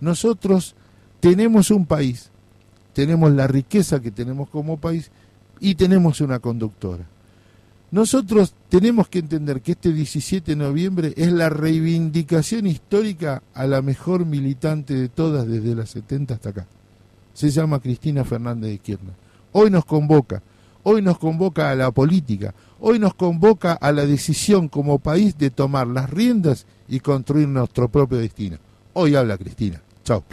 Nosotros 0.00 0.74
tenemos 1.20 1.70
un 1.70 1.84
país, 1.84 2.30
tenemos 2.92 3.32
la 3.32 3.46
riqueza 3.46 4.00
que 4.00 4.10
tenemos 4.10 4.48
como 4.48 4.78
país 4.78 5.10
y 5.60 5.74
tenemos 5.74 6.20
una 6.20 6.38
conductora 6.38 7.04
Nosotros 7.90 8.54
tenemos 8.68 9.08
que 9.08 9.18
entender 9.18 9.60
que 9.60 9.72
este 9.72 9.92
17 9.92 10.52
de 10.52 10.56
noviembre 10.56 11.12
es 11.16 11.32
la 11.32 11.48
reivindicación 11.48 12.66
histórica 12.66 13.42
a 13.54 13.66
la 13.66 13.82
mejor 13.82 14.26
militante 14.26 14.94
de 14.94 15.08
todas 15.08 15.46
desde 15.46 15.74
las 15.74 15.90
70 15.90 16.34
hasta 16.34 16.48
acá. 16.50 16.66
Se 17.34 17.50
llama 17.50 17.80
Cristina 17.80 18.24
Fernández 18.24 18.70
de 18.70 18.78
Kirchner. 18.78 19.14
Hoy 19.52 19.70
nos 19.70 19.84
convoca, 19.84 20.42
hoy 20.84 21.02
nos 21.02 21.18
convoca 21.18 21.70
a 21.70 21.74
la 21.74 21.90
política, 21.90 22.54
hoy 22.78 22.98
nos 22.98 23.14
convoca 23.14 23.72
a 23.72 23.90
la 23.90 24.06
decisión 24.06 24.68
como 24.68 25.00
país 25.00 25.36
de 25.36 25.50
tomar 25.50 25.88
las 25.88 26.08
riendas 26.10 26.66
y 26.88 27.00
construir 27.00 27.48
nuestro 27.48 27.88
propio 27.88 28.18
destino. 28.18 28.58
Hoy 28.92 29.16
habla 29.16 29.36
Cristina. 29.36 29.80
Chao. 30.04 30.24